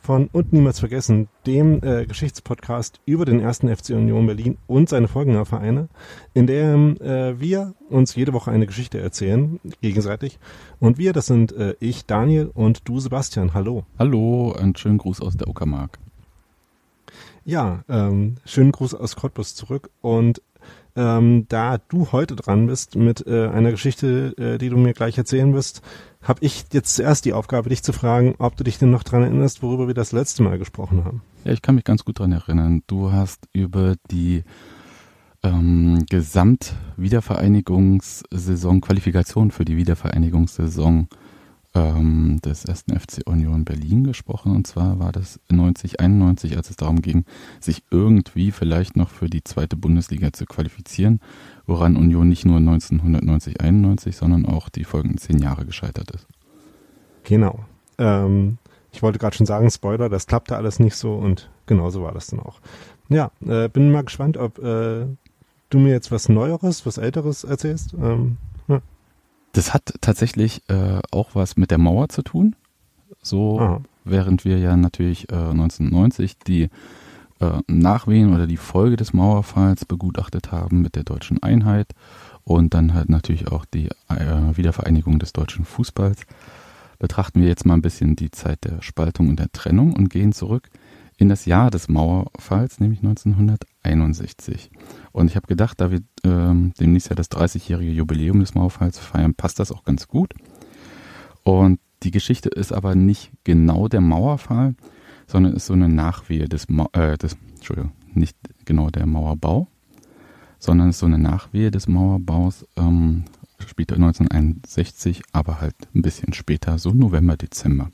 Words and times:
von 0.00 0.28
Und 0.32 0.52
Niemals 0.52 0.80
Vergessen, 0.80 1.28
dem 1.46 1.82
äh, 1.82 2.06
Geschichtspodcast 2.06 3.00
über 3.06 3.24
den 3.24 3.40
ersten 3.40 3.74
FC 3.74 3.90
Union 3.90 4.26
Berlin 4.26 4.58
und 4.66 4.88
seine 4.88 5.08
Folgenvereine, 5.08 5.88
in 6.34 6.46
dem 6.46 6.96
äh, 7.00 7.38
wir 7.40 7.74
uns 7.88 8.14
jede 8.14 8.32
Woche 8.32 8.50
eine 8.50 8.66
Geschichte 8.66 9.00
erzählen, 9.00 9.60
gegenseitig. 9.80 10.38
Und 10.80 10.98
wir, 10.98 11.12
das 11.12 11.26
sind 11.26 11.52
äh, 11.52 11.74
ich, 11.80 12.06
Daniel 12.06 12.50
und 12.52 12.88
du, 12.88 13.00
Sebastian. 13.00 13.54
Hallo. 13.54 13.84
Hallo, 13.98 14.52
einen 14.52 14.76
schönen 14.76 14.98
Gruß 14.98 15.20
aus 15.20 15.36
der 15.36 15.48
Uckermark. 15.48 15.98
Ja, 17.44 17.82
ähm, 17.88 18.36
schönen 18.44 18.70
Gruß 18.70 18.94
aus 18.94 19.16
Cottbus 19.16 19.56
zurück 19.56 19.90
und 20.00 20.42
ähm, 20.96 21.46
da 21.48 21.78
du 21.78 22.12
heute 22.12 22.36
dran 22.36 22.66
bist 22.66 22.96
mit 22.96 23.26
äh, 23.26 23.48
einer 23.48 23.70
Geschichte, 23.70 24.34
äh, 24.36 24.58
die 24.58 24.68
du 24.68 24.76
mir 24.76 24.92
gleich 24.92 25.16
erzählen 25.16 25.54
wirst, 25.54 25.80
habe 26.22 26.44
ich 26.44 26.66
jetzt 26.72 26.96
zuerst 26.96 27.24
die 27.24 27.32
Aufgabe, 27.32 27.70
dich 27.70 27.82
zu 27.82 27.92
fragen, 27.92 28.34
ob 28.38 28.56
du 28.56 28.64
dich 28.64 28.78
denn 28.78 28.90
noch 28.90 29.02
dran 29.02 29.22
erinnerst, 29.22 29.62
worüber 29.62 29.86
wir 29.86 29.94
das 29.94 30.12
letzte 30.12 30.42
Mal 30.42 30.58
gesprochen 30.58 31.04
haben. 31.04 31.22
Ja, 31.44 31.52
ich 31.52 31.62
kann 31.62 31.74
mich 31.74 31.84
ganz 31.84 32.04
gut 32.04 32.18
dran 32.18 32.32
erinnern. 32.32 32.82
Du 32.86 33.10
hast 33.10 33.48
über 33.52 33.96
die 34.10 34.44
ähm, 35.42 36.04
Gesamt-Wiedervereinigungssaison, 36.08 38.80
Qualifikation 38.80 39.50
für 39.50 39.64
die 39.64 39.76
Wiedervereinigungssaison 39.76 41.08
ähm, 41.74 42.40
des 42.44 42.64
ersten 42.64 42.98
FC 42.98 43.22
Union 43.26 43.64
Berlin 43.64 44.04
gesprochen. 44.04 44.54
Und 44.54 44.66
zwar 44.66 44.98
war 44.98 45.12
das 45.12 45.40
90, 45.50 46.00
91, 46.00 46.56
als 46.56 46.70
es 46.70 46.76
darum 46.76 47.00
ging, 47.00 47.24
sich 47.60 47.82
irgendwie 47.90 48.50
vielleicht 48.50 48.96
noch 48.96 49.08
für 49.08 49.28
die 49.28 49.44
zweite 49.44 49.76
Bundesliga 49.76 50.32
zu 50.32 50.44
qualifizieren, 50.44 51.20
woran 51.66 51.96
Union 51.96 52.28
nicht 52.28 52.44
nur 52.44 52.58
1990, 52.58 53.60
91, 53.60 54.16
sondern 54.16 54.46
auch 54.46 54.68
die 54.68 54.84
folgenden 54.84 55.18
zehn 55.18 55.38
Jahre 55.38 55.64
gescheitert 55.64 56.10
ist. 56.10 56.26
Genau. 57.24 57.60
Ähm, 57.98 58.58
ich 58.92 59.02
wollte 59.02 59.18
gerade 59.18 59.36
schon 59.36 59.46
sagen, 59.46 59.70
Spoiler, 59.70 60.08
das 60.08 60.26
klappte 60.26 60.56
alles 60.56 60.78
nicht 60.78 60.96
so 60.96 61.14
und 61.14 61.48
genauso 61.66 62.02
war 62.02 62.12
das 62.12 62.26
dann 62.26 62.40
auch. 62.40 62.60
Ja, 63.08 63.30
äh, 63.46 63.68
bin 63.68 63.90
mal 63.90 64.04
gespannt, 64.04 64.36
ob 64.36 64.58
äh, 64.58 65.06
du 65.70 65.78
mir 65.78 65.92
jetzt 65.92 66.10
was 66.12 66.28
Neueres, 66.28 66.84
was 66.84 66.98
Älteres 66.98 67.44
erzählst. 67.44 67.94
Ähm. 67.94 68.36
Das 69.52 69.74
hat 69.74 69.94
tatsächlich 70.00 70.62
äh, 70.68 71.00
auch 71.10 71.34
was 71.34 71.56
mit 71.56 71.70
der 71.70 71.78
Mauer 71.78 72.08
zu 72.08 72.22
tun. 72.22 72.56
So, 73.22 73.60
Aha. 73.60 73.80
während 74.04 74.44
wir 74.44 74.58
ja 74.58 74.76
natürlich 74.76 75.30
äh, 75.30 75.34
1990 75.34 76.38
die 76.38 76.70
äh, 77.40 77.60
Nachwehen 77.66 78.34
oder 78.34 78.46
die 78.46 78.56
Folge 78.56 78.96
des 78.96 79.12
Mauerfalls 79.12 79.84
begutachtet 79.84 80.52
haben 80.52 80.80
mit 80.80 80.96
der 80.96 81.04
deutschen 81.04 81.42
Einheit 81.42 81.88
und 82.44 82.74
dann 82.74 82.94
halt 82.94 83.08
natürlich 83.08 83.48
auch 83.48 83.64
die 83.64 83.88
äh, 84.08 84.56
Wiedervereinigung 84.56 85.18
des 85.18 85.32
deutschen 85.32 85.64
Fußballs, 85.64 86.22
betrachten 86.98 87.40
wir 87.40 87.48
jetzt 87.48 87.66
mal 87.66 87.74
ein 87.74 87.82
bisschen 87.82 88.16
die 88.16 88.30
Zeit 88.30 88.64
der 88.64 88.80
Spaltung 88.80 89.28
und 89.28 89.38
der 89.38 89.52
Trennung 89.52 89.94
und 89.94 90.08
gehen 90.08 90.32
zurück 90.32 90.70
in 91.18 91.28
das 91.28 91.44
Jahr 91.44 91.70
des 91.70 91.88
Mauerfalls, 91.88 92.80
nämlich 92.80 93.00
1961. 93.00 94.70
Und 95.12 95.28
ich 95.28 95.36
habe 95.36 95.46
gedacht, 95.46 95.80
da 95.80 95.90
wir 95.90 96.00
ähm, 96.24 96.72
demnächst 96.78 97.10
ja 97.10 97.14
das 97.14 97.30
30-jährige 97.30 97.92
Jubiläum 97.92 98.40
des 98.40 98.54
Mauerfalls 98.54 98.98
feiern, 98.98 99.34
passt 99.34 99.58
das 99.58 99.72
auch 99.72 99.84
ganz 99.84 100.08
gut. 100.08 100.34
Und 101.44 101.80
die 102.02 102.10
Geschichte 102.10 102.48
ist 102.48 102.72
aber 102.72 102.94
nicht 102.94 103.30
genau 103.44 103.88
der 103.88 104.00
Mauerfall, 104.00 104.74
sondern 105.26 105.54
ist 105.54 105.66
so 105.66 105.74
eine 105.74 105.88
Nachwehe 105.88 106.48
des, 106.48 106.68
Ma 106.68 106.88
äh, 106.92 107.16
des 107.16 107.36
Entschuldigung, 107.54 107.92
nicht 108.14 108.36
genau 108.64 108.90
der 108.90 109.06
Mauerbau, 109.06 109.68
sondern 110.58 110.90
ist 110.90 110.98
so 110.98 111.06
eine 111.06 111.18
Nachwehe 111.18 111.70
des 111.70 111.88
Mauerbaus, 111.88 112.66
ähm, 112.76 113.24
später 113.66 113.94
1961, 113.94 115.22
aber 115.32 115.60
halt 115.60 115.74
ein 115.94 116.02
bisschen 116.02 116.32
später, 116.32 116.78
so 116.78 116.90
November, 116.90 117.36
Dezember. 117.36 117.90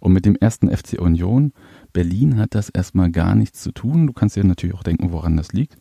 Und 0.00 0.12
mit 0.12 0.26
dem 0.26 0.36
ersten 0.36 0.68
FC 0.68 1.00
Union 1.00 1.52
Berlin 1.94 2.36
hat 2.38 2.54
das 2.54 2.68
erstmal 2.68 3.10
gar 3.10 3.34
nichts 3.34 3.62
zu 3.62 3.72
tun. 3.72 4.06
Du 4.06 4.12
kannst 4.12 4.36
dir 4.36 4.44
natürlich 4.44 4.74
auch 4.74 4.82
denken, 4.82 5.12
woran 5.12 5.38
das 5.38 5.54
liegt. 5.54 5.78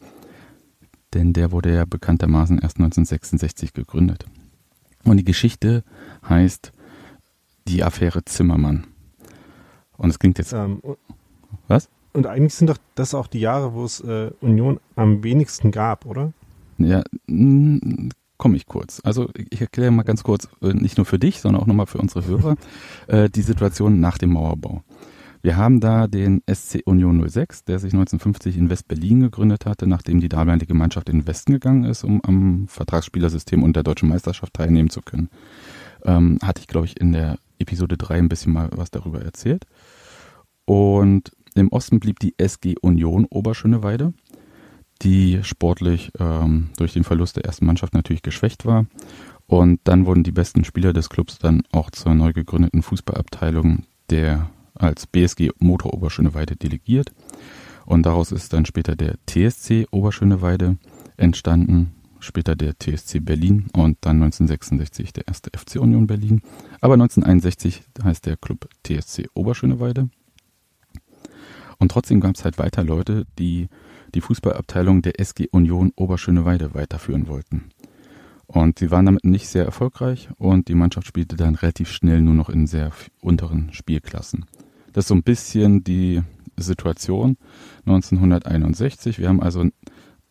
Denn 1.13 1.33
der 1.33 1.51
wurde 1.51 1.73
ja 1.73 1.85
bekanntermaßen 1.85 2.59
erst 2.59 2.77
1966 2.77 3.73
gegründet. 3.73 4.25
Und 5.03 5.17
die 5.17 5.25
Geschichte 5.25 5.83
heißt 6.29 6.71
die 7.67 7.83
Affäre 7.83 8.23
Zimmermann. 8.23 8.85
Und 9.97 10.09
es 10.09 10.19
klingt 10.19 10.37
jetzt. 10.37 10.53
Ähm, 10.53 10.81
was? 11.67 11.89
Und 12.13 12.27
eigentlich 12.27 12.53
sind 12.53 12.69
doch 12.69 12.77
das 12.95 13.13
auch 13.13 13.27
die 13.27 13.39
Jahre, 13.39 13.73
wo 13.73 13.83
es 13.83 13.99
äh, 13.99 14.31
Union 14.39 14.79
am 14.95 15.23
wenigsten 15.23 15.71
gab, 15.71 16.05
oder? 16.05 16.31
Ja, 16.77 17.03
komme 18.37 18.55
ich 18.55 18.65
kurz. 18.67 19.01
Also 19.03 19.29
ich 19.49 19.61
erkläre 19.61 19.91
mal 19.91 20.03
ganz 20.03 20.23
kurz, 20.23 20.47
äh, 20.61 20.73
nicht 20.73 20.97
nur 20.97 21.05
für 21.05 21.17
dich, 21.17 21.41
sondern 21.41 21.61
auch 21.63 21.67
nochmal 21.67 21.87
für 21.87 21.97
unsere 21.97 22.25
Hörer, 22.25 22.55
äh, 23.07 23.29
die 23.29 23.41
Situation 23.41 23.99
nach 23.99 24.17
dem 24.17 24.33
Mauerbau. 24.33 24.83
Wir 25.43 25.57
haben 25.57 25.81
da 25.81 26.07
den 26.07 26.41
SC 26.49 26.83
Union 26.85 27.27
06, 27.27 27.65
der 27.65 27.77
sich 27.77 27.91
1950 27.91 28.57
in 28.57 28.69
West-Berlin 28.69 29.19
gegründet 29.19 29.65
hatte, 29.65 29.87
nachdem 29.87 30.21
die 30.21 30.29
damalige 30.29 30.73
Mannschaft 30.73 31.09
in 31.09 31.19
den 31.19 31.27
Westen 31.27 31.51
gegangen 31.51 31.83
ist, 31.83 32.05
um 32.05 32.21
am 32.23 32.65
Vertragsspielersystem 32.69 33.61
und 33.61 33.75
der 33.75 33.83
deutschen 33.83 34.07
Meisterschaft 34.07 34.53
teilnehmen 34.53 34.89
zu 34.89 35.01
können. 35.01 35.29
Ähm, 36.05 36.39
hatte 36.41 36.61
ich, 36.61 36.67
glaube 36.67 36.85
ich, 36.87 36.97
in 36.97 37.11
der 37.11 37.37
Episode 37.59 37.97
3 37.97 38.19
ein 38.19 38.29
bisschen 38.29 38.53
mal 38.53 38.69
was 38.73 38.89
darüber 38.89 39.21
erzählt. 39.21 39.65
Und 40.63 41.33
im 41.55 41.67
Osten 41.73 41.99
blieb 41.99 42.19
die 42.19 42.35
SG 42.37 42.75
Union 42.79 43.25
Oberschöneweide, 43.25 44.13
die 45.01 45.43
sportlich 45.43 46.13
ähm, 46.19 46.69
durch 46.77 46.93
den 46.93 47.03
Verlust 47.03 47.35
der 47.35 47.43
ersten 47.43 47.65
Mannschaft 47.65 47.93
natürlich 47.93 48.21
geschwächt 48.21 48.65
war. 48.65 48.85
Und 49.45 49.81
dann 49.83 50.05
wurden 50.05 50.23
die 50.23 50.31
besten 50.31 50.63
Spieler 50.63 50.93
des 50.93 51.09
Clubs 51.09 51.37
dann 51.37 51.63
auch 51.73 51.91
zur 51.91 52.15
neu 52.15 52.31
gegründeten 52.31 52.81
Fußballabteilung 52.81 53.83
der 54.09 54.49
als 54.75 55.07
BSG 55.07 55.51
Motor 55.59 55.93
Oberschöneweide 55.93 56.55
delegiert. 56.55 57.11
Und 57.85 58.05
daraus 58.05 58.31
ist 58.31 58.53
dann 58.53 58.65
später 58.65 58.95
der 58.95 59.17
TSC 59.25 59.87
Oberschöneweide 59.91 60.77
entstanden, 61.17 61.93
später 62.19 62.55
der 62.55 62.77
TSC 62.79 63.19
Berlin 63.19 63.67
und 63.73 63.97
dann 64.01 64.23
1966 64.23 65.13
der 65.13 65.27
erste 65.27 65.51
FC 65.57 65.75
Union 65.79 66.07
Berlin. 66.07 66.41
Aber 66.79 66.93
1961 66.93 67.83
heißt 68.03 68.25
der 68.25 68.37
Club 68.37 68.69
TSC 68.83 69.27
Oberschöneweide. 69.33 70.09
Und 71.79 71.91
trotzdem 71.91 72.21
gab 72.21 72.35
es 72.35 72.45
halt 72.45 72.57
weiter 72.57 72.83
Leute, 72.83 73.25
die 73.37 73.67
die 74.15 74.21
Fußballabteilung 74.21 75.01
der 75.01 75.19
SG 75.19 75.47
Union 75.51 75.91
Oberschöneweide 75.95 76.73
weiterführen 76.73 77.27
wollten. 77.27 77.69
Und 78.47 78.79
sie 78.79 78.91
waren 78.91 79.05
damit 79.05 79.25
nicht 79.25 79.47
sehr 79.47 79.65
erfolgreich 79.65 80.29
und 80.37 80.67
die 80.67 80.75
Mannschaft 80.75 81.07
spielte 81.07 81.35
dann 81.35 81.55
relativ 81.55 81.91
schnell 81.91 82.21
nur 82.21 82.35
noch 82.35 82.49
in 82.49 82.67
sehr 82.67 82.91
unteren 83.21 83.73
Spielklassen. 83.73 84.45
Das 84.93 85.05
ist 85.05 85.09
so 85.09 85.15
ein 85.15 85.23
bisschen 85.23 85.83
die 85.83 86.21
Situation 86.55 87.37
1961. 87.85 89.19
Wir 89.19 89.27
haben 89.27 89.41
also 89.41 89.65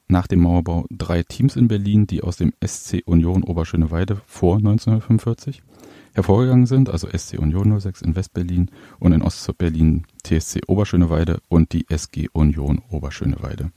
nach 0.08 0.26
dem 0.26 0.40
Mauerbau 0.40 0.86
drei 0.90 1.22
Teams 1.22 1.56
in 1.56 1.68
Berlin, 1.68 2.06
die 2.06 2.22
aus 2.22 2.36
dem 2.36 2.52
SC 2.64 3.02
Union 3.04 3.42
Oberschöneweide 3.42 4.20
vor 4.26 4.56
1945 4.56 5.62
hervorgegangen 6.14 6.66
sind, 6.66 6.90
also 6.90 7.08
SC 7.08 7.38
Union 7.38 7.80
06 7.80 8.02
in 8.02 8.14
Westberlin 8.14 8.70
und 8.98 9.12
in 9.12 9.22
Ostberlin 9.22 10.04
TSC 10.22 10.60
Oberschöneweide 10.66 11.40
und 11.48 11.72
die 11.72 11.86
SG 11.88 12.28
Union 12.32 12.82
Oberschöneweide. 12.90 13.72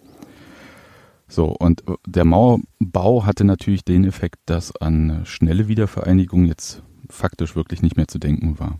So, 1.27 1.47
und 1.47 1.83
der 2.05 2.25
Mauerbau 2.25 3.25
hatte 3.25 3.45
natürlich 3.45 3.83
den 3.83 4.03
Effekt, 4.03 4.39
dass 4.45 4.75
an 4.75 5.21
schnelle 5.25 5.67
Wiedervereinigung 5.67 6.45
jetzt 6.45 6.83
faktisch 7.09 7.55
wirklich 7.55 7.81
nicht 7.81 7.97
mehr 7.97 8.07
zu 8.07 8.19
denken 8.19 8.59
war. 8.59 8.79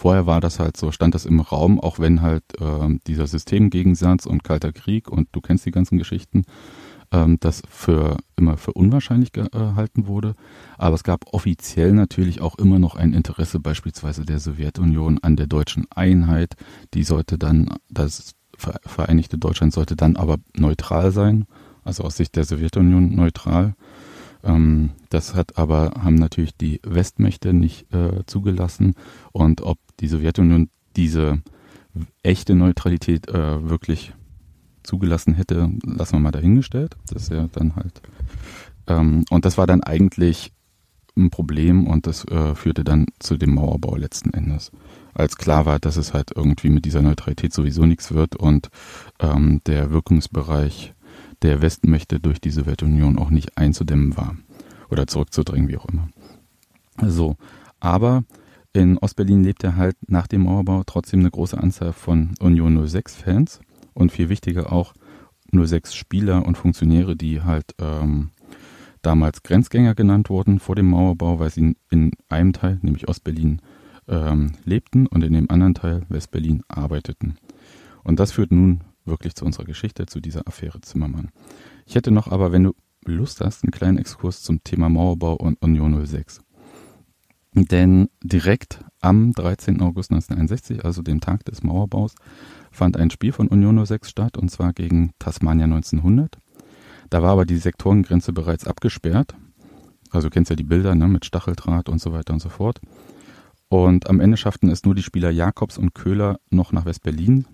Vorher 0.00 0.24
war 0.24 0.40
das 0.40 0.58
halt 0.58 0.78
so, 0.78 0.92
stand 0.92 1.14
das 1.14 1.26
im 1.26 1.40
Raum, 1.40 1.78
auch 1.78 1.98
wenn 1.98 2.22
halt 2.22 2.42
äh, 2.58 2.98
dieser 3.06 3.26
Systemgegensatz 3.26 4.24
und 4.24 4.42
Kalter 4.44 4.72
Krieg 4.72 5.10
und 5.10 5.28
du 5.32 5.42
kennst 5.42 5.66
die 5.66 5.72
ganzen 5.72 5.98
Geschichten, 5.98 6.44
ähm, 7.12 7.36
das 7.40 7.62
für 7.68 8.16
immer 8.34 8.56
für 8.56 8.72
unwahrscheinlich 8.72 9.32
gehalten 9.32 10.06
wurde. 10.06 10.36
Aber 10.78 10.94
es 10.94 11.04
gab 11.04 11.26
offiziell 11.34 11.92
natürlich 11.92 12.40
auch 12.40 12.56
immer 12.56 12.78
noch 12.78 12.96
ein 12.96 13.12
Interesse 13.12 13.60
beispielsweise 13.60 14.24
der 14.24 14.38
Sowjetunion 14.38 15.18
an 15.20 15.36
der 15.36 15.46
deutschen 15.46 15.86
Einheit. 15.94 16.54
Die 16.94 17.04
sollte 17.04 17.36
dann, 17.36 17.68
das 17.90 18.34
Vereinigte 18.56 19.36
Deutschland 19.36 19.74
sollte 19.74 19.96
dann 19.96 20.16
aber 20.16 20.36
neutral 20.56 21.12
sein, 21.12 21.46
also 21.84 22.04
aus 22.04 22.16
Sicht 22.16 22.36
der 22.36 22.44
Sowjetunion 22.44 23.14
neutral. 23.14 23.74
Ähm, 24.42 24.90
das 25.10 25.34
hat 25.34 25.58
aber, 25.58 25.92
haben 26.02 26.14
natürlich 26.14 26.56
die 26.56 26.80
Westmächte 26.84 27.52
nicht 27.52 27.92
äh, 27.92 28.24
zugelassen. 28.26 28.94
Und 29.32 29.62
ob 29.62 29.78
die 30.00 30.08
Sowjetunion 30.08 30.68
diese 30.96 31.40
echte 32.22 32.54
Neutralität 32.54 33.28
äh, 33.28 33.68
wirklich 33.68 34.12
zugelassen 34.82 35.34
hätte, 35.34 35.70
lassen 35.84 36.14
wir 36.14 36.20
mal 36.20 36.30
dahingestellt. 36.30 36.96
Das 37.08 37.22
ist 37.22 37.32
ja 37.32 37.48
dann 37.52 37.76
halt. 37.76 38.00
Ähm, 38.86 39.24
und 39.30 39.44
das 39.44 39.58
war 39.58 39.66
dann 39.66 39.82
eigentlich 39.82 40.52
ein 41.16 41.30
Problem 41.30 41.86
und 41.86 42.06
das 42.06 42.24
äh, 42.26 42.54
führte 42.54 42.84
dann 42.84 43.06
zu 43.18 43.36
dem 43.36 43.54
Mauerbau 43.54 43.96
letzten 43.96 44.32
Endes. 44.32 44.70
Als 45.12 45.36
klar 45.36 45.66
war, 45.66 45.78
dass 45.78 45.96
es 45.96 46.14
halt 46.14 46.30
irgendwie 46.34 46.70
mit 46.70 46.84
dieser 46.84 47.02
Neutralität 47.02 47.52
sowieso 47.52 47.84
nichts 47.84 48.12
wird 48.12 48.36
und 48.36 48.70
ähm, 49.18 49.60
der 49.66 49.90
Wirkungsbereich 49.90 50.94
der 51.42 51.62
Westmächte 51.62 52.20
durch 52.20 52.40
die 52.40 52.50
Sowjetunion 52.50 53.18
auch 53.18 53.30
nicht 53.30 53.58
einzudämmen 53.58 54.16
war 54.16 54.36
oder 54.88 55.06
zurückzudrängen, 55.06 55.68
wie 55.68 55.78
auch 55.78 55.86
immer. 55.86 56.08
So, 57.02 57.36
aber 57.80 58.24
in 58.72 58.98
Ostberlin 58.98 59.42
lebte 59.42 59.76
halt 59.76 59.96
nach 60.06 60.26
dem 60.26 60.42
Mauerbau 60.42 60.82
trotzdem 60.84 61.20
eine 61.20 61.30
große 61.30 61.58
Anzahl 61.58 61.92
von 61.92 62.34
Union 62.40 62.78
06-Fans 62.78 63.60
und 63.94 64.12
viel 64.12 64.28
wichtiger 64.28 64.72
auch 64.72 64.94
06 65.52 65.94
Spieler 65.94 66.46
und 66.46 66.56
Funktionäre, 66.56 67.16
die 67.16 67.42
halt 67.42 67.74
ähm, 67.80 68.30
damals 69.02 69.42
Grenzgänger 69.42 69.94
genannt 69.94 70.30
wurden 70.30 70.60
vor 70.60 70.76
dem 70.76 70.90
Mauerbau, 70.90 71.38
weil 71.40 71.50
sie 71.50 71.74
in 71.90 72.12
einem 72.28 72.52
Teil, 72.52 72.78
nämlich 72.82 73.08
Ostberlin, 73.08 73.60
ähm, 74.08 74.52
lebten 74.64 75.06
und 75.06 75.24
in 75.24 75.32
dem 75.32 75.50
anderen 75.50 75.74
Teil 75.74 76.02
Westberlin 76.08 76.62
arbeiteten. 76.68 77.36
Und 78.04 78.20
das 78.20 78.32
führt 78.32 78.52
nun 78.52 78.82
wirklich 79.04 79.34
zu 79.34 79.44
unserer 79.44 79.64
Geschichte, 79.64 80.06
zu 80.06 80.20
dieser 80.20 80.46
Affäre 80.46 80.80
Zimmermann. 80.80 81.30
Ich 81.86 81.94
hätte 81.94 82.10
noch 82.10 82.28
aber, 82.28 82.52
wenn 82.52 82.64
du 82.64 82.74
Lust 83.04 83.40
hast, 83.40 83.64
einen 83.64 83.72
kleinen 83.72 83.98
Exkurs 83.98 84.42
zum 84.42 84.62
Thema 84.62 84.88
Mauerbau 84.88 85.34
und 85.34 85.60
Union 85.62 86.06
06. 86.06 86.42
Denn 87.52 88.08
direkt 88.22 88.84
am 89.00 89.32
13. 89.32 89.80
August 89.80 90.12
1961, 90.12 90.84
also 90.84 91.02
dem 91.02 91.20
Tag 91.20 91.44
des 91.44 91.62
Mauerbaus, 91.62 92.14
fand 92.70 92.96
ein 92.96 93.10
Spiel 93.10 93.32
von 93.32 93.48
Union 93.48 93.84
06 93.84 94.08
statt, 94.08 94.36
und 94.36 94.50
zwar 94.50 94.72
gegen 94.72 95.10
Tasmania 95.18 95.64
1900. 95.64 96.38
Da 97.08 97.22
war 97.22 97.30
aber 97.30 97.44
die 97.44 97.56
Sektorengrenze 97.56 98.32
bereits 98.32 98.66
abgesperrt. 98.66 99.34
Also 100.10 100.28
du 100.28 100.32
kennst 100.32 100.50
ja 100.50 100.56
die 100.56 100.64
Bilder 100.64 100.94
ne, 100.94 101.08
mit 101.08 101.24
Stacheldraht 101.24 101.88
und 101.88 102.00
so 102.00 102.12
weiter 102.12 102.32
und 102.32 102.40
so 102.40 102.48
fort. 102.48 102.80
Und 103.68 104.08
am 104.08 104.20
Ende 104.20 104.36
schafften 104.36 104.68
es 104.68 104.84
nur 104.84 104.94
die 104.94 105.02
Spieler 105.02 105.30
Jakobs 105.30 105.78
und 105.78 105.94
Köhler 105.94 106.38
noch 106.50 106.72
nach 106.72 106.84
West-Berlin. 106.84 107.46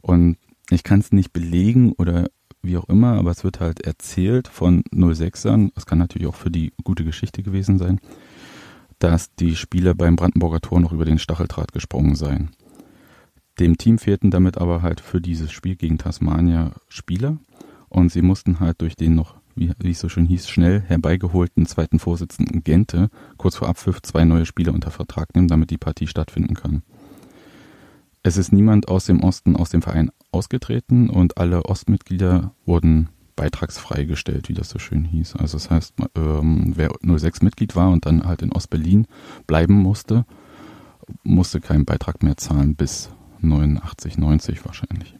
Und 0.00 0.36
ich 0.70 0.82
kann 0.82 1.00
es 1.00 1.12
nicht 1.12 1.32
belegen 1.32 1.92
oder 1.92 2.28
wie 2.62 2.76
auch 2.76 2.88
immer, 2.88 3.14
aber 3.14 3.30
es 3.30 3.44
wird 3.44 3.60
halt 3.60 3.82
erzählt 3.82 4.48
von 4.48 4.82
06ern, 4.92 5.70
das 5.74 5.86
kann 5.86 5.98
natürlich 5.98 6.26
auch 6.26 6.34
für 6.34 6.50
die 6.50 6.72
gute 6.82 7.04
Geschichte 7.04 7.42
gewesen 7.42 7.78
sein, 7.78 8.00
dass 8.98 9.34
die 9.34 9.56
Spieler 9.56 9.94
beim 9.94 10.16
Brandenburger 10.16 10.60
Tor 10.60 10.80
noch 10.80 10.92
über 10.92 11.04
den 11.04 11.18
Stacheldraht 11.18 11.72
gesprungen 11.72 12.14
seien. 12.14 12.50
Dem 13.58 13.78
Team 13.78 13.98
fehlten 13.98 14.30
damit 14.30 14.58
aber 14.58 14.82
halt 14.82 15.00
für 15.00 15.20
dieses 15.20 15.50
Spiel 15.50 15.76
gegen 15.76 15.98
Tasmania 15.98 16.72
Spieler 16.88 17.38
und 17.88 18.12
sie 18.12 18.22
mussten 18.22 18.60
halt 18.60 18.82
durch 18.82 18.96
den 18.96 19.14
noch, 19.14 19.36
wie, 19.54 19.72
wie 19.78 19.90
es 19.92 20.00
so 20.00 20.08
schön 20.08 20.26
hieß, 20.26 20.48
schnell 20.48 20.82
herbeigeholten 20.82 21.64
zweiten 21.66 21.98
Vorsitzenden 21.98 22.64
Gente 22.64 23.08
kurz 23.38 23.56
vor 23.56 23.68
Abpfiff 23.68 24.02
zwei 24.02 24.24
neue 24.24 24.44
Spieler 24.44 24.74
unter 24.74 24.90
Vertrag 24.90 25.34
nehmen, 25.34 25.48
damit 25.48 25.70
die 25.70 25.78
Partie 25.78 26.06
stattfinden 26.06 26.54
kann. 26.54 26.82
Es 28.22 28.36
ist 28.36 28.52
niemand 28.52 28.88
aus 28.88 29.06
dem 29.06 29.20
Osten 29.20 29.56
aus 29.56 29.70
dem 29.70 29.82
Verein 29.82 30.10
ausgetreten 30.32 31.08
und 31.08 31.38
alle 31.38 31.64
Ostmitglieder 31.64 32.52
wurden 32.66 33.08
beitragsfrei 33.36 34.04
gestellt, 34.04 34.48
wie 34.48 34.54
das 34.54 34.70
so 34.70 34.78
schön 34.78 35.04
hieß. 35.04 35.36
Also 35.36 35.56
das 35.56 35.70
heißt, 35.70 35.94
ähm, 36.16 36.72
wer 36.74 36.90
06 37.02 37.42
Mitglied 37.42 37.76
war 37.76 37.90
und 37.90 38.06
dann 38.06 38.26
halt 38.26 38.42
in 38.42 38.52
Ostberlin 38.52 39.06
bleiben 39.46 39.74
musste, 39.74 40.24
musste 41.22 41.60
keinen 41.60 41.84
Beitrag 41.84 42.22
mehr 42.22 42.36
zahlen 42.36 42.74
bis 42.74 43.10
89, 43.40 44.18
90 44.18 44.64
wahrscheinlich. 44.64 45.16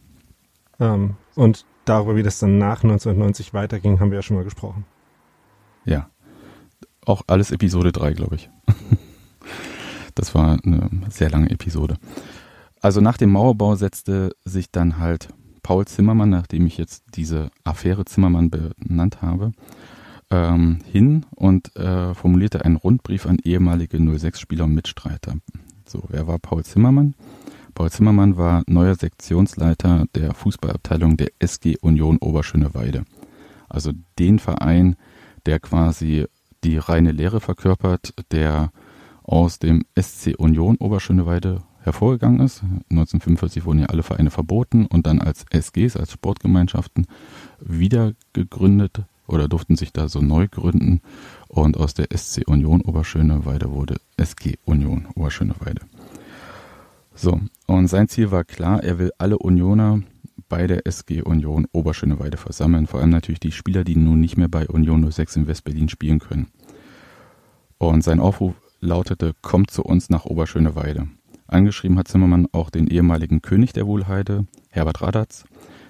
Ähm, 0.79 1.15
und 1.35 1.65
darüber, 1.85 2.15
wie 2.15 2.23
das 2.23 2.39
dann 2.39 2.57
nach 2.57 2.83
1990 2.83 3.53
weiterging, 3.53 3.99
haben 3.99 4.11
wir 4.11 4.17
ja 4.17 4.21
schon 4.21 4.37
mal 4.37 4.43
gesprochen. 4.43 4.85
Ja. 5.85 6.09
Auch 7.05 7.21
alles 7.27 7.51
Episode 7.51 7.91
3, 7.93 8.13
glaube 8.13 8.35
ich. 8.35 8.49
das 10.15 10.35
war 10.35 10.57
eine 10.65 10.89
sehr 11.09 11.29
lange 11.29 11.49
Episode. 11.49 11.95
Also 12.81 13.01
nach 13.01 13.17
dem 13.17 13.31
Mauerbau 13.31 13.75
setzte 13.75 14.35
sich 14.43 14.71
dann 14.71 14.99
halt 14.99 15.29
Paul 15.67 15.83
Zimmermann, 15.83 16.29
nachdem 16.29 16.65
ich 16.65 16.77
jetzt 16.77 17.03
diese 17.15 17.51
Affäre 17.65 18.05
Zimmermann 18.05 18.49
benannt 18.49 19.21
habe, 19.21 19.51
ähm, 20.31 20.79
hin 20.89 21.25
und 21.35 21.75
äh, 21.75 22.13
formulierte 22.13 22.63
einen 22.63 22.77
Rundbrief 22.77 23.25
an 23.25 23.37
ehemalige 23.43 23.97
06-Spieler 23.97 24.63
und 24.63 24.75
Mitstreiter. 24.75 25.35
So, 25.85 26.03
wer 26.07 26.25
war 26.25 26.39
Paul 26.39 26.63
Zimmermann? 26.63 27.15
Paul 27.75 27.91
Zimmermann 27.91 28.37
war 28.37 28.63
neuer 28.65 28.95
Sektionsleiter 28.95 30.05
der 30.15 30.33
Fußballabteilung 30.33 31.17
der 31.17 31.31
SG 31.39 31.75
Union 31.81 32.17
Oberschöneweide. 32.19 33.03
Also 33.67 33.91
den 34.19 34.39
Verein, 34.39 34.95
der 35.45 35.59
quasi 35.59 36.27
die 36.63 36.77
reine 36.77 37.11
Lehre 37.11 37.41
verkörpert, 37.41 38.13
der 38.31 38.71
aus 39.23 39.59
dem 39.59 39.83
SC 39.99 40.33
Union 40.37 40.77
Oberschöneweide 40.77 41.61
hervorgegangen 41.87 42.39
ist. 42.41 42.61
1945 42.89 43.65
wurden 43.65 43.79
ja 43.79 43.87
alle 43.87 44.03
Vereine 44.03 44.29
verboten 44.29 44.85
und 44.85 45.07
dann 45.07 45.19
als 45.19 45.45
SGs, 45.49 45.97
als 45.97 46.11
Sportgemeinschaften, 46.11 47.07
wieder 47.59 48.13
gegründet 48.33 49.03
oder 49.27 49.47
durften 49.47 49.75
sich 49.75 49.91
da 49.91 50.07
so 50.07 50.21
neu 50.21 50.47
gründen. 50.47 51.01
Und 51.47 51.77
aus 51.77 51.93
der 51.93 52.07
SC 52.15 52.43
Union 52.47 52.81
Oberschöneweide 52.81 53.71
wurde 53.71 53.97
SG 54.17 54.55
Union 54.65 55.07
Oberschöneweide. 55.15 55.81
So, 57.13 57.39
und 57.65 57.87
sein 57.87 58.07
Ziel 58.07 58.31
war 58.31 58.43
klar, 58.43 58.83
er 58.83 58.99
will 58.99 59.11
alle 59.17 59.39
Unioner 59.39 60.01
bei 60.49 60.67
der 60.67 60.85
SG 60.85 61.23
Union 61.23 61.67
Oberschöneweide 61.71 62.37
versammeln. 62.37 62.87
Vor 62.87 62.99
allem 62.99 63.09
natürlich 63.09 63.39
die 63.39 63.51
Spieler, 63.51 63.83
die 63.83 63.95
nun 63.95 64.21
nicht 64.21 64.37
mehr 64.37 64.47
bei 64.47 64.67
Union 64.67 65.09
06 65.11 65.37
in 65.37 65.47
Westberlin 65.47 65.89
spielen 65.89 66.19
können. 66.19 66.47
Und 67.79 68.03
sein 68.03 68.19
Aufruf 68.19 68.55
lautete, 68.79 69.33
kommt 69.41 69.71
zu 69.71 69.83
uns 69.83 70.09
nach 70.09 70.25
Oberschöneweide. 70.25 71.07
Angeschrieben 71.47 71.97
hat 71.97 72.07
Zimmermann 72.07 72.47
auch 72.51 72.69
den 72.69 72.87
ehemaligen 72.87 73.41
König 73.41 73.73
der 73.73 73.87
Wohlheide, 73.87 74.45
Herbert 74.69 75.01
Radatz, 75.01 75.45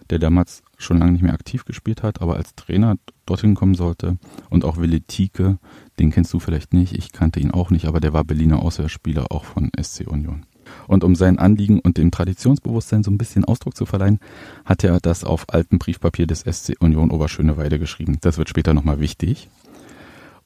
der 0.10 0.20
damals 0.20 0.64
schon 0.78 1.00
lange 1.00 1.12
nicht 1.12 1.24
mehr 1.24 1.34
aktiv 1.34 1.66
gespielt 1.66 2.04
hat, 2.04 2.22
aber 2.22 2.36
als 2.36 2.56
Trainer 2.56 2.96
dorthin 3.26 3.56
kommen 3.56 3.76
sollte. 3.76 4.18
Und 4.50 4.64
auch 4.64 4.78
Willi 4.78 5.02
Tieke, 5.02 5.58
den 6.00 6.12
kennst 6.12 6.34
du 6.34 6.40
vielleicht 6.40 6.74
nicht, 6.74 6.94
ich 6.94 7.12
kannte 7.12 7.40
ihn 7.40 7.52
auch 7.52 7.72
nicht, 7.72 7.86
aber 7.86 8.00
der 8.00 8.14
war 8.14 8.24
Berliner 8.24 8.62
Auswärtsspieler 8.62 9.32
auch 9.32 9.46
von 9.46 9.72
SC 9.80 10.08
Union. 10.08 10.46
Und 10.88 11.04
um 11.04 11.16
sein 11.16 11.40
Anliegen 11.40 11.80
und 11.80 11.98
dem 11.98 12.12
Traditionsbewusstsein 12.12 13.04
so 13.04 13.12
ein 13.12 13.18
bisschen 13.18 13.46
Ausdruck 13.46 13.76
zu 13.76 13.86
verleihen, 13.86 14.20
hat 14.66 14.84
er 14.84 15.00
das 15.00 15.24
auf 15.24 15.46
altem 15.50 15.80
Briefpapier 15.80 16.28
des 16.28 16.42
SC 16.42 16.76
Union 16.80 17.12
Oberschöneweide 17.12 17.80
geschrieben. 17.80 18.18
Das 18.22 18.38
wird 18.38 18.50
später 18.50 18.74
nochmal 18.74 19.00
wichtig. 19.00 19.50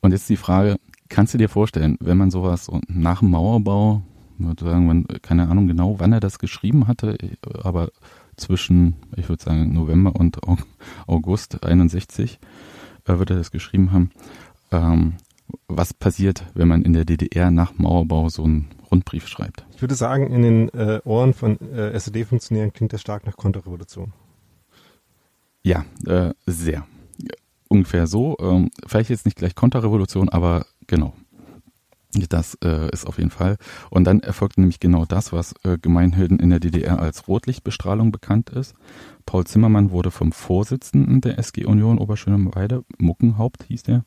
Und 0.02 0.12
jetzt 0.12 0.30
die 0.30 0.38
Frage, 0.38 0.78
kannst 1.10 1.34
du 1.34 1.38
dir 1.38 1.50
vorstellen, 1.50 1.98
wenn 2.00 2.18
man 2.18 2.32
sowas 2.32 2.70
nach 2.88 3.20
dem 3.20 3.32
Mauerbau 3.32 4.04
würde 4.46 4.66
sagen, 4.66 4.86
man, 4.86 5.06
keine 5.22 5.48
Ahnung 5.50 5.68
genau, 5.68 6.00
wann 6.00 6.14
er 6.14 6.20
das 6.20 6.40
geschrieben 6.40 6.88
hatte, 6.88 7.18
aber 7.64 7.90
zwischen, 8.38 8.96
ich 9.16 9.30
würde 9.30 9.44
sagen, 9.44 9.74
November 9.74 10.16
und 10.16 10.40
August 11.08 11.64
61 11.64 12.40
äh, 13.06 13.20
wird 13.20 13.30
er 13.30 13.38
das 13.38 13.52
geschrieben 13.52 13.92
haben. 13.92 14.12
Ähm, 14.72 15.14
was 15.68 15.94
passiert, 15.94 16.46
wenn 16.54 16.68
man 16.68 16.82
in 16.82 16.94
der 16.94 17.06
DDR 17.06 17.52
nach 17.52 17.78
Mauerbau 17.78 18.30
so 18.30 18.44
einen 18.44 18.70
Rundbrief 18.90 19.28
schreibt? 19.28 19.66
Ich 19.76 19.82
würde 19.82 19.96
sagen, 19.96 20.32
in 20.32 20.42
den 20.42 20.70
äh, 20.70 21.02
Ohren 21.04 21.34
von 21.34 21.60
äh, 21.74 21.92
SED-Funktionären 21.92 22.74
klingt 22.74 22.94
das 22.94 23.02
stark 23.02 23.26
nach 23.26 23.38
Konterrevolution. 23.38 24.14
Ja, 25.64 25.86
äh, 26.06 26.34
sehr. 26.46 26.86
Ungefähr 27.68 28.08
so. 28.08 28.38
Ähm, 28.40 28.72
vielleicht 28.88 29.10
jetzt 29.10 29.26
nicht 29.26 29.38
gleich 29.38 29.56
Konterrevolution, 29.56 30.30
aber 30.30 30.66
genau. 30.88 31.14
Das 32.14 32.58
äh, 32.64 32.92
ist 32.92 33.08
auf 33.08 33.18
jeden 33.18 33.30
Fall. 33.30 33.58
Und 33.90 34.04
dann 34.04 34.20
erfolgt 34.20 34.58
nämlich 34.58 34.80
genau 34.80 35.06
das, 35.06 35.32
was 35.32 35.54
äh, 35.64 35.78
gemeinhin 35.78 36.40
in 36.40 36.50
der 36.50 36.60
DDR 36.60 37.00
als 37.00 37.28
Rotlichtbestrahlung 37.28 38.12
bekannt 38.12 38.50
ist. 38.50 38.74
Paul 39.26 39.46
Zimmermann 39.46 39.92
wurde 39.92 40.12
vom 40.12 40.34
Vorsitzenden 40.34 41.22
der 41.22 41.40
SG 41.40 41.66
Union 41.66 42.00
Oberschöneweide, 42.00 42.84
Muckenhaupt 42.98 43.64
hieß 43.64 43.84
der, 43.84 44.04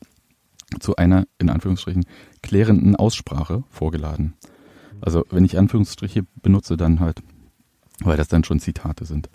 zu 0.79 0.95
einer, 0.97 1.25
in 1.39 1.49
Anführungsstrichen, 1.49 2.05
klärenden 2.43 2.95
Aussprache 2.95 3.63
vorgeladen. 3.69 4.35
Also 5.01 5.25
wenn 5.31 5.45
ich 5.45 5.57
Anführungsstriche 5.57 6.25
benutze, 6.41 6.77
dann 6.77 6.99
halt, 6.99 7.23
weil 8.03 8.17
das 8.17 8.27
dann 8.27 8.43
schon 8.43 8.59
Zitate 8.59 9.05
sind. 9.05 9.29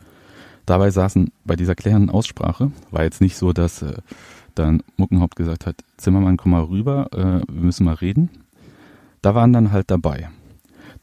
Dabei 0.65 0.91
saßen 0.91 1.33
bei 1.45 1.57
dieser 1.57 1.75
klärenden 1.75 2.11
Aussprache, 2.11 2.71
war 2.91 3.03
jetzt 3.03 3.21
nicht 3.21 3.37
so, 3.37 3.53
dass 3.53 3.83
äh, 3.83 3.95
dann 4.55 4.83
Muckenhaupt 4.97 5.37
gesagt 5.37 5.67
hat, 5.67 5.83
Zimmermann, 5.97 6.37
komm 6.37 6.53
mal 6.53 6.63
rüber, 6.63 7.09
äh, 7.13 7.53
wir 7.53 7.63
müssen 7.63 7.85
mal 7.85 7.95
reden. 7.95 8.31
Da 9.23 9.35
waren 9.35 9.53
dann 9.53 9.73
halt 9.73 9.91
dabei 9.91 10.31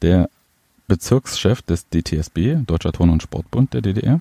der 0.02 0.28
Bezirkschef 0.86 1.62
des 1.62 1.88
DTSB, 1.88 2.64
Deutscher 2.66 2.92
Turn- 2.92 3.10
und 3.10 3.22
Sportbund 3.22 3.74
der 3.74 3.82
DDR, 3.82 4.20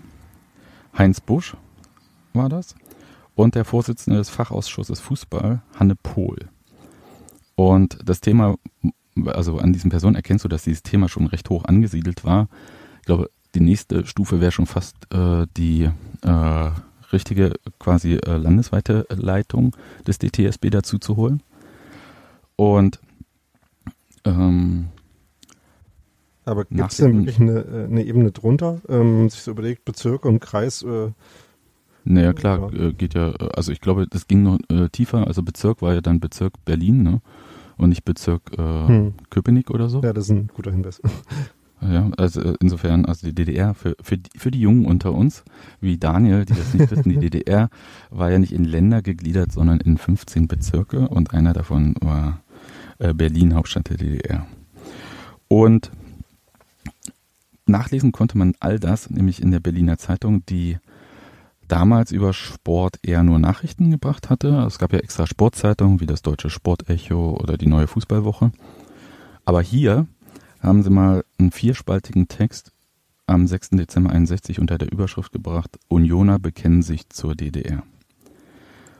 Heinz 0.97 1.21
Busch 1.21 1.55
war 2.33 2.49
das, 2.49 2.75
und 3.35 3.55
der 3.55 3.65
Vorsitzende 3.65 4.17
des 4.17 4.29
Fachausschusses 4.29 4.99
Fußball, 4.99 5.61
Hanne 5.79 5.95
Pohl. 5.95 6.37
Und 7.55 7.99
das 8.03 8.19
Thema, 8.19 8.55
also 9.25 9.59
an 9.59 9.73
diesen 9.73 9.89
Personen 9.89 10.15
erkennst 10.15 10.43
du, 10.43 10.49
dass 10.49 10.63
dieses 10.63 10.83
Thema 10.83 11.07
schon 11.07 11.27
recht 11.27 11.49
hoch 11.49 11.65
angesiedelt 11.65 12.25
war. 12.25 12.49
Ich 12.99 13.05
glaube, 13.05 13.29
die 13.55 13.61
nächste 13.61 14.05
Stufe 14.05 14.41
wäre 14.41 14.51
schon 14.51 14.65
fast 14.65 14.95
äh, 15.13 15.47
die 15.55 15.89
äh, 16.23 16.69
richtige 17.13 17.53
quasi 17.79 18.15
äh, 18.15 18.37
landesweite 18.37 19.07
Leitung 19.09 19.75
des 20.05 20.19
DTSB 20.19 20.69
dazu 20.69 20.99
zu 20.99 21.15
holen. 21.15 21.41
Und 22.55 22.99
ähm, 24.27 24.87
aber 26.47 26.63
gibt 26.63 26.91
es 26.91 26.97
denn 26.97 27.17
wirklich 27.17 27.41
eine, 27.41 27.59
äh, 27.59 27.85
eine, 27.85 28.05
Ebene 28.05 28.31
drunter? 28.31 28.79
Ähm, 28.87 29.29
sich 29.29 29.41
so 29.41 29.51
überlegt, 29.51 29.83
Bezirk 29.83 30.23
und 30.23 30.39
Kreis. 30.39 30.81
Äh, 30.81 31.11
naja, 32.05 32.31
klar, 32.31 32.71
ja. 32.73 32.87
Äh, 32.87 32.93
geht 32.93 33.15
ja, 33.15 33.31
also 33.53 33.73
ich 33.73 33.81
glaube, 33.81 34.07
das 34.07 34.27
ging 34.27 34.43
noch 34.43 34.57
äh, 34.69 34.87
tiefer. 34.87 35.27
Also 35.27 35.43
Bezirk 35.43 35.81
war 35.81 35.93
ja 35.93 35.99
dann 35.99 36.21
Bezirk 36.21 36.53
Berlin, 36.63 37.03
ne? 37.03 37.21
Und 37.77 37.89
nicht 37.89 38.05
Bezirk 38.05 38.43
äh, 38.57 38.87
hm. 38.87 39.13
Köpenick 39.29 39.69
oder 39.69 39.89
so. 39.89 40.01
Ja, 40.01 40.13
das 40.13 40.25
ist 40.25 40.31
ein 40.31 40.47
guter 40.53 40.71
Hinweis. 40.71 41.01
Ja, 41.79 42.09
also 42.17 42.41
äh, 42.41 42.55
insofern, 42.59 43.05
also 43.05 43.27
die 43.27 43.35
DDR, 43.35 43.75
für, 43.75 43.95
für, 44.01 44.17
die, 44.17 44.31
für 44.35 44.49
die 44.49 44.59
Jungen 44.61 44.85
unter 44.85 45.13
uns, 45.13 45.43
wie 45.79 45.99
Daniel, 45.99 46.43
die 46.43 46.55
das 46.55 46.73
nicht 46.73 46.89
wissen, 46.89 47.09
die 47.09 47.17
DDR 47.29 47.69
war 48.09 48.31
ja 48.31 48.39
nicht 48.39 48.51
in 48.51 48.63
Länder 48.63 49.03
gegliedert, 49.03 49.51
sondern 49.51 49.79
in 49.79 49.99
15 49.99 50.47
Bezirke 50.47 51.07
und 51.07 51.35
einer 51.35 51.53
davon 51.53 51.93
war 52.01 52.41
äh, 52.46 52.46
Berlin, 52.97 53.55
Hauptstadt 53.55 53.89
der 53.89 53.97
DDR. 53.97 54.47
Und 55.47 55.91
nachlesen 57.65 58.11
konnte 58.11 58.37
man 58.37 58.55
all 58.59 58.79
das, 58.79 59.09
nämlich 59.09 59.41
in 59.41 59.51
der 59.51 59.59
Berliner 59.59 59.97
Zeitung, 59.97 60.45
die 60.45 60.77
damals 61.67 62.11
über 62.11 62.33
Sport 62.33 62.99
eher 63.03 63.23
nur 63.23 63.39
Nachrichten 63.39 63.91
gebracht 63.91 64.29
hatte. 64.29 64.63
Es 64.67 64.79
gab 64.79 64.93
ja 64.93 64.99
extra 64.99 65.27
Sportzeitungen 65.27 65.99
wie 65.99 66.05
das 66.05 66.21
Deutsche 66.21 66.49
Sportecho 66.49 67.37
oder 67.41 67.57
die 67.57 67.67
Neue 67.67 67.87
Fußballwoche. 67.87 68.51
Aber 69.45 69.61
hier 69.61 70.07
haben 70.61 70.83
sie 70.83 70.89
mal 70.89 71.23
einen 71.37 71.51
vierspaltigen 71.51 72.27
Text 72.27 72.71
am 73.27 73.45
6. 73.45 73.71
Dezember 73.71 74.11
61 74.11 74.59
unter 74.59 74.77
der 74.77 74.91
Überschrift 74.91 75.33
gebracht, 75.33 75.77
Unioner 75.89 76.39
bekennen 76.39 76.81
sich 76.81 77.09
zur 77.09 77.35
DDR. 77.35 77.83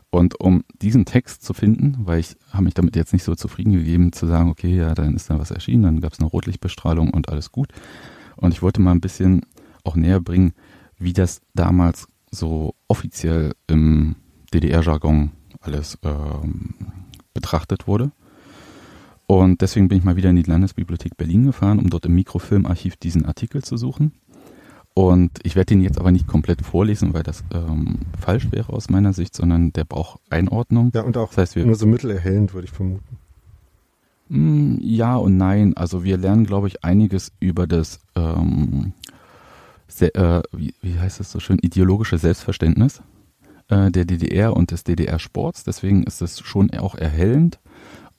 Und 0.09 0.39
um 0.39 0.63
diesen 0.81 1.05
Text 1.05 1.43
zu 1.43 1.53
finden, 1.53 1.97
weil 1.99 2.19
ich 2.19 2.35
habe 2.51 2.63
mich 2.63 2.73
damit 2.73 2.95
jetzt 2.95 3.13
nicht 3.13 3.23
so 3.23 3.35
zufrieden 3.35 3.73
gegeben 3.73 4.13
zu 4.13 4.25
sagen, 4.25 4.49
okay, 4.49 4.75
ja, 4.75 4.93
dann 4.93 5.15
ist 5.15 5.29
da 5.29 5.39
was 5.39 5.51
erschienen, 5.51 5.83
dann 5.83 6.01
gab 6.01 6.13
es 6.13 6.19
eine 6.19 6.29
Rotlichtbestrahlung 6.29 7.09
und 7.11 7.29
alles 7.29 7.51
gut, 7.51 7.73
und 8.37 8.53
ich 8.53 8.61
wollte 8.61 8.81
mal 8.81 8.91
ein 8.91 9.01
bisschen 9.01 9.41
auch 9.83 9.95
näher 9.95 10.21
bringen, 10.21 10.53
wie 10.97 11.13
das 11.13 11.41
damals 11.53 12.07
so 12.31 12.75
offiziell 12.87 13.53
im 13.67 14.15
DDR-Jargon 14.53 15.31
alles 15.59 15.97
ähm, 16.03 16.75
betrachtet 17.33 17.87
wurde. 17.87 18.11
Und 19.25 19.61
deswegen 19.61 19.89
bin 19.89 19.97
ich 19.97 20.03
mal 20.05 20.15
wieder 20.15 20.29
in 20.29 20.37
die 20.37 20.43
Landesbibliothek 20.43 21.17
Berlin 21.17 21.45
gefahren, 21.45 21.79
um 21.79 21.89
dort 21.89 22.05
im 22.05 22.15
Mikrofilmarchiv 22.15 22.95
diesen 22.95 23.25
Artikel 23.25 23.63
zu 23.63 23.75
suchen. 23.75 24.13
Und 24.97 25.29
ich 25.43 25.55
werde 25.55 25.75
ihn 25.75 25.81
jetzt 25.81 25.99
aber 25.99 26.11
nicht 26.11 26.25
komplett 26.25 26.63
vorlesen, 26.63 27.13
weil 27.13 27.21
das 27.21 27.43
ähm, 27.53 27.99
falsch 28.19 28.51
wäre 28.51 28.73
aus 28.73 28.89
meiner 28.89 29.13
Sicht, 29.13 29.35
sondern 29.35 29.71
der 29.71 29.83
braucht 29.83 30.19
Einordnung. 30.31 30.91
Ja, 30.95 31.03
und 31.03 31.17
auch 31.17 31.27
das 31.27 31.37
heißt, 31.37 31.55
wir, 31.55 31.67
nur 31.67 31.75
so 31.75 31.85
mittelerhellend, 31.85 32.55
würde 32.55 32.65
ich 32.65 32.71
vermuten. 32.71 33.19
Hm, 34.31 34.79
ja 34.81 35.15
und 35.15 35.37
nein. 35.37 35.77
Also 35.77 36.03
wir 36.03 36.17
lernen, 36.17 36.47
glaube 36.47 36.67
ich, 36.67 36.83
einiges 36.83 37.31
über 37.39 37.67
das, 37.67 37.99
ähm, 38.15 38.93
sehr, 39.87 40.15
äh, 40.15 40.41
wie, 40.51 40.73
wie, 40.81 40.97
heißt 40.97 41.19
das 41.19 41.31
so 41.31 41.39
schön, 41.39 41.59
ideologische 41.59 42.17
Selbstverständnis 42.17 43.03
äh, 43.67 43.91
der 43.91 44.05
DDR 44.05 44.57
und 44.57 44.71
des 44.71 44.83
DDR-Sports. 44.83 45.63
Deswegen 45.63 46.05
ist 46.05 46.23
es 46.23 46.39
schon 46.39 46.71
auch 46.71 46.95
erhellend. 46.95 47.59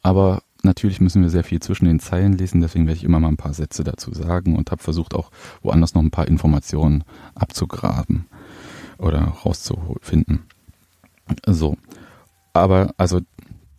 Aber 0.01 0.45
natürlich 0.63 1.01
müssen 1.01 1.23
wir 1.23 1.31
sehr 1.31 1.45
viel 1.45 1.61
zwischen 1.61 1.87
den 1.87 2.01
Zeilen 2.01 2.33
lesen. 2.33 2.61
Deswegen 2.61 2.87
werde 2.87 2.99
ich 2.99 3.05
immer 3.05 3.21
mal 3.21 3.29
ein 3.29 3.37
paar 3.37 3.55
Sätze 3.55 3.85
dazu 3.85 4.13
sagen 4.13 4.57
und 4.57 4.71
habe 4.71 4.83
versucht 4.83 5.15
auch 5.15 5.31
woanders 5.63 5.95
noch 5.95 6.03
ein 6.03 6.11
paar 6.11 6.29
Informationen 6.29 7.05
abzugraben 7.35 8.27
oder 8.99 9.21
rauszufinden. 9.21 10.45
So. 11.47 11.77
Aber 12.53 12.93
also 12.97 13.21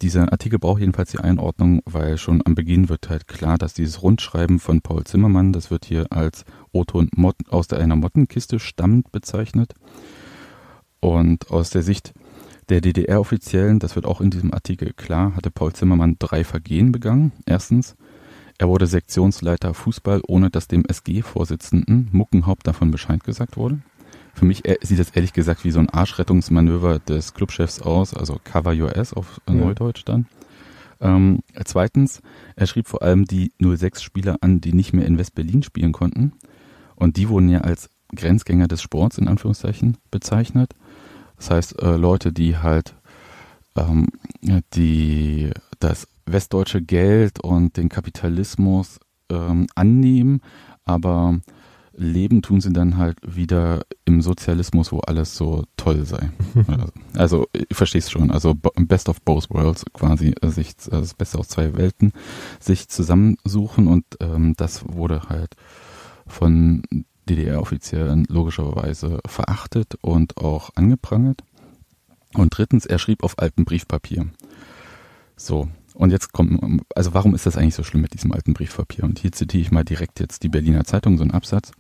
dieser 0.02 0.32
Artikel 0.32 0.60
braucht 0.60 0.80
jedenfalls 0.80 1.12
die 1.12 1.20
Einordnung, 1.20 1.82
weil 1.86 2.18
schon 2.18 2.42
am 2.46 2.56
Beginn 2.56 2.88
wird 2.88 3.10
halt 3.10 3.28
klar, 3.28 3.58
dass 3.58 3.74
dieses 3.74 4.02
Rundschreiben 4.02 4.60
von 4.60 4.82
Paul 4.82 5.04
Zimmermann, 5.04 5.52
das 5.52 5.72
wird 5.72 5.84
hier 5.86 6.08
als 6.12 6.46
O-Ton 6.72 7.10
aus 7.50 7.70
einer 7.74 7.98
Mottenkiste 7.98 8.60
stammt 8.60 9.12
bezeichnet. 9.12 9.74
Und 11.02 11.50
aus 11.52 11.70
der 11.70 11.82
Sicht 11.82 12.14
der 12.70 12.82
DDR-Offiziellen, 12.82 13.80
das 13.80 13.96
wird 13.96 14.06
auch 14.06 14.22
in 14.22 14.30
diesem 14.30 14.54
Artikel 14.54 14.94
klar, 14.94 15.36
hatte 15.36 15.52
Paul 15.52 15.74
Zimmermann 15.74 16.18
drei 16.20 16.44
Vergehen 16.44 16.92
begangen. 16.92 17.32
Erstens, 17.46 17.96
er 18.58 18.68
wurde 18.68 18.88
Sektionsleiter 18.88 19.74
Fußball, 19.74 20.22
ohne 20.28 20.50
dass 20.50 20.68
dem 20.68 20.86
SG-Vorsitzenden 20.86 22.10
Muckenhaupt 22.12 22.68
davon 22.68 22.92
Bescheid 22.92 23.24
gesagt 23.24 23.58
wurde. 23.58 23.80
Für 24.34 24.46
mich 24.46 24.66
äh, 24.66 24.78
sieht 24.82 25.00
das 25.00 25.10
ehrlich 25.12 25.34
gesagt 25.34 25.64
wie 25.64 25.72
so 25.72 25.80
ein 25.80 25.90
Arschrettungsmanöver 25.90 27.00
des 27.00 27.34
Clubchefs 27.34 27.82
aus, 27.82 28.14
also 28.14 28.40
Cover 28.44 28.74
Your 28.74 28.96
Ass 28.96 29.14
auf 29.14 29.42
ja. 29.48 29.56
Neudeutsch 29.56 30.04
dann. 30.06 30.28
Ähm, 31.02 31.40
zweitens, 31.66 32.22
er 32.56 32.68
schrieb 32.68 32.88
vor 32.88 33.02
allem 33.02 33.26
die 33.26 33.52
06-Spieler 33.62 34.38
an, 34.42 34.62
die 34.62 34.74
nicht 34.74 34.94
mehr 34.94 35.06
in 35.06 35.18
West-Berlin 35.18 35.64
spielen 35.64 35.94
konnten. 35.94 36.34
Und 36.96 37.18
die 37.18 37.30
wurden 37.30 37.50
ja 37.50 37.62
als 37.62 37.90
Grenzgänger 38.16 38.68
des 38.68 38.82
Sports 38.82 39.18
in 39.18 39.28
Anführungszeichen 39.28 39.98
bezeichnet. 40.12 40.76
Das 41.40 41.50
heißt, 41.50 41.82
äh, 41.82 41.96
Leute, 41.96 42.32
die 42.32 42.58
halt 42.58 42.96
ähm, 43.76 44.08
die 44.74 45.52
das 45.80 46.08
westdeutsche 46.26 46.82
Geld 46.82 47.40
und 47.40 47.78
den 47.78 47.90
Kapitalismus 47.90 49.00
ähm, 49.32 49.68
annehmen, 49.76 50.42
aber 50.86 51.40
leben 51.94 52.42
tun 52.42 52.62
sie 52.62 52.72
dann 52.72 52.98
halt 52.98 53.18
wieder 53.26 53.82
im 54.06 54.22
Sozialismus, 54.22 54.92
wo 54.92 55.00
alles 55.00 55.36
so 55.36 55.64
toll 55.76 56.06
sei. 56.06 56.32
also, 57.16 57.48
ich 57.52 57.76
verstehe 57.76 58.00
es 58.00 58.10
schon. 58.10 58.32
Also 58.32 58.56
Best 58.56 59.10
of 59.10 59.22
both 59.22 59.50
worlds 59.50 59.86
quasi, 59.94 60.34
äh, 60.42 60.48
sich 60.48 60.70
äh, 60.88 60.92
das 60.92 61.14
Beste 61.14 61.38
aus 61.38 61.50
zwei 61.50 61.76
Welten 61.76 62.14
sich 62.60 62.88
zusammensuchen 62.88 63.88
und 63.88 64.06
ähm, 64.22 64.54
das 64.56 64.84
wurde 64.88 65.24
halt 65.30 65.56
von 66.26 66.84
DDR-Offiziellen 67.30 68.26
logischerweise 68.30 69.20
verachtet 69.26 69.96
und 70.02 70.38
auch 70.38 70.72
angeprangert. 70.76 71.42
Und 72.34 72.58
drittens, 72.58 72.86
er 72.86 73.00
schrieb 73.00 73.24
auf 73.24 73.40
altem 73.40 73.66
Briefpapier. 73.66 74.28
So, 75.36 75.68
und 75.94 76.12
jetzt 76.12 76.34
kommt, 76.34 76.84
also 76.96 77.14
warum 77.14 77.34
ist 77.34 77.46
das 77.46 77.58
eigentlich 77.58 77.76
so 77.76 77.84
schlimm 77.84 78.02
mit 78.02 78.14
diesem 78.14 78.32
alten 78.32 78.54
Briefpapier? 78.54 79.04
Und 79.04 79.20
hier 79.20 79.32
zitiere 79.32 79.62
ich 79.62 79.72
mal 79.72 79.84
direkt 79.84 80.20
jetzt 80.20 80.44
die 80.44 80.50
Berliner 80.50 80.84
Zeitung, 80.84 81.18
so 81.18 81.24
einen 81.24 81.32
Absatz 81.32 81.72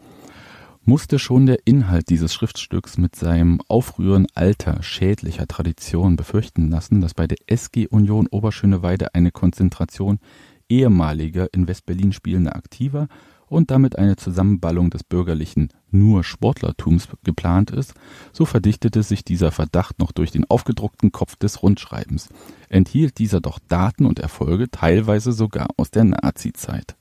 musste 0.89 1.19
schon 1.19 1.45
der 1.45 1.59
Inhalt 1.65 2.09
dieses 2.09 2.33
Schriftstücks 2.33 2.97
mit 2.97 3.15
seinem 3.15 3.61
Aufrühren 3.67 4.25
alter, 4.33 4.81
schädlicher 4.81 5.47
Tradition 5.47 6.15
befürchten 6.15 6.69
lassen, 6.71 6.99
dass 6.99 7.13
bei 7.13 7.27
der 7.27 7.37
SG 7.45 7.87
Union 7.87 8.25
Oberschöneweide 8.25 9.13
eine 9.13 9.29
Konzentration 9.29 10.19
ehemaliger 10.67 11.47
in 11.53 11.67
Westberlin 11.67 12.11
spielender 12.11 12.55
Aktiver 12.55 13.07
und 13.49 13.71
damit 13.71 13.97
eine 13.97 14.15
Zusammenballung 14.15 14.89
des 14.89 15.03
bürgerlichen 15.03 15.69
nur 15.91 16.23
Sportlertums 16.23 17.07
geplant 17.23 17.71
ist, 17.71 17.93
so 18.31 18.45
verdichtete 18.45 19.03
sich 19.03 19.23
dieser 19.23 19.51
Verdacht 19.51 19.99
noch 19.99 20.11
durch 20.11 20.31
den 20.31 20.49
aufgedruckten 20.49 21.11
Kopf 21.11 21.35
des 21.35 21.63
Rundschreibens, 21.63 22.29
enthielt 22.69 23.17
dieser 23.17 23.41
doch 23.41 23.59
Daten 23.67 24.05
und 24.05 24.19
Erfolge 24.19 24.69
teilweise 24.69 25.31
sogar 25.31 25.67
aus 25.77 25.91
der 25.91 26.03
Nazi-Zeit. 26.03 26.95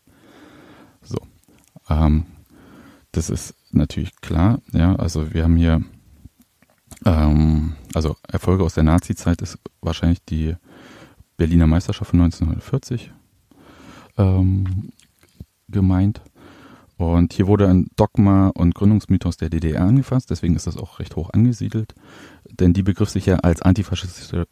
So, 1.03 1.19
ähm, 1.89 2.27
das 3.13 3.31
ist 3.31 3.55
natürlich 3.71 4.17
klar. 4.21 4.61
Ja, 4.73 4.97
also 4.97 5.33
wir 5.33 5.45
haben 5.45 5.57
hier, 5.57 5.83
ähm, 7.05 7.75
also 7.95 8.17
Erfolge 8.27 8.65
aus 8.65 8.75
der 8.75 8.85
Nazi-Zeit 8.85 9.43
ist 9.43 9.59
wahrscheinlich 9.81 10.25
die 10.25 10.57
Berliner 11.37 11.67
Meisterschaft 11.67 12.11
von 12.11 12.21
1940 12.21 13.13
ähm, 14.17 14.93
gemeint. 15.69 16.21
Und 16.99 17.33
hier 17.33 17.47
wurde 17.47 17.69
ein 17.69 17.87
Dogma 17.95 18.49
und 18.49 18.75
Gründungsmythos 18.75 19.37
der 19.37 19.51
DDR 19.51 19.83
angefasst, 19.83 20.31
deswegen 20.31 20.57
ist 20.57 20.67
das 20.67 20.77
auch 20.77 20.99
recht 20.99 21.15
hoch 21.15 21.31
angesiedelt. 21.33 21.95
Denn 22.51 22.73
die 22.73 22.83
begriff 22.83 23.09
sich 23.09 23.25
ja 23.25 23.37
als 23.37 23.63
antifaschistische, 23.63 24.49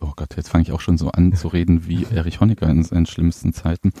oh 0.00 0.12
Gott, 0.14 0.36
jetzt 0.36 0.50
fange 0.50 0.62
ich 0.62 0.72
auch 0.72 0.82
schon 0.82 0.98
so 0.98 1.10
an 1.10 1.32
zu 1.32 1.48
reden 1.48 1.86
wie 1.86 2.04
Erich 2.12 2.40
Honecker 2.40 2.68
in 2.68 2.84
seinen 2.84 3.06
schlimmsten 3.06 3.54
Zeiten. 3.54 3.92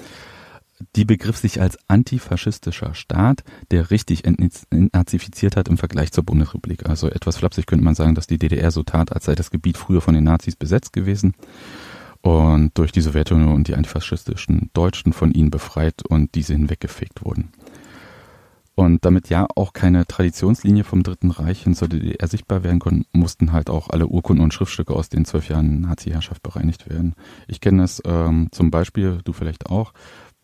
die 0.94 1.06
begriff 1.06 1.38
sich 1.38 1.60
als 1.62 1.78
antifaschistischer 1.88 2.94
Staat, 2.94 3.44
der 3.70 3.90
richtig 3.90 4.26
entnazifiziert 4.26 5.56
hat 5.56 5.68
im 5.68 5.78
Vergleich 5.78 6.12
zur 6.12 6.24
Bundesrepublik. 6.24 6.86
Also 6.86 7.08
etwas 7.08 7.38
flapsig 7.38 7.64
könnte 7.66 7.82
man 7.84 7.94
sagen, 7.94 8.14
dass 8.14 8.26
die 8.26 8.38
DDR 8.38 8.70
so 8.70 8.82
tat, 8.82 9.10
als 9.10 9.24
sei 9.24 9.34
das 9.34 9.50
Gebiet 9.50 9.78
früher 9.78 10.02
von 10.02 10.12
den 10.12 10.24
Nazis 10.24 10.54
besetzt 10.54 10.92
gewesen 10.92 11.34
und 12.20 12.76
durch 12.76 12.92
die 12.92 13.00
Sowjetunion 13.00 13.54
und 13.54 13.68
die 13.68 13.74
antifaschistischen 13.74 14.70
Deutschen 14.74 15.12
von 15.12 15.30
ihnen 15.32 15.50
befreit 15.50 16.04
und 16.06 16.34
diese 16.34 16.52
hinweggefegt 16.52 17.24
wurden. 17.24 17.52
Und 18.76 19.06
damit 19.06 19.30
ja 19.30 19.46
auch 19.56 19.72
keine 19.72 20.06
Traditionslinie 20.06 20.84
vom 20.84 21.02
Dritten 21.02 21.30
Reich 21.30 21.62
hin 21.62 21.74
zur 21.74 21.88
DDR 21.88 22.28
sichtbar 22.28 22.62
werden 22.62 22.78
konnte, 22.78 23.06
mussten 23.12 23.52
halt 23.52 23.70
auch 23.70 23.88
alle 23.88 24.06
Urkunden 24.06 24.44
und 24.44 24.52
Schriftstücke 24.52 24.94
aus 24.94 25.08
den 25.08 25.24
zwölf 25.24 25.48
Jahren 25.48 25.80
Nazi-Herrschaft 25.80 26.42
bereinigt 26.42 26.88
werden. 26.90 27.14
Ich 27.48 27.62
kenne 27.62 27.80
das 27.82 28.02
ähm, 28.04 28.48
zum 28.52 28.70
Beispiel, 28.70 29.20
du 29.24 29.32
vielleicht 29.32 29.70
auch, 29.70 29.94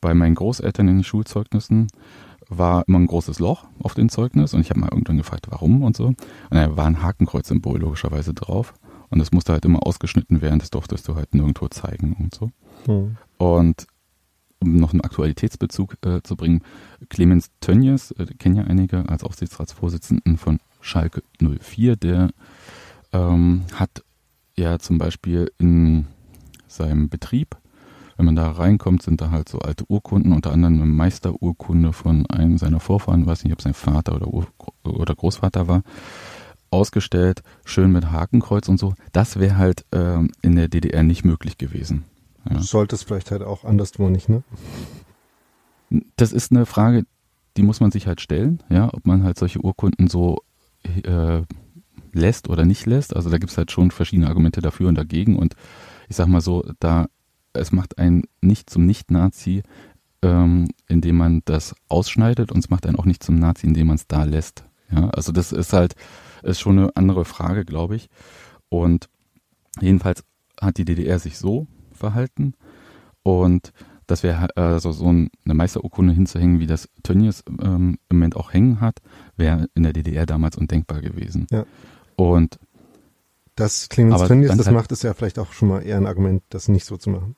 bei 0.01 0.15
meinen 0.15 0.35
Großeltern 0.35 0.89
in 0.89 0.97
den 0.97 1.05
Schulzeugnissen 1.05 1.89
war 2.49 2.85
immer 2.89 2.99
ein 3.01 3.07
großes 3.07 3.39
Loch 3.39 3.67
auf 3.79 3.93
dem 3.95 4.09
Zeugnis 4.09 4.55
und 4.55 4.63
ich 4.63 4.71
habe 4.71 4.81
mal 4.81 4.89
irgendwann 4.91 5.19
gefragt, 5.19 5.47
warum 5.51 5.83
und 5.83 5.95
so. 5.95 6.07
Und 6.07 6.17
da 6.51 6.75
war 6.75 6.87
ein 6.87 7.03
Hakenkreuz-Symbol 7.03 7.81
logischerweise 7.81 8.33
drauf. 8.33 8.73
Und 9.11 9.19
das 9.19 9.31
musste 9.31 9.53
halt 9.53 9.67
immer 9.67 9.87
ausgeschnitten 9.87 10.41
werden, 10.41 10.59
das 10.59 10.71
durftest 10.71 11.07
du 11.07 11.17
halt 11.17 11.35
nirgendwo 11.35 11.69
zeigen 11.69 12.17
und 12.19 12.35
so. 12.35 12.51
Mhm. 12.91 13.19
Und 13.37 13.87
um 14.63 14.77
noch 14.77 14.93
einen 14.93 15.03
Aktualitätsbezug 15.03 15.97
äh, 16.05 16.23
zu 16.23 16.37
bringen, 16.37 16.63
Clemens 17.09 17.51
Tönjes, 17.61 18.13
äh, 18.13 18.27
kennen 18.39 18.57
ja 18.57 18.65
einige 18.65 19.09
als 19.09 19.25
Aufsichtsratsvorsitzenden 19.25 20.37
von 20.37 20.59
Schalke 20.81 21.23
04, 21.41 21.97
der 21.97 22.31
ähm, 23.13 23.63
hat 23.75 24.03
ja 24.57 24.79
zum 24.79 24.99
Beispiel 24.99 25.51
in 25.59 26.07
seinem 26.67 27.09
Betrieb, 27.09 27.57
wenn 28.17 28.27
man 28.27 28.37
da 28.37 28.51
reinkommt, 28.51 29.03
sind 29.03 29.21
da 29.21 29.31
halt 29.31 29.49
so 29.49 29.59
alte 29.59 29.85
Urkunden, 29.89 30.33
unter 30.33 30.53
anderem 30.53 30.77
eine 30.77 30.87
Meisterurkunde 30.87 31.93
von 31.93 32.27
einem 32.27 32.59
seiner 32.59 32.81
Vorfahren, 32.81 33.27
weiß 33.27 33.45
nicht, 33.45 33.53
ob 33.53 33.63
sein 33.63 33.75
Vater 33.75 34.15
oder, 34.15 34.29
Ur 34.29 34.47
oder 34.85 35.15
Großvater 35.15 35.69
war, 35.69 35.83
ausgestellt, 36.71 37.43
schön 37.65 37.93
mit 37.93 38.11
Hakenkreuz 38.11 38.69
und 38.69 38.79
so. 38.79 38.95
Das 39.13 39.39
wäre 39.39 39.57
halt 39.57 39.85
ähm, 39.93 40.31
in 40.41 40.57
der 40.57 40.69
DDR 40.69 41.03
nicht 41.03 41.25
möglich 41.25 41.59
gewesen. 41.59 42.05
Ja. 42.51 42.61
Sollte 42.61 42.95
es 42.95 43.03
vielleicht 43.03 43.31
halt 43.31 43.43
auch 43.43 43.65
anderswo 43.65 44.09
nicht, 44.09 44.29
ne? 44.29 44.43
Das 46.17 46.33
ist 46.33 46.51
eine 46.51 46.67
Frage, 46.67 47.05
die 47.57 47.63
muss 47.63 47.81
man 47.81 47.91
sich 47.91 48.07
halt 48.07 48.21
stellen, 48.21 48.63
ja, 48.71 48.93
ob 48.93 49.07
man 49.07 49.25
halt 49.25 49.39
solche 49.39 49.61
Urkunden 49.61 50.09
so 50.09 50.39
äh, 51.05 51.43
lässt 52.13 52.49
oder 52.49 52.65
nicht 52.65 52.87
lässt. 52.87 53.15
Also 53.15 53.31
da 53.31 53.39
gibt 53.39 53.53
es 53.53 53.59
halt 53.59 53.71
schon 53.71 53.91
verschiedene 53.91 54.29
Argumente 54.29 54.61
dafür 54.61 54.89
und 54.89 54.95
dagegen. 54.95 55.37
Und 55.37 55.55
ich 56.09 56.17
sag 56.17 56.29
mal 56.29 56.41
so, 56.41 56.65
da 56.81 57.07
es 57.53 57.73
macht 57.73 57.99
einen 57.99 58.25
nicht 58.41 58.71
zum 58.71 58.87
Nicht-Nazi, 58.87 59.63
ähm, 60.23 60.69
indem 60.89 61.17
man 61.17 61.43
das 61.45 61.75
ausschneidet 61.89 62.51
und 62.51 62.59
es 62.61 62.71
macht 62.71 62.87
einen 62.87 62.97
auch 62.97 63.05
nicht 63.05 63.23
zum 63.23 63.37
Nazi, 63.37 63.67
indem 63.67 63.89
man 63.89 63.97
es 63.97 64.07
da 64.07 64.25
lässt. 64.25 64.65
Ja, 64.91 65.11
also 65.11 65.33
das 65.33 65.53
ist 65.53 65.73
halt 65.73 65.95
ist 66.43 66.61
schon 66.61 66.79
eine 66.79 66.97
andere 66.97 67.25
Frage, 67.25 67.65
glaube 67.65 67.97
ich. 67.97 68.09
Und 68.69 69.09
jedenfalls 69.81 70.25
hat 70.61 70.79
die 70.79 70.85
DDR 70.85 71.19
sich 71.19 71.39
so 71.39 71.67
verhalten. 72.03 72.55
Und 73.23 73.73
das 74.09 74.25
wäre 74.25 74.49
also 74.57 74.91
so 74.91 75.07
eine 75.07 75.31
Meisterurkunde 75.45 76.13
hinzuhängen, 76.13 76.59
wie 76.59 76.67
das 76.67 76.89
Tönnies 77.05 77.45
ähm, 77.49 77.99
im 78.09 78.17
Moment 78.17 78.37
auch 78.37 78.53
hängen 78.53 78.81
hat, 78.81 78.99
wäre 79.37 79.69
in 79.75 79.85
der 79.85 79.93
DDR 79.93 80.27
damals 80.27 80.57
undenkbar 80.57 81.01
gewesen. 81.01 81.47
Ja. 81.51 81.65
Und 82.17 82.59
das 83.55 83.89
Clemens 83.89 84.27
Tönnies 84.27 84.49
das 84.57 84.67
halt, 84.67 84.75
macht, 84.75 84.93
ist 84.93 85.05
ja 85.05 85.15
vielleicht 85.15 85.39
auch 85.39 85.53
schon 85.53 85.69
mal 85.69 85.81
eher 85.81 85.97
ein 85.97 86.07
Argument, 86.07 86.43
das 86.49 86.69
nicht 86.69 86.85
so 86.85 86.97
zu 86.97 87.11
machen. 87.11 87.37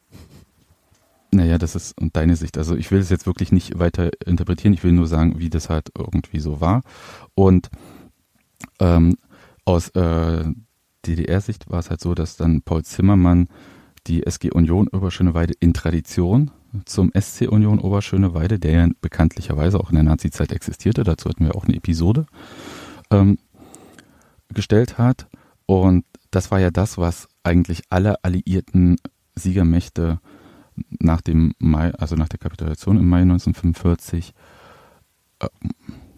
Naja, 1.32 1.58
das 1.58 1.74
ist 1.74 1.96
deine 2.12 2.36
Sicht. 2.36 2.56
Also 2.56 2.76
ich 2.76 2.90
will 2.90 3.00
es 3.00 3.10
jetzt 3.10 3.26
wirklich 3.26 3.52
nicht 3.52 3.78
weiter 3.78 4.10
interpretieren. 4.24 4.72
Ich 4.72 4.84
will 4.84 4.92
nur 4.92 5.08
sagen, 5.08 5.38
wie 5.40 5.50
das 5.50 5.68
halt 5.68 5.90
irgendwie 5.98 6.40
so 6.40 6.60
war. 6.60 6.82
Und 7.34 7.70
ähm, 8.80 9.16
aus 9.64 9.88
äh, 9.90 10.44
DDR-Sicht 11.04 11.68
war 11.70 11.80
es 11.80 11.90
halt 11.90 12.00
so, 12.00 12.14
dass 12.14 12.36
dann 12.36 12.62
Paul 12.62 12.84
Zimmermann 12.84 13.48
die 14.06 14.26
SG 14.26 14.50
Union 14.50 14.88
Oberschöneweide 14.88 15.54
in 15.60 15.74
Tradition 15.74 16.50
zum 16.84 17.12
SC 17.18 17.48
Union 17.48 17.78
Oberschöneweide, 17.78 18.58
der 18.58 18.72
ja 18.72 18.88
bekanntlicherweise 19.00 19.78
auch 19.78 19.90
in 19.90 19.94
der 19.94 20.04
Nazi-Zeit 20.04 20.52
existierte, 20.52 21.04
dazu 21.04 21.28
hatten 21.28 21.44
wir 21.44 21.54
auch 21.54 21.64
eine 21.64 21.76
Episode, 21.76 22.26
ähm, 23.10 23.38
gestellt 24.52 24.98
hat. 24.98 25.26
Und 25.66 26.04
das 26.30 26.50
war 26.50 26.60
ja 26.60 26.70
das, 26.70 26.98
was 26.98 27.28
eigentlich 27.42 27.82
alle 27.90 28.22
alliierten 28.24 28.96
Siegermächte 29.34 30.20
nach 30.98 31.20
dem 31.20 31.54
Mai, 31.58 31.92
also 31.94 32.16
nach 32.16 32.28
der 32.28 32.40
Kapitulation 32.40 32.98
im 32.98 33.08
Mai 33.08 33.22
1945, 33.22 34.34
äh, 35.40 35.48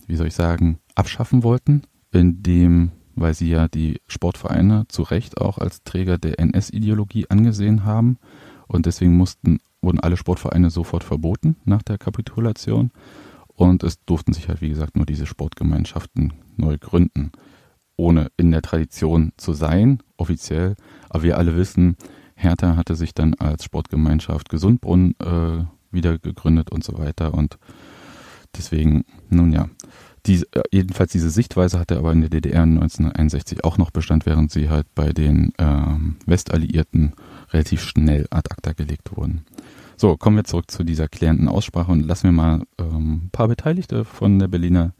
wie 0.07 0.17
soll 0.17 0.29
ich 0.29 0.35
sagen, 0.35 0.79
abschaffen 0.95 1.43
wollten, 1.43 1.83
indem 2.13 2.93
weil 3.17 3.35
sie 3.35 3.49
ja 3.49 3.67
die 3.67 4.01
Sportvereine 4.07 4.85
zu 4.89 5.03
Recht 5.03 5.41
auch 5.41 5.59
als 5.59 5.83
Träger 5.83 6.19
der 6.19 6.39
NS-Ideologie 6.39 7.27
angesehen 7.29 7.85
haben. 7.85 8.19
Und 8.69 8.87
deswegen 8.87 9.17
mussten, 9.17 9.59
wurden 9.81 10.01
alle 10.01 10.17
Sportvereine 10.17 10.71
sofort 10.71 11.03
verboten 11.03 11.57
nach 11.65 11.83
der 11.83 11.99
Kapitulation. 11.99 12.91
Und 13.49 13.83
es 13.83 14.05
durften 14.05 14.35
sich 14.35 14.49
halt, 14.49 14.61
wie 14.61 14.69
gesagt, 14.69 14.97
nur 14.97 15.07
diese 15.07 15.25
Sportgemeinschaften 15.25 16.35
neu 16.57 16.77
gründen, 16.79 17.33
ohne 17.97 18.31
in 18.37 18.51
der 18.51 18.63
Tradition 18.63 19.33
zu 19.39 19.55
sein, 19.55 20.03
offiziell. 20.19 20.77
Aber 21.09 21.23
wir 21.23 21.39
alle 21.39 21.57
wissen, 21.57 21.97
Hertha 22.35 22.77
hatte 22.77 22.95
sich 22.95 23.15
dann 23.15 23.33
als 23.35 23.65
Sportgemeinschaft 23.65 24.51
Gesundbrunn 24.51 25.15
äh, 25.21 25.65
wieder 25.91 26.19
gegründet 26.19 26.71
und 26.71 26.85
so 26.85 26.99
weiter. 26.99 27.33
Und 27.33 27.59
deswegen, 28.55 29.05
nun 29.31 29.53
ja, 29.53 29.71
die, 30.27 30.45
äh, 30.53 30.63
jedenfalls 30.71 31.13
diese 31.13 31.31
Sichtweise 31.31 31.79
hatte 31.79 31.99
aber 31.99 32.13
in 32.13 32.21
der 32.21 32.31
DDR 32.31 32.63
1961 32.63 33.65
auch 33.65 33.79
noch 33.79 33.91
Bestand, 33.91 34.27
während 34.27 34.51
sie 34.51 34.69
halt 34.69 34.87
bei 34.95 35.13
den 35.13 35.53
ähm, 35.59 36.17
Westalliierten 36.27 37.15
relativ 37.53 37.83
schnell 37.83 38.27
ad 38.31 38.51
acta 38.51 38.73
gelegt 38.73 39.17
wurden. 39.17 39.45
So, 39.97 40.17
kommen 40.17 40.37
wir 40.37 40.45
zurück 40.45 40.71
zu 40.71 40.85
dieser 40.85 41.09
klärenden 41.09 41.49
Aussprache 41.49 41.91
und 41.91 42.07
lassen 42.07 42.25
wir 42.25 42.33
mal 42.33 42.63
ähm, 42.79 43.31
paar 43.33 43.49
Beteiligte 43.49 44.05
von 44.05 44.39
der 44.39 44.49
Berliner, 44.49 44.93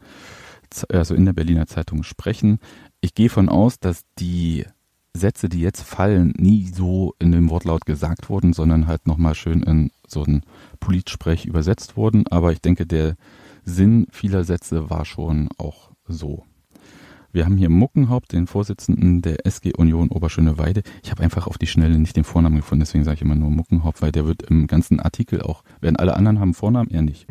also 0.89 1.13
in 1.13 1.25
der 1.25 1.33
Berliner 1.33 1.67
Zeitung 1.67 2.03
sprechen. 2.03 2.59
Ich 2.99 3.13
gehe 3.13 3.29
von 3.29 3.47
aus, 3.47 3.79
dass 3.79 4.01
die 4.17 4.65
Sätze, 5.13 5.49
die 5.49 5.61
jetzt 5.61 5.83
fallen, 5.83 6.33
nie 6.37 6.67
so 6.67 7.13
in 7.19 7.31
dem 7.31 7.49
Wortlaut 7.49 7.85
gesagt 7.85 8.29
wurden, 8.29 8.53
sondern 8.53 8.87
halt 8.87 9.07
nochmal 9.07 9.35
schön 9.35 9.61
in 9.63 9.91
so 10.07 10.23
ein 10.23 10.43
Politsprech 10.79 11.45
übersetzt 11.45 11.97
wurden. 11.97 12.25
Aber 12.27 12.51
ich 12.51 12.61
denke, 12.61 12.85
der 12.85 13.15
Sinn 13.67 14.07
vieler 14.11 14.45
Sätze 14.45 14.89
war 14.89 15.03
schon 15.03 15.49
auch 15.57 15.91
so. 16.07 16.45
Wir 17.33 17.43
haben 17.43 17.57
hier 17.57 17.69
Muckenhaupt, 17.69 18.31
den 18.31 18.47
Vorsitzenden 18.47 19.21
der 19.21 19.45
SG 19.45 19.73
Union 19.75 20.07
Oberschöneweide. 20.07 20.83
Ich 21.03 21.11
habe 21.11 21.21
einfach 21.21 21.47
auf 21.47 21.57
die 21.57 21.67
Schnelle 21.67 21.99
nicht 21.99 22.15
den 22.15 22.23
Vornamen 22.23 22.55
gefunden, 22.55 22.79
deswegen 22.79 23.03
sage 23.03 23.15
ich 23.15 23.21
immer 23.23 23.35
nur 23.35 23.51
Muckenhaupt, 23.51 24.01
weil 24.01 24.13
der 24.13 24.25
wird 24.25 24.43
im 24.43 24.67
ganzen 24.67 25.01
Artikel 25.01 25.41
auch, 25.41 25.65
werden 25.81 25.97
alle 25.97 26.15
anderen 26.15 26.39
haben 26.39 26.53
Vornamen, 26.53 26.89
er 26.91 27.01
nicht. 27.01 27.27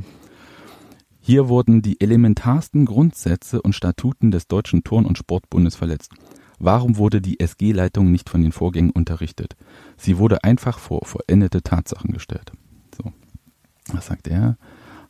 Hier 1.21 1.49
wurden 1.49 1.81
die 1.81 2.03
elementarsten 2.03 2.85
Grundsätze 2.85 3.63
und 3.63 3.73
Statuten 3.73 4.31
des 4.31 4.47
Deutschen 4.47 4.85
Turn- 4.85 5.07
und 5.07 5.17
Sportbundes 5.17 5.75
verletzt. 5.75 6.13
Warum 6.59 6.99
wurde 6.99 7.23
die 7.23 7.41
SG-Leitung 7.41 8.13
nicht 8.13 8.29
von 8.29 8.43
den 8.43 8.53
Vorgängen 8.53 8.91
unterrichtet? 8.91 9.57
Sie 9.97 10.19
wurde 10.19 10.45
einfach 10.45 10.79
vor 10.79 11.07
vollendete 11.07 11.63
Tatsachen 11.63 12.13
gestellt. 12.13 12.53
So. 12.95 13.11
Was 13.91 14.07
sagt 14.07 14.29
er? 14.29 14.59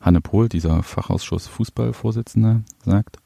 Hanne 0.06 0.20
Pohl, 0.20 0.48
dieser 0.48 0.84
Fachausschuss 0.84 1.48
Fußballvorsitzender, 1.48 2.62
sagt, 2.84 3.18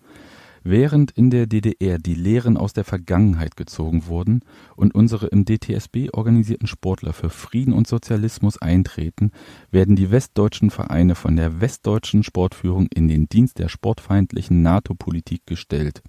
Während 0.63 1.11
in 1.11 1.29
der 1.29 1.47
DDR 1.47 1.99
die 1.99 2.15
Lehren 2.15 2.57
aus 2.57 2.73
der 2.73 2.85
Vergangenheit 2.85 3.57
gezogen 3.57 4.07
wurden 4.07 4.41
und 4.77 4.95
unsere 4.95 5.27
im 5.27 5.45
DTSB 5.45 6.09
organisierten 6.13 6.67
Sportler 6.67 7.13
für 7.13 7.29
Frieden 7.29 7.75
und 7.75 7.87
Sozialismus 7.87 8.61
eintreten, 8.61 9.31
werden 9.71 9.95
die 9.95 10.11
westdeutschen 10.11 10.71
Vereine 10.71 11.17
von 11.17 11.37
der 11.37 11.61
westdeutschen 11.61 12.23
Sportführung 12.23 12.89
in 12.95 13.09
den 13.09 13.29
Dienst 13.29 13.59
der 13.59 13.69
sportfeindlichen 13.69 14.63
NATO-Politik 14.63 15.47
gestellt. 15.47 16.03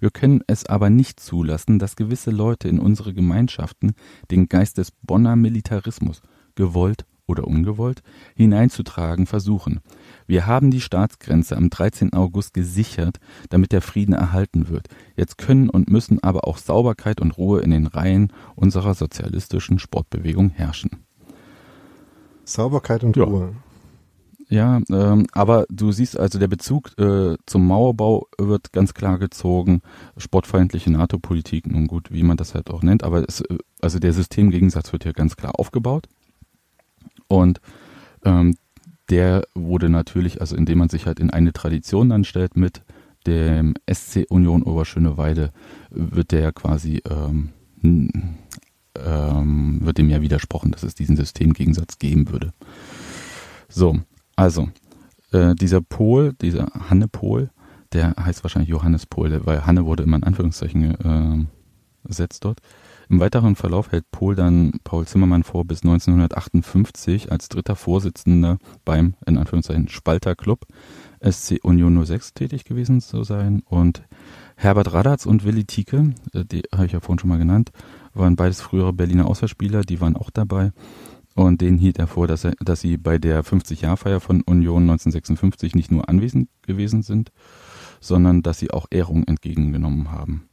Wir 0.00 0.10
können 0.10 0.42
es 0.46 0.66
aber 0.66 0.90
nicht 0.90 1.18
zulassen, 1.20 1.78
dass 1.78 1.96
gewisse 1.96 2.30
Leute 2.30 2.68
in 2.68 2.78
unsere 2.78 3.14
Gemeinschaften 3.14 3.92
den 4.30 4.48
Geist 4.48 4.76
des 4.76 4.90
Bonner 4.90 5.36
Militarismus, 5.36 6.20
gewollt 6.56 7.06
oder 7.30 7.46
ungewollt, 7.46 8.02
hineinzutragen 8.34 9.26
versuchen. 9.26 9.80
Wir 10.26 10.46
haben 10.46 10.70
die 10.70 10.80
Staatsgrenze 10.80 11.56
am 11.56 11.70
13. 11.70 12.12
August 12.12 12.54
gesichert, 12.54 13.18
damit 13.48 13.72
der 13.72 13.80
Frieden 13.80 14.12
erhalten 14.12 14.68
wird. 14.68 14.88
Jetzt 15.16 15.38
können 15.38 15.70
und 15.70 15.90
müssen 15.90 16.22
aber 16.22 16.46
auch 16.46 16.58
Sauberkeit 16.58 17.20
und 17.20 17.38
Ruhe 17.38 17.60
in 17.60 17.70
den 17.70 17.86
Reihen 17.86 18.32
unserer 18.54 18.94
sozialistischen 18.94 19.78
Sportbewegung 19.78 20.50
herrschen. 20.50 20.90
Sauberkeit 22.44 23.04
und 23.04 23.16
ja. 23.16 23.24
Ruhe. 23.24 23.54
Ja, 24.50 24.80
ähm, 24.90 25.26
aber 25.32 25.64
du 25.70 25.92
siehst 25.92 26.18
also, 26.18 26.40
der 26.40 26.48
Bezug 26.48 26.98
äh, 26.98 27.36
zum 27.46 27.68
Mauerbau 27.68 28.26
wird 28.36 28.72
ganz 28.72 28.94
klar 28.94 29.20
gezogen. 29.20 29.80
Sportfeindliche 30.16 30.90
NATO-Politik, 30.90 31.68
nun 31.68 31.86
gut, 31.86 32.10
wie 32.10 32.24
man 32.24 32.36
das 32.36 32.56
halt 32.56 32.68
auch 32.68 32.82
nennt, 32.82 33.04
aber 33.04 33.24
es, 33.28 33.42
äh, 33.42 33.58
also 33.80 34.00
der 34.00 34.12
Systemgegensatz 34.12 34.92
wird 34.92 35.04
hier 35.04 35.12
ganz 35.12 35.36
klar 35.36 35.52
aufgebaut. 35.56 36.08
Und 37.30 37.60
ähm, 38.24 38.56
der 39.08 39.44
wurde 39.54 39.88
natürlich, 39.88 40.40
also 40.40 40.56
indem 40.56 40.78
man 40.78 40.88
sich 40.88 41.06
halt 41.06 41.20
in 41.20 41.30
eine 41.30 41.52
Tradition 41.52 42.08
dann 42.08 42.24
stellt 42.24 42.56
mit 42.56 42.82
dem 43.26 43.74
SC 43.90 44.26
Union 44.28 44.62
Oberschöneweide, 44.62 45.52
wird 45.90 46.32
der 46.32 46.52
quasi 46.52 47.02
ähm, 47.08 47.50
ähm, 47.82 49.78
wird 49.82 49.98
dem 49.98 50.10
ja 50.10 50.20
widersprochen, 50.20 50.72
dass 50.72 50.82
es 50.82 50.94
diesen 50.94 51.16
Systemgegensatz 51.16 51.98
geben 51.98 52.30
würde. 52.30 52.52
So, 53.68 54.00
also 54.34 54.68
äh, 55.32 55.54
dieser 55.54 55.80
Pol, 55.80 56.32
dieser 56.40 56.66
Hanne 56.88 57.06
Pol, 57.06 57.50
der 57.92 58.14
heißt 58.18 58.42
wahrscheinlich 58.42 58.70
Johannes 58.70 59.06
Pol, 59.06 59.40
weil 59.44 59.66
Hanne 59.66 59.84
wurde 59.84 60.02
immer 60.02 60.16
in 60.16 60.24
Anführungszeichen 60.24 60.94
äh, 61.00 61.46
gesetzt 62.06 62.44
dort. 62.44 62.60
Im 63.10 63.18
weiteren 63.18 63.56
Verlauf 63.56 63.90
hält 63.90 64.08
Pohl 64.12 64.36
dann 64.36 64.78
Paul 64.84 65.04
Zimmermann 65.04 65.42
vor, 65.42 65.64
bis 65.64 65.82
1958 65.82 67.32
als 67.32 67.48
dritter 67.48 67.74
Vorsitzender 67.74 68.58
beim, 68.84 69.14
in 69.26 69.36
Anführungszeichen, 69.36 69.88
Spalter 69.88 70.36
Club 70.36 70.64
SC 71.20 71.58
Union 71.64 72.06
06 72.06 72.34
tätig 72.34 72.64
gewesen 72.64 73.00
zu 73.00 73.24
sein. 73.24 73.62
Und 73.66 74.04
Herbert 74.54 74.92
Radatz 74.92 75.26
und 75.26 75.44
Willi 75.44 75.64
Tieke, 75.64 76.14
äh, 76.34 76.44
die 76.44 76.62
habe 76.72 76.86
ich 76.86 76.92
ja 76.92 77.00
vorhin 77.00 77.18
schon 77.18 77.30
mal 77.30 77.38
genannt, 77.38 77.72
waren 78.14 78.36
beides 78.36 78.60
frühere 78.60 78.92
Berliner 78.92 79.26
Auswahlspieler, 79.26 79.82
die 79.82 80.00
waren 80.00 80.14
auch 80.14 80.30
dabei. 80.30 80.70
Und 81.34 81.62
denen 81.62 81.78
hielt 81.78 81.98
er 81.98 82.06
vor, 82.06 82.28
dass, 82.28 82.44
er, 82.44 82.52
dass 82.60 82.80
sie 82.80 82.96
bei 82.96 83.18
der 83.18 83.44
50-Jahr-Feier 83.44 84.20
von 84.20 84.42
Union 84.42 84.82
1956 84.84 85.74
nicht 85.74 85.90
nur 85.90 86.08
anwesend 86.08 86.48
gewesen 86.62 87.02
sind, 87.02 87.32
sondern 88.00 88.42
dass 88.42 88.60
sie 88.60 88.70
auch 88.70 88.86
Ehrung 88.90 89.24
entgegengenommen 89.24 90.12
haben. 90.12 90.48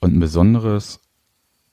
Und 0.00 0.16
ein 0.16 0.20
besonderes 0.20 1.00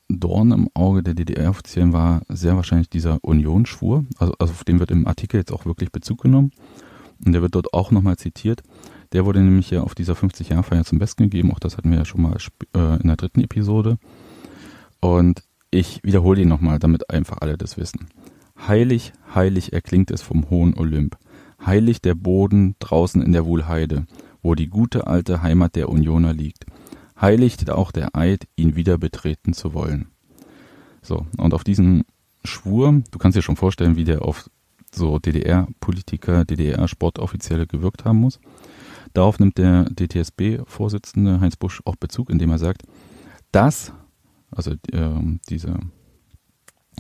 Dorn 0.10 0.52
im 0.52 0.70
Auge 0.74 1.04
der 1.04 1.14
DDR-Offiziellen 1.14 1.92
war 1.92 2.22
sehr 2.30 2.56
wahrscheinlich 2.56 2.90
dieser 2.90 3.20
Unionsschwur. 3.24 4.06
Also, 4.18 4.34
also 4.40 4.54
auf 4.54 4.64
den 4.64 4.80
wird 4.80 4.92
im 4.92 5.08
Artikel 5.08 5.38
jetzt 5.38 5.52
auch 5.52 5.66
wirklich 5.66 5.92
Bezug 5.92 6.22
genommen. 6.22 6.52
Und 7.24 7.34
der 7.34 7.42
wird 7.42 7.56
dort 7.56 7.74
auch 7.74 7.92
nochmal 7.92 8.18
zitiert. 8.18 8.64
Der 9.12 9.26
wurde 9.26 9.42
nämlich 9.42 9.70
ja 9.70 9.82
auf 9.82 9.96
dieser 9.96 10.14
50-Jahr-Feier 10.14 10.86
zum 10.86 11.00
Besten 11.00 11.24
gegeben. 11.24 11.52
Auch 11.52 11.60
das 11.60 11.78
hatten 11.78 11.92
wir 11.92 11.98
ja 11.98 12.06
schon 12.06 12.22
mal 12.22 12.38
äh, 12.76 13.02
in 13.02 13.08
der 13.08 13.18
dritten 13.18 13.42
Episode. 13.42 13.98
Und 15.00 15.44
ich 15.72 16.02
wiederhole 16.04 16.42
ihn 16.42 16.48
nochmal, 16.48 16.80
damit 16.80 17.10
einfach 17.10 17.38
alle 17.42 17.58
das 17.58 17.78
wissen. 17.78 18.08
Heilig, 18.68 19.14
heilig 19.36 19.74
erklingt 19.74 20.12
es 20.12 20.22
vom 20.22 20.50
hohen 20.50 20.74
Olymp. 20.74 21.18
Heilig 21.66 22.02
der 22.02 22.16
Boden 22.16 22.76
draußen 22.80 23.22
in 23.22 23.34
der 23.34 23.46
Wuhlheide, 23.46 24.06
wo 24.42 24.56
die 24.56 24.68
gute 24.68 25.08
alte 25.08 25.42
Heimat 25.42 25.76
der 25.76 25.90
Unioner 25.90 26.34
liegt 26.34 26.66
heiligt 27.20 27.70
auch 27.70 27.92
der 27.92 28.16
Eid, 28.16 28.48
ihn 28.56 28.76
wieder 28.76 28.98
betreten 28.98 29.54
zu 29.54 29.74
wollen. 29.74 30.08
So, 31.02 31.26
und 31.38 31.54
auf 31.54 31.64
diesen 31.64 32.04
Schwur, 32.44 33.02
du 33.12 33.18
kannst 33.18 33.38
dir 33.38 33.42
schon 33.42 33.56
vorstellen, 33.56 33.96
wie 33.96 34.04
der 34.04 34.24
auf 34.24 34.50
so 34.94 35.20
DDR-Politiker, 35.20 36.46
DDR-Sportoffizielle 36.46 37.68
gewirkt 37.68 38.06
haben 38.06 38.20
muss. 38.20 38.40
Darauf 39.14 39.40
nimmt 39.40 39.58
der 39.58 39.86
DTSB-Vorsitzende 39.86 41.40
Heinz 41.40 41.56
Busch 41.56 41.82
auch 41.86 41.96
Bezug, 41.96 42.30
indem 42.30 42.52
er 42.52 42.60
sagt, 42.60 42.84
dass, 43.52 43.94
also 44.52 44.72
äh, 44.92 45.38
diese 45.50 45.80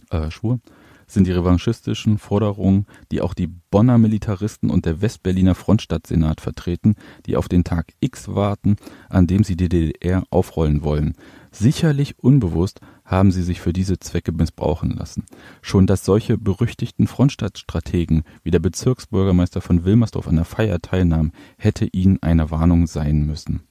äh, 0.09 0.31
Schwur, 0.31 0.59
sind 1.07 1.25
die 1.25 1.31
revanchistischen 1.31 2.17
Forderungen, 2.17 2.85
die 3.11 3.21
auch 3.21 3.33
die 3.33 3.47
Bonner 3.47 3.97
Militaristen 3.97 4.69
und 4.69 4.85
der 4.85 5.01
Westberliner 5.01 5.55
Frontstadtsenat 5.55 6.41
vertreten, 6.41 6.95
die 7.25 7.37
auf 7.37 7.47
den 7.47 7.63
Tag 7.63 7.93
X 8.01 8.27
warten, 8.27 8.75
an 9.09 9.25
dem 9.25 9.43
sie 9.43 9.55
die 9.55 9.69
DDR 9.69 10.23
aufrollen 10.29 10.83
wollen. 10.83 11.15
Sicherlich 11.51 12.19
unbewusst 12.19 12.81
haben 13.05 13.31
sie 13.31 13.41
sich 13.41 13.61
für 13.61 13.71
diese 13.71 13.99
Zwecke 13.99 14.33
missbrauchen 14.33 14.91
lassen. 14.91 15.25
Schon 15.61 15.87
dass 15.87 16.03
solche 16.03 16.37
berüchtigten 16.37 17.07
Frontstadtstrategen 17.07 18.23
wie 18.43 18.51
der 18.51 18.59
Bezirksbürgermeister 18.59 19.61
von 19.61 19.85
Wilmersdorf 19.85 20.27
an 20.27 20.35
der 20.35 20.45
Feier 20.45 20.81
teilnahmen, 20.81 21.31
hätte 21.57 21.87
ihnen 21.91 22.21
eine 22.21 22.51
Warnung 22.51 22.85
sein 22.85 23.25
müssen. 23.25 23.61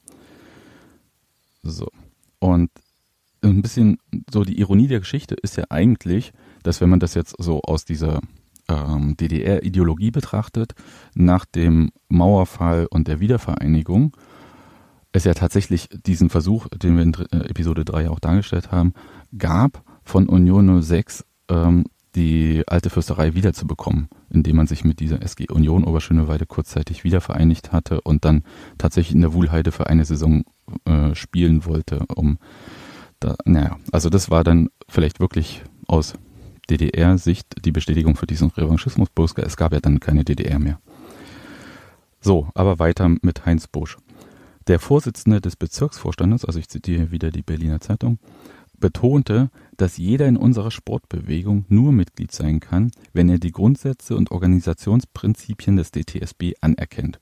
So. 1.62 1.88
Und 2.38 2.70
ein 3.42 3.62
bisschen 3.62 3.99
so 4.33 4.42
die 4.44 4.59
Ironie 4.59 4.88
der 4.88 5.01
Geschichte 5.01 5.35
ist 5.35 5.57
ja 5.57 5.64
eigentlich, 5.68 6.33
dass 6.66 6.81
wenn 6.81 6.90
man 6.90 7.00
das 7.00 7.14
jetzt 7.14 7.35
so 7.38 7.61
aus 7.62 7.85
dieser 7.85 8.20
ähm, 8.68 9.16
DDR-Ideologie 9.16 10.11
betrachtet, 10.11 10.74
nach 11.14 11.44
dem 11.44 11.90
Mauerfall 12.09 12.87
und 12.90 13.09
der 13.09 13.20
Wiedervereinigung, 13.20 14.16
es 15.12 15.24
ja 15.24 15.35
tatsächlich 15.35 15.88
diesen 16.07 16.29
Versuch, 16.31 16.68
den 16.68 16.96
wir 16.96 17.02
in 17.02 17.14
äh, 17.14 17.48
Episode 17.48 17.85
3 17.85 18.11
auch 18.11 18.20
dargestellt 18.20 18.72
haben, 18.72 18.92
gab, 19.37 19.83
von 20.02 20.29
Union 20.29 20.83
06 20.83 21.24
ähm, 21.48 21.85
die 22.14 22.64
alte 22.66 22.90
Fürsterei 22.90 23.35
wiederzubekommen, 23.35 24.09
indem 24.31 24.57
man 24.57 24.66
sich 24.66 24.85
mit 24.85 25.00
dieser 25.00 25.22
SG 25.22 25.48
Union 25.50 25.85
Oberschöneweide 25.85 26.46
kurzzeitig 26.46 27.05
wiedervereinigt 27.05 27.72
hatte 27.72 28.00
und 28.00 28.24
dann 28.24 28.42
tatsächlich 28.79 29.14
in 29.14 29.20
der 29.20 29.35
Wuhlheide 29.35 29.70
für 29.70 29.87
eine 29.87 30.05
Saison 30.05 30.44
äh, 30.87 31.14
spielen 31.14 31.66
wollte, 31.66 32.05
um 32.14 32.38
da, 33.20 33.37
naja, 33.44 33.76
also 33.92 34.11
das 34.11 34.31
war 34.31 34.44
dann 34.44 34.68
vielleicht 34.88 35.20
wirklich 35.20 35.62
aus 35.88 36.14
DDR-Sicht 36.70 37.64
die 37.64 37.72
Bestätigung 37.72 38.16
für 38.16 38.26
diesen 38.26 38.50
Revanchismus. 38.50 39.09
Es 39.37 39.57
gab 39.57 39.72
ja 39.72 39.81
dann 39.81 40.00
keine 40.00 40.24
DDR 40.24 40.59
mehr. 40.59 40.81
So, 42.20 42.48
aber 42.55 42.79
weiter 42.79 43.09
mit 43.22 43.46
Heinz 43.46 43.66
Busch. 43.66 43.98
Der 44.66 44.81
Vorsitzende 44.81 45.40
des 45.40 45.55
Bezirksvorstandes, 45.55 46.44
also 46.44 46.59
ich 46.59 46.68
zitiere 46.68 47.12
wieder 47.12 47.31
die 47.31 47.42
Berliner 47.42 47.81
Zeitung, 47.81 48.18
betonte, 48.79 49.50
dass 49.76 49.96
jeder 49.96 50.26
in 50.26 50.37
unserer 50.37 50.70
Sportbewegung 50.70 51.64
nur 51.68 51.92
Mitglied 51.92 52.33
sein 52.33 52.61
kann, 52.61 52.90
wenn 53.12 53.29
er 53.29 53.38
die 53.38 53.52
Grundsätze 53.52 54.16
und 54.16 54.33
Organisationsprinzipien 54.33 55.76
des 55.76 55.92
DTSB 55.92 56.55
anerkennt. 56.61 57.20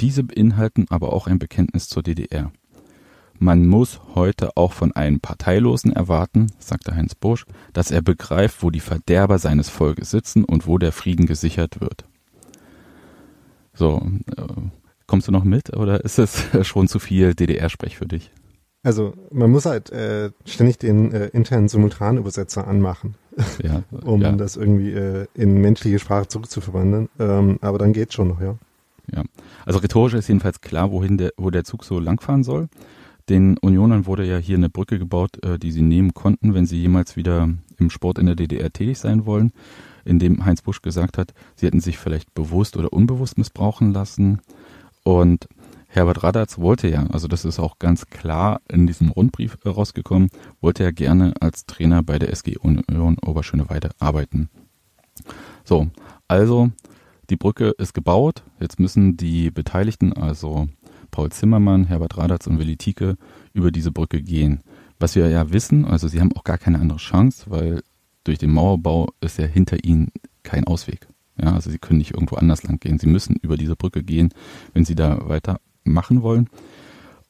Diese 0.00 0.22
beinhalten 0.22 0.86
aber 0.88 1.12
auch 1.12 1.26
ein 1.26 1.38
Bekenntnis 1.38 1.88
zur 1.88 2.02
DDR. 2.02 2.52
Man 3.38 3.66
muss 3.66 4.00
heute 4.14 4.56
auch 4.56 4.72
von 4.72 4.92
einem 4.92 5.20
Parteilosen 5.20 5.92
erwarten, 5.92 6.46
sagte 6.58 6.94
Heinz 6.94 7.14
Busch, 7.14 7.44
dass 7.72 7.90
er 7.90 8.02
begreift, 8.02 8.62
wo 8.62 8.70
die 8.70 8.80
Verderber 8.80 9.38
seines 9.38 9.68
Volkes 9.68 10.10
sitzen 10.10 10.44
und 10.44 10.66
wo 10.66 10.78
der 10.78 10.92
Frieden 10.92 11.26
gesichert 11.26 11.80
wird. 11.80 12.04
So, 13.74 14.00
äh, 14.36 14.42
kommst 15.06 15.28
du 15.28 15.32
noch 15.32 15.44
mit 15.44 15.76
oder 15.76 16.02
ist 16.04 16.18
es 16.18 16.44
schon 16.66 16.88
zu 16.88 16.98
viel 16.98 17.34
DDR-Sprech 17.34 17.96
für 17.96 18.06
dich? 18.06 18.30
Also 18.82 19.14
man 19.32 19.50
muss 19.50 19.66
halt 19.66 19.90
äh, 19.90 20.30
ständig 20.44 20.78
den 20.78 21.12
äh, 21.12 21.26
internen 21.28 21.68
Simultanübersetzer 21.68 22.66
anmachen, 22.66 23.16
ja, 23.62 23.82
um 24.04 24.22
ja. 24.22 24.32
das 24.32 24.56
irgendwie 24.56 24.92
äh, 24.92 25.26
in 25.34 25.60
menschliche 25.60 25.98
Sprache 25.98 26.28
zurückzuverwandeln. 26.28 27.08
Ähm, 27.18 27.58
aber 27.60 27.78
dann 27.78 27.92
geht's 27.92 28.14
schon 28.14 28.28
noch, 28.28 28.40
ja. 28.40 28.56
Ja, 29.12 29.22
also 29.64 29.80
rhetorisch 29.80 30.14
ist 30.14 30.28
jedenfalls 30.28 30.60
klar, 30.60 30.90
wohin 30.90 31.18
der, 31.18 31.32
wo 31.36 31.50
der 31.50 31.64
Zug 31.64 31.84
so 31.84 31.98
langfahren 31.98 32.44
soll. 32.44 32.68
Den 33.28 33.58
Unionern 33.58 34.06
wurde 34.06 34.24
ja 34.24 34.38
hier 34.38 34.56
eine 34.56 34.70
Brücke 34.70 34.98
gebaut, 34.98 35.44
äh, 35.44 35.58
die 35.58 35.72
sie 35.72 35.82
nehmen 35.82 36.14
konnten, 36.14 36.54
wenn 36.54 36.66
sie 36.66 36.80
jemals 36.80 37.16
wieder 37.16 37.48
im 37.78 37.90
Sport 37.90 38.18
in 38.18 38.26
der 38.26 38.36
DDR 38.36 38.72
tätig 38.72 38.98
sein 38.98 39.26
wollen, 39.26 39.52
indem 40.04 40.44
Heinz 40.44 40.62
Busch 40.62 40.80
gesagt 40.80 41.18
hat, 41.18 41.34
sie 41.56 41.66
hätten 41.66 41.80
sich 41.80 41.98
vielleicht 41.98 42.34
bewusst 42.34 42.76
oder 42.76 42.92
unbewusst 42.92 43.36
missbrauchen 43.36 43.92
lassen. 43.92 44.40
Und 45.02 45.48
Herbert 45.88 46.22
Radatz 46.22 46.58
wollte 46.58 46.88
ja, 46.88 47.06
also 47.06 47.26
das 47.26 47.44
ist 47.44 47.58
auch 47.58 47.78
ganz 47.78 48.06
klar 48.06 48.60
in 48.68 48.86
diesem 48.86 49.08
Rundbrief 49.08 49.58
rausgekommen, 49.64 50.28
wollte 50.60 50.84
ja 50.84 50.90
gerne 50.90 51.34
als 51.40 51.66
Trainer 51.66 52.02
bei 52.02 52.18
der 52.18 52.30
SG 52.30 52.58
Union 52.58 53.16
Oberschöneweide 53.18 53.90
arbeiten. 53.98 54.50
So, 55.64 55.88
also 56.28 56.70
die 57.30 57.36
Brücke 57.36 57.70
ist 57.78 57.94
gebaut. 57.94 58.44
Jetzt 58.60 58.78
müssen 58.78 59.16
die 59.16 59.50
Beteiligten, 59.50 60.12
also 60.12 60.68
Paul 61.10 61.30
Zimmermann, 61.30 61.84
Herbert 61.84 62.16
Radatz 62.18 62.46
und 62.46 62.58
Willi 62.58 62.76
Tieke 62.76 63.16
über 63.52 63.70
diese 63.70 63.92
Brücke 63.92 64.22
gehen. 64.22 64.60
Was 64.98 65.14
wir 65.14 65.28
ja 65.28 65.52
wissen, 65.52 65.84
also 65.84 66.08
sie 66.08 66.20
haben 66.20 66.32
auch 66.34 66.44
gar 66.44 66.58
keine 66.58 66.78
andere 66.78 66.98
Chance, 66.98 67.44
weil 67.48 67.82
durch 68.24 68.38
den 68.38 68.50
Mauerbau 68.50 69.08
ist 69.20 69.38
ja 69.38 69.46
hinter 69.46 69.84
ihnen 69.84 70.10
kein 70.42 70.64
Ausweg. 70.64 71.06
Ja, 71.40 71.52
also 71.52 71.70
sie 71.70 71.78
können 71.78 71.98
nicht 71.98 72.14
irgendwo 72.14 72.36
anders 72.36 72.62
lang 72.62 72.80
gehen. 72.80 72.98
Sie 72.98 73.06
müssen 73.06 73.36
über 73.36 73.56
diese 73.56 73.76
Brücke 73.76 74.02
gehen, 74.02 74.30
wenn 74.72 74.84
sie 74.84 74.94
da 74.94 75.28
weitermachen 75.28 76.22
wollen. 76.22 76.48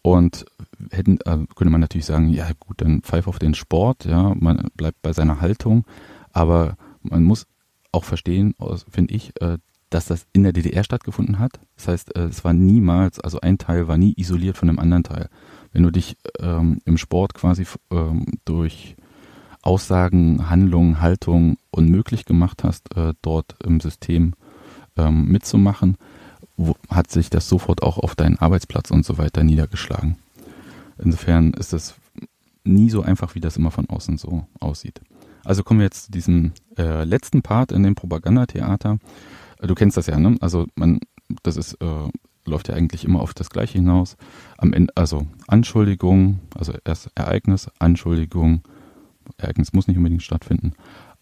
Und 0.02 0.46
hätten, 0.92 1.18
äh, 1.24 1.38
könnte 1.56 1.70
man 1.70 1.80
natürlich 1.80 2.06
sagen, 2.06 2.28
ja 2.28 2.48
gut, 2.60 2.80
dann 2.80 3.02
pfeif 3.02 3.26
auf 3.26 3.40
den 3.40 3.54
Sport, 3.54 4.04
ja, 4.04 4.34
man 4.38 4.68
bleibt 4.76 5.02
bei 5.02 5.12
seiner 5.12 5.40
Haltung, 5.40 5.84
aber 6.32 6.76
man 7.02 7.24
muss 7.24 7.46
auch 7.90 8.04
verstehen, 8.04 8.54
finde 8.88 9.14
ich, 9.14 9.32
äh, 9.40 9.58
dass 9.90 10.06
das 10.06 10.26
in 10.32 10.42
der 10.42 10.52
DDR 10.52 10.84
stattgefunden 10.84 11.38
hat. 11.38 11.60
Das 11.76 11.88
heißt, 11.88 12.16
äh, 12.16 12.24
es 12.24 12.44
war 12.44 12.52
niemals, 12.52 13.20
also 13.20 13.40
ein 13.40 13.58
Teil 13.58 13.88
war 13.88 13.98
nie 13.98 14.14
isoliert 14.16 14.56
von 14.56 14.68
dem 14.68 14.78
anderen 14.78 15.04
Teil. 15.04 15.28
Wenn 15.72 15.82
du 15.82 15.90
dich 15.90 16.16
ähm, 16.40 16.80
im 16.84 16.98
Sport 16.98 17.34
quasi 17.34 17.66
ähm, 17.90 18.26
durch 18.44 18.96
Aussagen, 19.62 20.48
Handlungen, 20.48 21.00
Haltung 21.00 21.58
unmöglich 21.70 22.24
gemacht 22.24 22.64
hast, 22.64 22.96
äh, 22.96 23.14
dort 23.22 23.56
im 23.64 23.80
System 23.80 24.34
ähm, 24.96 25.26
mitzumachen, 25.26 25.96
wo, 26.56 26.76
hat 26.88 27.10
sich 27.10 27.30
das 27.30 27.48
sofort 27.48 27.82
auch 27.82 27.98
auf 27.98 28.14
deinen 28.14 28.38
Arbeitsplatz 28.38 28.90
und 28.90 29.04
so 29.04 29.18
weiter 29.18 29.44
niedergeschlagen. 29.44 30.16
Insofern 30.98 31.52
ist 31.52 31.72
es 31.72 31.94
nie 32.64 32.90
so 32.90 33.02
einfach, 33.02 33.34
wie 33.34 33.40
das 33.40 33.56
immer 33.56 33.70
von 33.70 33.88
außen 33.88 34.18
so 34.18 34.46
aussieht. 34.60 35.00
Also 35.44 35.62
kommen 35.62 35.80
wir 35.80 35.84
jetzt 35.84 36.06
zu 36.06 36.12
diesem 36.12 36.52
äh, 36.76 37.04
letzten 37.04 37.42
Part 37.42 37.72
in 37.72 37.82
dem 37.82 37.94
Propagandatheater. 37.94 38.98
Du 39.60 39.74
kennst 39.74 39.96
das 39.96 40.06
ja, 40.06 40.18
ne? 40.18 40.36
Also 40.40 40.66
man, 40.74 41.00
das 41.42 41.56
ist, 41.56 41.74
äh, 41.74 42.08
läuft 42.44 42.68
ja 42.68 42.74
eigentlich 42.74 43.04
immer 43.04 43.20
auf 43.20 43.34
das 43.34 43.50
Gleiche 43.50 43.78
hinaus. 43.78 44.16
Am 44.58 44.72
Ende, 44.72 44.92
also 44.96 45.26
Anschuldigung, 45.48 46.40
also 46.54 46.72
erst 46.84 47.10
Ereignis, 47.14 47.68
Anschuldigung, 47.78 48.62
Ereignis 49.38 49.72
muss 49.72 49.88
nicht 49.88 49.96
unbedingt 49.96 50.22
stattfinden, 50.22 50.72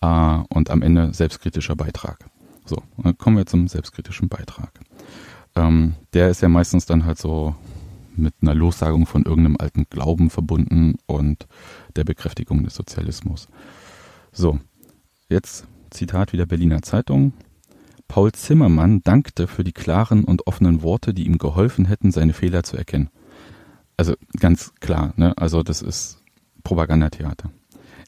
äh, 0.01 0.39
und 0.49 0.71
am 0.71 0.83
Ende 0.83 1.13
selbstkritischer 1.15 1.77
Beitrag. 1.77 2.27
So, 2.67 2.83
dann 2.97 3.19
kommen 3.19 3.37
wir 3.37 3.47
zum 3.47 3.69
selbstkritischen 3.69 4.29
Beitrag. 4.29 4.71
Ähm, 5.55 5.95
der 6.13 6.31
ist 6.31 6.41
ja 6.41 6.49
meistens 6.49 6.87
dann 6.87 7.05
halt 7.05 7.19
so 7.19 7.55
mit 8.17 8.35
einer 8.41 8.55
Lossagung 8.55 9.07
von 9.07 9.25
irgendeinem 9.25 9.57
alten 9.59 9.87
Glauben 9.91 10.31
verbunden 10.31 10.97
und 11.07 11.47
der 11.97 12.05
Bekräftigung 12.05 12.65
des 12.65 12.75
Sozialismus. 12.75 13.49
So, 14.33 14.59
jetzt 15.29 15.67
Zitat 15.91 16.33
wieder 16.33 16.47
Berliner 16.47 16.83
Zeitung. 16.83 17.33
Paul 18.09 18.33
Zimmermann 18.33 19.03
dankte 19.03 19.47
für 19.47 19.65
die 19.65 19.73
klaren 19.73 20.25
und 20.25 20.47
offenen 20.47 20.83
Worte, 20.83 21.15
die 21.15 21.27
ihm 21.27 21.39
geholfen 21.39 21.87
hätten, 21.87 22.13
seine 22.13 22.33
Fehler 22.33 22.63
zu 22.63 22.77
erkennen. 22.77 23.11
Also 23.97 24.15
ganz 24.39 24.73
klar, 24.81 25.15
ne? 25.17 25.37
Also 25.37 25.63
das 25.63 25.83
ist 25.83 26.23
Propagandatheater. 26.63 27.51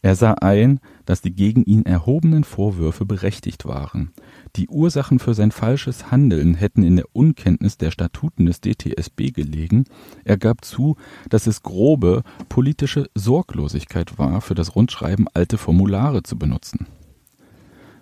Er 0.03 0.15
sah 0.15 0.35
ein, 0.35 0.81
dass 1.05 1.21
die 1.21 1.35
gegen 1.35 1.65
ihn 1.65 1.85
erhobenen 1.85 2.45
Vorwürfe 2.45 3.05
berechtigt 3.05 3.65
waren. 3.65 4.13
Die 4.55 4.69
Ursachen 4.69 5.19
für 5.19 5.35
sein 5.35 5.51
falsches 5.51 6.11
Handeln 6.11 6.55
hätten 6.55 6.83
in 6.83 6.97
der 6.97 7.07
Unkenntnis 7.13 7.77
der 7.77 7.91
Statuten 7.91 8.47
des 8.47 8.61
DTSB 8.61 9.33
gelegen. 9.33 9.85
Er 10.25 10.37
gab 10.37 10.65
zu, 10.65 10.97
dass 11.29 11.47
es 11.47 11.63
grobe 11.63 12.23
politische 12.49 13.11
Sorglosigkeit 13.15 14.19
war, 14.19 14.41
für 14.41 14.55
das 14.55 14.77
Rundschreiben 14.77 15.27
alte 15.35 15.59
Formulare 15.59 16.23
zu 16.23 16.39
benutzen. 16.39 16.87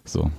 So. 0.04 0.30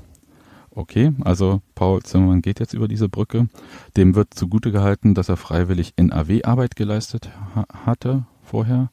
Okay, 0.77 1.13
also 1.23 1.61
Paul 1.73 2.03
Zimmermann 2.03 2.41
geht 2.41 2.59
jetzt 2.59 2.73
über 2.73 2.89
diese 2.89 3.07
Brücke. 3.07 3.47
Dem 3.95 4.13
wird 4.13 4.33
zugute 4.33 4.73
gehalten, 4.73 5.13
dass 5.13 5.29
er 5.29 5.37
freiwillig 5.37 5.93
NAW-Arbeit 5.97 6.75
geleistet 6.75 7.29
ha 7.55 7.65
hatte 7.85 8.25
vorher. 8.43 8.91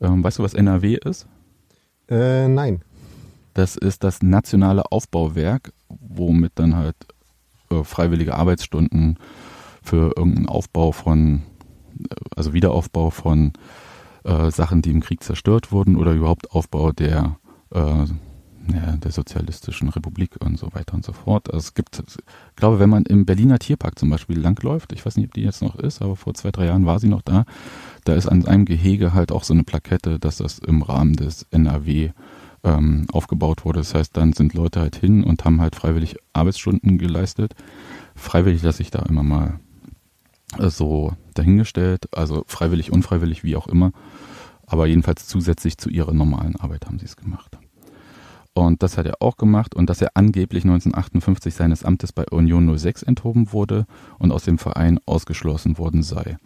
Ähm, 0.00 0.24
weißt 0.24 0.38
du, 0.38 0.42
was 0.42 0.54
NAW 0.54 0.94
ist? 1.04 1.28
Äh, 2.08 2.48
nein. 2.48 2.82
Das 3.52 3.76
ist 3.76 4.04
das 4.04 4.22
nationale 4.22 4.90
Aufbauwerk, 4.90 5.72
womit 5.88 6.52
dann 6.54 6.76
halt 6.76 6.96
äh, 7.70 7.84
freiwillige 7.84 8.34
Arbeitsstunden 8.34 9.18
für 9.82 10.12
irgendeinen 10.16 10.48
Aufbau 10.48 10.92
von, 10.92 11.42
äh, 12.08 12.14
also 12.36 12.54
Wiederaufbau 12.54 13.10
von 13.10 13.52
äh, 14.24 14.50
Sachen, 14.50 14.80
die 14.80 14.90
im 14.90 15.00
Krieg 15.00 15.22
zerstört 15.22 15.72
wurden 15.72 15.96
oder 15.96 16.12
überhaupt 16.12 16.52
Aufbau 16.52 16.92
der, 16.92 17.36
äh, 17.74 18.06
ja, 18.72 18.96
der 18.96 19.10
sozialistischen 19.10 19.88
Republik 19.88 20.36
und 20.40 20.58
so 20.58 20.68
weiter 20.72 20.94
und 20.94 21.04
so 21.04 21.12
fort. 21.12 21.48
Also 21.48 21.58
es 21.58 21.74
gibt, 21.74 21.98
ich 21.98 22.56
glaube, 22.56 22.78
wenn 22.78 22.90
man 22.90 23.04
im 23.04 23.24
Berliner 23.24 23.58
Tierpark 23.58 23.98
zum 23.98 24.10
Beispiel 24.10 24.38
langläuft, 24.38 24.92
ich 24.92 25.04
weiß 25.04 25.16
nicht, 25.16 25.26
ob 25.26 25.34
die 25.34 25.42
jetzt 25.42 25.62
noch 25.62 25.76
ist, 25.76 26.02
aber 26.02 26.16
vor 26.16 26.34
zwei, 26.34 26.50
drei 26.50 26.66
Jahren 26.66 26.86
war 26.86 26.98
sie 26.98 27.08
noch 27.08 27.22
da, 27.22 27.44
da 28.04 28.14
ist 28.14 28.26
an 28.26 28.46
einem 28.46 28.64
Gehege 28.64 29.14
halt 29.14 29.32
auch 29.32 29.44
so 29.44 29.54
eine 29.54 29.64
Plakette, 29.64 30.18
dass 30.18 30.38
das 30.38 30.58
im 30.58 30.82
Rahmen 30.82 31.14
des 31.14 31.46
NRW 31.50 32.10
ähm, 32.64 33.06
aufgebaut 33.12 33.64
wurde. 33.64 33.80
Das 33.80 33.94
heißt, 33.94 34.16
dann 34.16 34.32
sind 34.32 34.54
Leute 34.54 34.80
halt 34.80 34.96
hin 34.96 35.24
und 35.24 35.44
haben 35.44 35.60
halt 35.60 35.76
freiwillig 35.76 36.16
Arbeitsstunden 36.32 36.98
geleistet. 36.98 37.54
Freiwillig 38.14 38.62
lasse 38.62 38.82
ich 38.82 38.90
da 38.90 39.00
immer 39.02 39.22
mal 39.22 39.60
äh, 40.58 40.70
so 40.70 41.12
dahingestellt, 41.34 42.08
also 42.12 42.44
freiwillig, 42.46 42.92
unfreiwillig, 42.92 43.44
wie 43.44 43.56
auch 43.56 43.68
immer. 43.68 43.92
Aber 44.66 44.86
jedenfalls 44.86 45.26
zusätzlich 45.26 45.78
zu 45.78 45.88
ihrer 45.88 46.12
normalen 46.12 46.56
Arbeit 46.56 46.86
haben 46.86 46.98
sie 46.98 47.06
es 47.06 47.16
gemacht. 47.16 47.58
Und 48.54 48.82
das 48.82 48.98
hat 48.98 49.06
er 49.06 49.22
auch 49.22 49.36
gemacht 49.36 49.74
und 49.74 49.88
dass 49.88 50.02
er 50.02 50.10
angeblich 50.14 50.64
1958 50.64 51.54
seines 51.54 51.84
Amtes 51.84 52.12
bei 52.12 52.26
Union 52.26 52.76
06 52.76 53.02
enthoben 53.04 53.52
wurde 53.52 53.86
und 54.18 54.32
aus 54.32 54.44
dem 54.44 54.58
Verein 54.58 54.98
ausgeschlossen 55.06 55.78
worden 55.78 56.02
sei, 56.02 56.38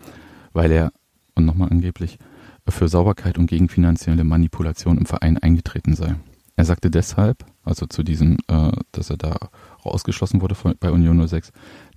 weil 0.53 0.71
er, 0.73 0.93
und 1.35 1.47
nochmal 1.47 1.71
angeblich, 1.71 2.19
für 2.69 2.89
Sauberkeit 2.89 3.39
und 3.39 3.47
gegen 3.47 3.69
finanzielle 3.69 4.25
Manipulation 4.25 4.99
im 4.99 5.07
Verein 5.07 5.39
eingetreten 5.39 5.95
sei. 5.95 6.17
Er 6.55 6.65
sagte 6.65 6.91
deshalb, 6.91 7.45
also 7.65 7.87
zu 7.87 8.03
diesem, 8.03 8.37
äh, 8.49 8.73
dass 8.93 9.11
er 9.11 9.17
da 9.17 9.37
ausgeschlossen 9.83 10.43
wurde 10.43 10.55
bei 10.79 10.91
Union 10.91 11.27
06, 11.27 11.51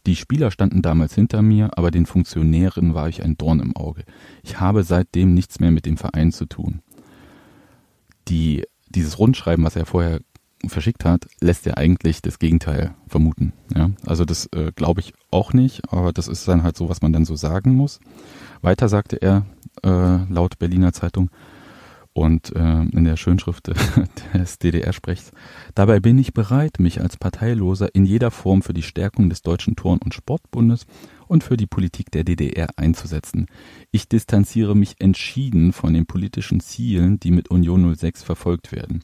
die 0.08 0.15
Spieler 0.15 0.52
standen 0.52 0.82
damals 0.82 1.13
hinter 1.15 1.41
mir, 1.41 1.78
aber 1.78 1.91
den 1.91 2.06
Funktionären 2.06 2.94
war 2.94 3.10
ich 3.10 3.24
ein 3.24 3.38
Dorn 3.38 3.60
im 3.60 3.76
Auge. 3.76 4.04
Ich 4.44 4.60
habe 4.60 4.84
seitdem 4.84 5.34
nichts 5.34 5.60
mehr 5.60 5.72
mit 5.72 5.86
dem 5.86 5.98
Verein 5.98 6.32
zu 6.32 6.46
tun. 6.46 6.82
Die 8.28 8.63
dieses 8.89 9.19
Rundschreiben, 9.19 9.65
was 9.65 9.76
er 9.76 9.86
vorher 9.86 10.19
verschickt 10.67 11.06
hat, 11.06 11.28
lässt 11.41 11.65
ja 11.65 11.76
eigentlich 11.76 12.21
das 12.21 12.39
Gegenteil 12.39 12.95
vermuten. 13.08 13.54
Ja? 13.76 13.91
Also 14.06 14.26
das 14.26 14.48
äh, 14.48 14.71
glaube 14.76 15.02
ich 15.02 15.13
auch 15.32 15.54
nicht, 15.54 15.91
aber 15.91 16.13
das 16.13 16.28
ist 16.28 16.48
dann 16.48 16.63
halt 16.63 16.78
so, 16.78 16.89
was 16.89 17.02
man 17.02 17.13
dann 17.13 17.26
so 17.26 17.36
sagen 17.36 17.76
muss. 17.76 18.00
Weiter 18.62 18.89
sagte 18.89 19.21
er, 19.21 19.45
äh, 19.84 20.32
laut 20.32 20.58
Berliner 20.58 20.93
Zeitung 20.93 21.30
und 22.15 22.56
äh, 22.56 22.82
in 22.82 23.04
der 23.04 23.17
Schönschrift 23.17 23.67
des 24.34 24.58
DDR-Sprechs, 24.58 25.32
dabei 25.75 25.99
bin 25.99 26.17
ich 26.17 26.34
bereit, 26.34 26.80
mich 26.80 27.01
als 27.01 27.17
Parteiloser 27.17 27.93
in 27.93 28.06
jeder 28.06 28.32
Form 28.32 28.62
für 28.62 28.73
die 28.73 28.84
Stärkung 28.84 29.30
des 29.30 29.41
Deutschen 29.41 29.75
Turn- 29.75 29.99
und 29.99 30.13
Sportbundes 30.13 30.88
und 31.28 31.43
für 31.43 31.58
die 31.58 31.67
Politik 31.67 32.12
der 32.12 32.23
DDR 32.23 32.69
einzusetzen. 32.78 33.47
Ich 33.91 34.08
distanziere 34.08 34.75
mich 34.78 34.95
entschieden 34.99 35.73
von 35.73 35.93
den 35.93 36.06
politischen 36.06 36.62
Zielen, 36.62 37.19
die 37.19 37.32
mit 37.32 37.51
Union 37.51 37.93
06 37.93 38.23
verfolgt 38.23 38.71
werden. 38.71 39.04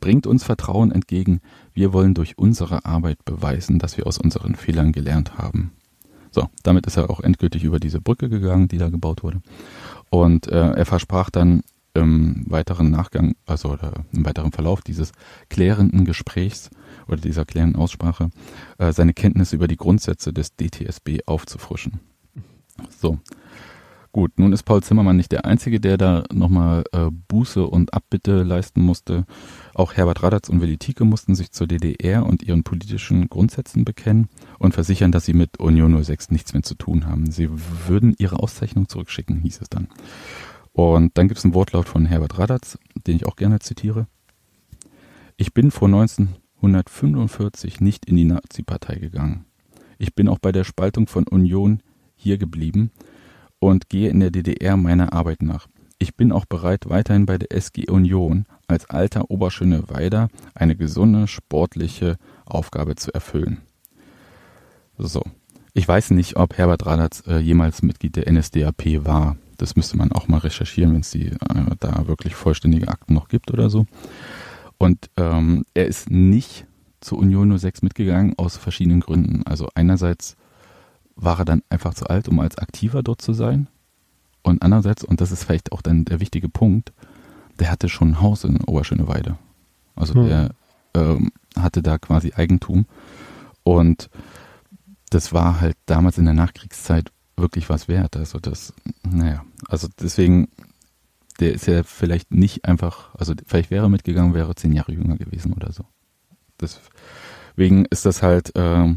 Bringt 0.00 0.26
uns 0.26 0.42
Vertrauen 0.42 0.90
entgegen, 0.90 1.40
wir 1.74 1.92
wollen 1.92 2.14
durch 2.14 2.38
unsere 2.38 2.84
Arbeit 2.84 3.24
beweisen, 3.24 3.78
dass 3.78 3.96
wir 3.96 4.06
aus 4.08 4.18
unseren 4.18 4.56
Fehlern 4.56 4.90
gelernt 4.90 5.38
haben. 5.38 5.70
So, 6.32 6.48
damit 6.64 6.86
ist 6.86 6.96
er 6.96 7.08
auch 7.08 7.20
endgültig 7.20 7.62
über 7.62 7.78
diese 7.78 8.00
Brücke 8.00 8.28
gegangen, 8.28 8.66
die 8.66 8.78
da 8.78 8.88
gebaut 8.88 9.22
wurde. 9.22 9.40
Und 10.10 10.48
äh, 10.48 10.72
er 10.72 10.86
versprach 10.86 11.30
dann 11.30 11.62
im 11.98 12.44
weiteren 12.48 12.90
Nachgang, 12.90 13.34
also 13.46 13.76
im 14.12 14.24
weiteren 14.24 14.52
Verlauf 14.52 14.82
dieses 14.82 15.12
klärenden 15.48 16.04
Gesprächs, 16.04 16.70
oder 17.08 17.20
dieser 17.20 17.44
kleinen 17.44 17.76
Aussprache, 17.76 18.30
äh, 18.78 18.92
seine 18.92 19.14
Kenntnis 19.14 19.52
über 19.52 19.68
die 19.68 19.76
Grundsätze 19.76 20.32
des 20.32 20.56
DTSB 20.56 21.20
aufzufrischen. 21.26 22.00
So. 23.00 23.18
Gut, 24.10 24.38
nun 24.38 24.54
ist 24.54 24.62
Paul 24.62 24.82
Zimmermann 24.82 25.18
nicht 25.18 25.32
der 25.32 25.44
Einzige, 25.44 25.80
der 25.80 25.98
da 25.98 26.24
nochmal 26.32 26.82
äh, 26.92 27.10
Buße 27.28 27.64
und 27.66 27.92
Abbitte 27.92 28.42
leisten 28.42 28.80
musste. 28.80 29.26
Auch 29.74 29.92
Herbert 29.94 30.22
Radatz 30.22 30.48
und 30.48 30.62
Willi 30.62 30.78
Tieke 30.78 31.04
mussten 31.04 31.34
sich 31.34 31.52
zur 31.52 31.66
DDR 31.66 32.24
und 32.24 32.42
ihren 32.42 32.64
politischen 32.64 33.28
Grundsätzen 33.28 33.84
bekennen 33.84 34.28
und 34.58 34.72
versichern, 34.72 35.12
dass 35.12 35.26
sie 35.26 35.34
mit 35.34 35.60
Union 35.60 36.02
06 36.02 36.30
nichts 36.30 36.54
mehr 36.54 36.62
zu 36.62 36.74
tun 36.74 37.06
haben. 37.06 37.30
Sie 37.30 37.50
würden 37.86 38.14
ihre 38.18 38.40
Auszeichnung 38.40 38.88
zurückschicken, 38.88 39.40
hieß 39.42 39.60
es 39.60 39.68
dann. 39.68 39.88
Und 40.78 41.18
dann 41.18 41.26
gibt 41.26 41.38
es 41.38 41.44
einen 41.44 41.54
Wortlaut 41.54 41.88
von 41.88 42.06
Herbert 42.06 42.38
Radatz, 42.38 42.78
den 43.04 43.16
ich 43.16 43.26
auch 43.26 43.34
gerne 43.34 43.58
zitiere. 43.58 44.06
Ich 45.36 45.52
bin 45.52 45.72
vor 45.72 45.88
19, 45.88 46.36
1945 46.62 47.80
nicht 47.80 48.04
in 48.04 48.14
die 48.14 48.24
Nazi-Partei 48.24 48.94
gegangen. 49.00 49.44
Ich 49.98 50.14
bin 50.14 50.28
auch 50.28 50.38
bei 50.38 50.52
der 50.52 50.62
Spaltung 50.62 51.08
von 51.08 51.26
Union 51.26 51.82
hier 52.14 52.38
geblieben 52.38 52.92
und 53.58 53.88
gehe 53.88 54.08
in 54.08 54.20
der 54.20 54.30
DDR 54.30 54.76
meiner 54.76 55.12
Arbeit 55.12 55.42
nach. 55.42 55.66
Ich 55.98 56.14
bin 56.14 56.30
auch 56.30 56.44
bereit, 56.44 56.88
weiterhin 56.88 57.26
bei 57.26 57.38
der 57.38 57.50
SG 57.50 57.90
Union 57.90 58.46
als 58.68 58.88
alter 58.88 59.32
Oberschöneweider 59.32 60.28
eine 60.54 60.76
gesunde, 60.76 61.26
sportliche 61.26 62.18
Aufgabe 62.46 62.94
zu 62.94 63.12
erfüllen. 63.12 63.62
So. 64.96 65.24
Ich 65.74 65.88
weiß 65.88 66.12
nicht, 66.12 66.36
ob 66.36 66.56
Herbert 66.56 66.86
Radatz 66.86 67.24
äh, 67.26 67.38
jemals 67.38 67.82
Mitglied 67.82 68.14
der 68.14 68.32
NSDAP 68.32 69.04
war. 69.04 69.36
Das 69.58 69.76
müsste 69.76 69.96
man 69.96 70.12
auch 70.12 70.28
mal 70.28 70.38
recherchieren, 70.38 70.94
wenn 70.94 71.00
es 71.00 71.10
die 71.10 71.26
äh, 71.26 71.36
da 71.80 72.06
wirklich 72.06 72.34
vollständige 72.34 72.88
Akten 72.88 73.14
noch 73.14 73.28
gibt 73.28 73.50
oder 73.52 73.68
so. 73.68 73.86
Und 74.78 75.10
ähm, 75.16 75.64
er 75.74 75.86
ist 75.86 76.10
nicht 76.10 76.66
zur 77.00 77.18
Union 77.18 77.56
06 77.56 77.82
mitgegangen 77.82 78.34
aus 78.38 78.56
verschiedenen 78.56 79.00
Gründen. 79.00 79.42
Also 79.44 79.68
einerseits 79.74 80.36
war 81.16 81.40
er 81.40 81.44
dann 81.44 81.62
einfach 81.68 81.94
zu 81.94 82.06
alt, 82.06 82.28
um 82.28 82.40
als 82.40 82.58
Aktiver 82.58 83.02
dort 83.02 83.20
zu 83.20 83.32
sein. 83.32 83.68
Und 84.42 84.62
andererseits, 84.62 85.04
und 85.04 85.20
das 85.20 85.32
ist 85.32 85.44
vielleicht 85.44 85.72
auch 85.72 85.82
dann 85.82 86.04
der 86.04 86.20
wichtige 86.20 86.48
Punkt, 86.48 86.92
der 87.58 87.70
hatte 87.70 87.88
schon 87.88 88.10
ein 88.10 88.20
Haus 88.20 88.44
in 88.44 88.62
Oberschöneweide. 88.64 89.36
Also 89.96 90.14
hm. 90.14 90.26
der 90.26 90.50
ähm, 90.94 91.32
hatte 91.56 91.82
da 91.82 91.98
quasi 91.98 92.32
Eigentum. 92.34 92.86
Und 93.64 94.08
das 95.10 95.32
war 95.32 95.60
halt 95.60 95.76
damals 95.86 96.18
in 96.18 96.24
der 96.24 96.34
Nachkriegszeit 96.34 97.10
wirklich 97.38 97.68
was 97.68 97.88
wert. 97.88 98.16
Also 98.16 98.38
das, 98.38 98.72
naja, 99.02 99.44
also 99.68 99.88
deswegen 100.00 100.48
der 101.40 101.54
ist 101.54 101.66
ja 101.66 101.82
vielleicht 101.82 102.32
nicht 102.32 102.64
einfach, 102.64 103.14
also 103.14 103.34
vielleicht 103.46 103.70
wäre 103.70 103.86
er 103.86 103.88
mitgegangen, 103.88 104.34
wäre 104.34 104.54
zehn 104.54 104.72
Jahre 104.72 104.92
jünger 104.92 105.16
gewesen 105.16 105.52
oder 105.52 105.72
so. 105.72 105.84
Deswegen 106.60 107.84
ist 107.86 108.06
das 108.06 108.22
halt 108.22 108.56
äh, 108.56 108.94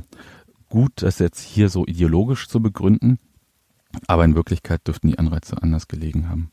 gut, 0.70 0.92
das 0.96 1.20
jetzt 1.20 1.42
hier 1.42 1.70
so 1.70 1.86
ideologisch 1.86 2.48
zu 2.48 2.60
begründen, 2.62 3.20
aber 4.08 4.26
in 4.26 4.36
Wirklichkeit 4.36 4.88
dürften 4.88 5.08
die 5.08 5.20
Anreize 5.20 5.62
anders 5.62 5.88
gelegen 5.88 6.30
haben. 6.30 6.52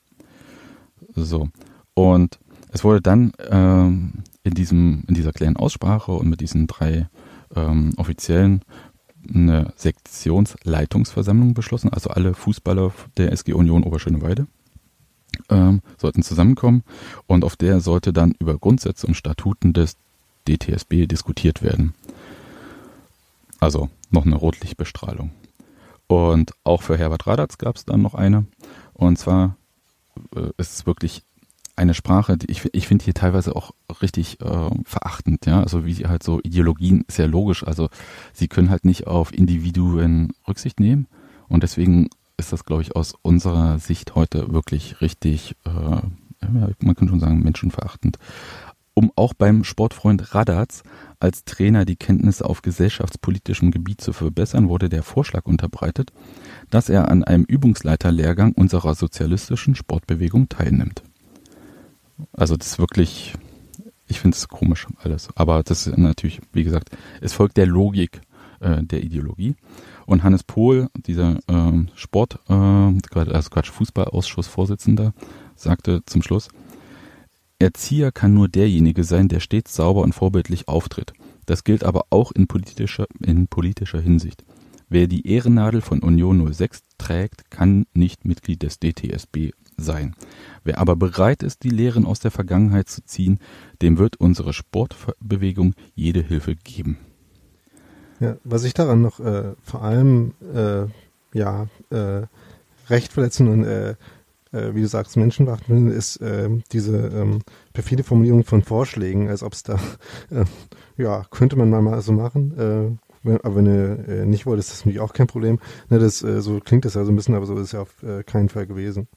So. 1.14 1.48
Und 1.94 2.38
es 2.70 2.84
wurde 2.84 3.00
dann 3.00 3.32
ähm, 3.48 4.24
in 4.42 4.54
diesem, 4.54 5.04
in 5.08 5.14
dieser 5.14 5.32
kleinen 5.32 5.56
Aussprache 5.56 6.12
und 6.12 6.28
mit 6.28 6.40
diesen 6.40 6.66
drei 6.66 7.08
ähm, 7.56 7.94
offiziellen 7.96 8.62
eine 9.28 9.72
Sektionsleitungsversammlung 9.76 11.54
beschlossen, 11.54 11.92
also 11.92 12.10
alle 12.10 12.34
Fußballer 12.34 12.92
der 13.16 13.32
SG 13.32 13.52
Union 13.52 13.82
Oberschöneweide 13.84 14.46
ähm, 15.50 15.82
sollten 15.96 16.22
zusammenkommen 16.22 16.82
und 17.26 17.44
auf 17.44 17.56
der 17.56 17.80
sollte 17.80 18.12
dann 18.12 18.34
über 18.38 18.58
Grundsätze 18.58 19.06
und 19.06 19.14
Statuten 19.14 19.72
des 19.72 19.96
DTSB 20.46 21.06
diskutiert 21.06 21.62
werden. 21.62 21.94
Also 23.60 23.90
noch 24.10 24.24
eine 24.24 24.36
Rotlichtbestrahlung. 24.36 25.32
Und 26.06 26.52
auch 26.64 26.82
für 26.82 26.96
Herbert 26.96 27.26
Radatz 27.26 27.58
gab 27.58 27.76
es 27.76 27.84
dann 27.84 28.00
noch 28.00 28.14
eine. 28.14 28.46
Und 28.94 29.18
zwar 29.18 29.56
äh, 30.34 30.50
ist 30.56 30.74
es 30.74 30.86
wirklich 30.86 31.22
eine 31.78 31.94
Sprache, 31.94 32.36
die 32.36 32.50
ich, 32.50 32.68
ich 32.72 32.86
finde 32.86 33.04
hier 33.04 33.14
teilweise 33.14 33.56
auch 33.56 33.72
richtig 34.02 34.40
äh, 34.40 34.70
verachtend, 34.84 35.46
ja. 35.46 35.62
Also 35.62 35.86
wie 35.86 36.06
halt 36.06 36.22
so 36.22 36.40
Ideologien 36.40 37.04
sehr 37.08 37.28
logisch. 37.28 37.64
Also 37.66 37.88
sie 38.32 38.48
können 38.48 38.70
halt 38.70 38.84
nicht 38.84 39.06
auf 39.06 39.32
Individuen 39.32 40.32
Rücksicht 40.46 40.80
nehmen. 40.80 41.06
Und 41.48 41.62
deswegen 41.62 42.08
ist 42.36 42.52
das, 42.52 42.64
glaube 42.64 42.82
ich, 42.82 42.94
aus 42.94 43.14
unserer 43.22 43.78
Sicht 43.78 44.14
heute 44.14 44.52
wirklich 44.52 45.00
richtig, 45.00 45.56
äh, 45.64 45.70
man 46.40 46.94
könnte 46.94 47.08
schon 47.08 47.20
sagen, 47.20 47.42
menschenverachtend. 47.42 48.18
Um 48.94 49.12
auch 49.14 49.32
beim 49.32 49.62
Sportfreund 49.62 50.34
Radatz 50.34 50.82
als 51.20 51.44
Trainer 51.44 51.84
die 51.84 51.96
Kenntnisse 51.96 52.44
auf 52.44 52.62
gesellschaftspolitischem 52.62 53.70
Gebiet 53.70 54.00
zu 54.00 54.12
verbessern, 54.12 54.68
wurde 54.68 54.88
der 54.88 55.04
Vorschlag 55.04 55.46
unterbreitet, 55.46 56.12
dass 56.70 56.88
er 56.88 57.08
an 57.08 57.22
einem 57.22 57.44
Übungsleiterlehrgang 57.44 58.52
unserer 58.52 58.96
sozialistischen 58.96 59.76
Sportbewegung 59.76 60.48
teilnimmt. 60.48 61.04
Also 62.32 62.56
das 62.56 62.68
ist 62.68 62.78
wirklich, 62.78 63.34
ich 64.06 64.20
finde 64.20 64.36
es 64.36 64.48
komisch 64.48 64.86
alles. 65.02 65.28
Aber 65.34 65.62
das 65.62 65.86
ist 65.86 65.98
natürlich, 65.98 66.40
wie 66.52 66.64
gesagt, 66.64 66.90
es 67.20 67.32
folgt 67.32 67.56
der 67.56 67.66
Logik 67.66 68.20
äh, 68.60 68.82
der 68.82 69.02
Ideologie. 69.02 69.54
Und 70.06 70.22
Hannes 70.22 70.42
Pohl, 70.42 70.88
dieser 70.94 71.38
äh, 71.48 71.86
Sport, 71.94 72.38
äh, 72.48 72.52
also 72.52 73.50
Quatsch, 73.50 73.70
Fußballausschussvorsitzender, 73.70 75.12
sagte 75.54 76.02
zum 76.06 76.22
Schluss, 76.22 76.48
Erzieher 77.60 78.12
kann 78.12 78.34
nur 78.34 78.48
derjenige 78.48 79.02
sein, 79.02 79.28
der 79.28 79.40
stets 79.40 79.74
sauber 79.74 80.02
und 80.02 80.14
vorbildlich 80.14 80.68
auftritt. 80.68 81.12
Das 81.46 81.64
gilt 81.64 81.82
aber 81.82 82.06
auch 82.10 82.30
in 82.30 82.46
politischer, 82.46 83.06
in 83.20 83.48
politischer 83.48 84.00
Hinsicht. 84.00 84.44
Wer 84.88 85.06
die 85.06 85.26
Ehrennadel 85.26 85.80
von 85.80 86.00
Union 86.00 86.52
06 86.52 86.82
trägt, 86.98 87.50
kann 87.50 87.86
nicht 87.94 88.24
Mitglied 88.24 88.62
des 88.62 88.78
DTSB 88.78 89.50
sein. 89.78 90.14
Wer 90.64 90.78
aber 90.78 90.96
bereit 90.96 91.42
ist, 91.42 91.62
die 91.62 91.70
Lehren 91.70 92.04
aus 92.04 92.20
der 92.20 92.30
Vergangenheit 92.30 92.88
zu 92.88 93.02
ziehen, 93.04 93.38
dem 93.80 93.98
wird 93.98 94.20
unsere 94.20 94.52
Sportbewegung 94.52 95.74
jede 95.94 96.20
Hilfe 96.20 96.56
geben. 96.56 96.98
Ja, 98.20 98.36
was 98.44 98.64
ich 98.64 98.74
daran 98.74 99.00
noch 99.00 99.20
äh, 99.20 99.54
vor 99.62 99.82
allem 99.82 100.34
äh, 100.52 100.86
ja 101.32 101.68
äh, 101.90 102.22
recht 102.90 103.12
verletzend 103.12 103.48
und 103.48 103.64
äh, 103.64 103.94
äh, 104.52 104.74
wie 104.74 104.80
du 104.80 104.88
sagst, 104.88 105.16
Menschenwacht 105.16 105.64
finde, 105.64 105.92
ist 105.92 106.16
äh, 106.16 106.48
diese 106.72 106.96
ähm, 107.08 107.40
perfide 107.72 108.02
Formulierung 108.02 108.44
von 108.44 108.62
Vorschlägen, 108.62 109.28
als 109.28 109.42
ob 109.42 109.52
es 109.52 109.62
da, 109.62 109.78
äh, 110.30 110.44
ja, 110.96 111.24
könnte 111.30 111.56
man 111.56 111.70
mal 111.70 112.00
so 112.02 112.12
machen. 112.12 112.98
Äh, 113.24 113.28
aber 113.42 113.56
wenn 113.56 113.64
du 113.66 114.04
äh, 114.08 114.26
nicht 114.26 114.46
wolltest, 114.46 114.68
ist 114.70 114.78
das 114.78 114.86
natürlich 114.86 115.00
auch 115.00 115.12
kein 115.12 115.26
Problem. 115.26 115.58
Ne, 115.90 115.98
das, 115.98 116.22
äh, 116.22 116.40
so 116.40 116.60
klingt 116.60 116.84
das 116.84 116.94
ja 116.94 117.04
so 117.04 117.12
ein 117.12 117.16
bisschen, 117.16 117.34
aber 117.34 117.46
so 117.46 117.54
ist 117.54 117.60
es 117.60 117.72
ja 117.72 117.82
auf 117.82 117.94
keinen 118.26 118.48
Fall 118.48 118.66
gewesen. 118.66 119.08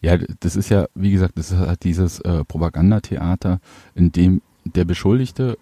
Ja, 0.00 0.16
das 0.16 0.56
ist 0.56 0.68
ja, 0.68 0.86
wie 0.94 1.10
gesagt, 1.10 1.38
das 1.38 1.50
ist 1.50 1.58
halt 1.58 1.82
dieses 1.84 2.20
äh, 2.20 2.44
Propagandatheater, 2.44 3.60
in 3.94 4.12
dem 4.12 4.42
der 4.64 4.84
Beschuldigte 4.84 5.58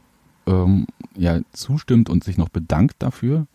ähm, 0.46 0.86
ja 1.16 1.40
zustimmt 1.52 2.10
und 2.10 2.24
sich 2.24 2.36
noch 2.36 2.48
bedankt 2.48 2.96
dafür 2.98 3.46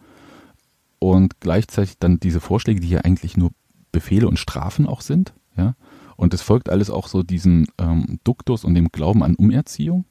und 1.00 1.40
gleichzeitig 1.40 1.98
dann 2.00 2.20
diese 2.20 2.40
Vorschläge, 2.40 2.80
die 2.80 2.90
ja 2.90 3.02
eigentlich 3.02 3.38
nur 3.38 3.52
Befehle 3.92 4.28
und 4.28 4.40
Strafen 4.40 4.88
auch 4.88 5.02
sind, 5.02 5.34
ja, 5.58 5.76
und 6.16 6.34
es 6.34 6.42
folgt 6.42 6.70
alles 6.70 6.90
auch 6.90 7.08
so 7.08 7.24
diesem 7.24 7.68
ähm, 7.80 8.20
Duktus 8.24 8.64
und 8.64 8.76
dem 8.76 8.90
Glauben 8.90 9.24
an 9.24 9.36
Umerziehung. 9.36 10.06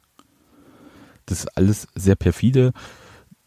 Das 1.26 1.40
ist 1.40 1.56
alles 1.56 1.86
sehr 1.94 2.16
perfide. 2.16 2.72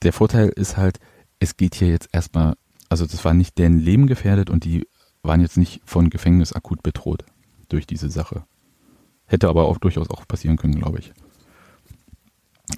Der 0.02 0.14
Vorteil 0.14 0.48
ist 0.48 0.78
halt, 0.78 1.00
es 1.40 1.58
geht 1.58 1.76
hier 1.76 1.90
jetzt 1.90 2.08
erstmal, 2.14 2.56
also 2.88 3.06
das 3.06 3.26
war 3.26 3.34
nicht 3.34 3.58
deren 3.58 3.80
Leben 3.80 4.08
gefährdet 4.08 4.50
und 4.50 4.64
die 4.64 4.88
waren 5.24 5.42
jetzt 5.42 5.58
nicht 5.58 5.82
von 5.86 6.10
Gefängnis 6.10 6.54
akut 6.54 6.84
bedroht 6.84 7.26
durch 7.70 7.88
diese 7.88 8.10
Sache. 8.10 8.44
Hätte 9.26 9.50
aber 9.50 9.66
auch 9.66 9.78
durchaus 9.78 10.10
auch 10.10 10.28
passieren 10.28 10.58
können, 10.58 10.76
glaube 10.76 11.00
ich. 11.00 11.14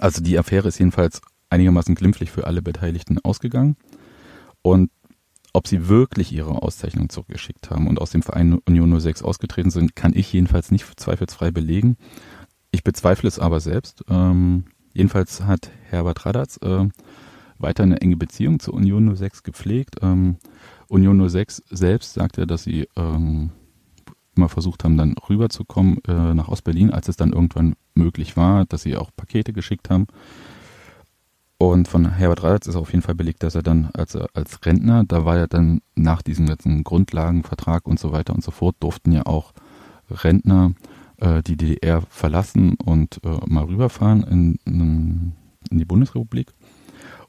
Also 0.00 0.22
die 0.22 0.38
Affäre 0.38 0.68
ist 0.68 0.78
jedenfalls 0.78 1.20
einigermaßen 1.50 1.94
glimpflich 1.94 2.30
für 2.30 2.46
alle 2.46 2.62
Beteiligten 2.62 3.18
ausgegangen. 3.18 3.76
Und 4.62 4.90
ob 5.52 5.66
sie 5.66 5.88
wirklich 5.88 6.32
ihre 6.32 6.62
Auszeichnung 6.62 7.08
zurückgeschickt 7.08 7.70
haben 7.70 7.86
und 7.88 8.00
aus 8.00 8.10
dem 8.10 8.22
Verein 8.22 8.58
Union 8.66 8.98
06 8.98 9.22
ausgetreten 9.22 9.70
sind, 9.70 9.96
kann 9.96 10.12
ich 10.14 10.32
jedenfalls 10.32 10.70
nicht 10.70 10.86
zweifelsfrei 11.00 11.50
belegen. 11.50 11.96
Ich 12.70 12.84
bezweifle 12.84 13.28
es 13.28 13.38
aber 13.38 13.60
selbst. 13.60 14.04
Ähm, 14.08 14.64
jedenfalls 14.92 15.42
hat 15.42 15.70
Herbert 15.88 16.26
Radatz 16.26 16.58
äh, 16.62 16.88
weiter 17.58 17.84
eine 17.84 18.00
enge 18.00 18.16
Beziehung 18.16 18.60
zu 18.60 18.72
Union 18.72 19.14
06 19.16 19.44
gepflegt. 19.44 19.96
Ähm, 20.02 20.36
Union 20.88 21.28
06 21.28 21.62
selbst 21.70 22.14
sagte, 22.14 22.46
dass 22.46 22.64
sie 22.64 22.88
ähm, 22.96 23.50
immer 24.36 24.48
versucht 24.48 24.84
haben, 24.84 24.96
dann 24.96 25.14
rüberzukommen 25.28 25.98
äh, 26.06 26.34
nach 26.34 26.48
Ostberlin, 26.48 26.90
als 26.90 27.08
es 27.08 27.16
dann 27.16 27.32
irgendwann 27.32 27.74
möglich 27.94 28.36
war, 28.36 28.66
dass 28.66 28.82
sie 28.82 28.96
auch 28.96 29.10
Pakete 29.16 29.52
geschickt 29.52 29.90
haben. 29.90 30.06
Und 31.58 31.88
von 31.88 32.16
Herbert 32.16 32.42
Radatz 32.42 32.66
ist 32.66 32.76
auf 32.76 32.90
jeden 32.90 33.02
Fall 33.02 33.14
belegt, 33.14 33.42
dass 33.42 33.54
er 33.54 33.62
dann 33.62 33.88
als, 33.94 34.14
als 34.14 34.64
Rentner, 34.66 35.04
da 35.04 35.24
war 35.24 35.38
er 35.38 35.46
dann 35.46 35.80
nach 35.94 36.20
diesem 36.20 36.46
letzten 36.46 36.84
Grundlagenvertrag 36.84 37.86
und 37.86 37.98
so 37.98 38.12
weiter 38.12 38.34
und 38.34 38.44
so 38.44 38.50
fort, 38.50 38.76
durften 38.80 39.12
ja 39.12 39.24
auch 39.24 39.52
Rentner 40.10 40.74
äh, 41.16 41.42
die 41.42 41.56
DDR 41.56 42.02
verlassen 42.02 42.74
und 42.74 43.20
äh, 43.24 43.38
mal 43.46 43.64
rüberfahren 43.64 44.22
in, 44.24 44.58
in 45.70 45.78
die 45.78 45.86
Bundesrepublik. 45.86 46.52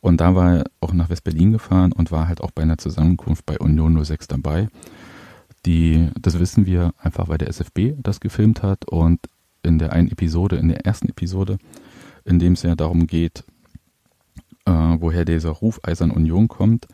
Und 0.08 0.22
da 0.22 0.36
war 0.36 0.60
er 0.60 0.64
auch 0.80 0.94
nach 0.94 1.10
West-Berlin 1.10 1.52
gefahren 1.52 1.92
und 1.92 2.14
war 2.14 2.30
halt 2.30 2.40
auch 2.40 2.52
bei 2.52 2.62
einer 2.62 2.78
Zusammenkunft 2.78 3.46
bei 3.46 3.60
Union 3.60 4.02
06 4.02 4.30
dabei. 4.30 4.70
Die, 5.66 6.10
das 6.18 6.40
wissen 6.40 6.66
wir 6.66 6.94
einfach, 6.98 7.28
weil 7.28 7.38
der 7.38 7.50
SFB 7.50 7.96
das 7.98 8.22
gefilmt 8.22 8.64
hat 8.64 8.86
und 8.86 9.20
in 9.64 9.80
der 9.80 9.92
einen 9.92 10.10
Episode, 10.10 10.56
in 10.56 10.70
der 10.70 10.86
ersten 10.86 11.10
Episode, 11.10 11.58
in 12.24 12.40
dem 12.40 12.54
es 12.54 12.62
ja 12.62 12.78
darum 12.78 13.06
geht, 13.06 13.44
äh, 14.64 14.72
woher 14.72 15.26
dieser 15.26 15.50
Ruf 15.50 15.82
Eisern 15.84 16.12
Union 16.12 16.48
kommt, 16.48 16.88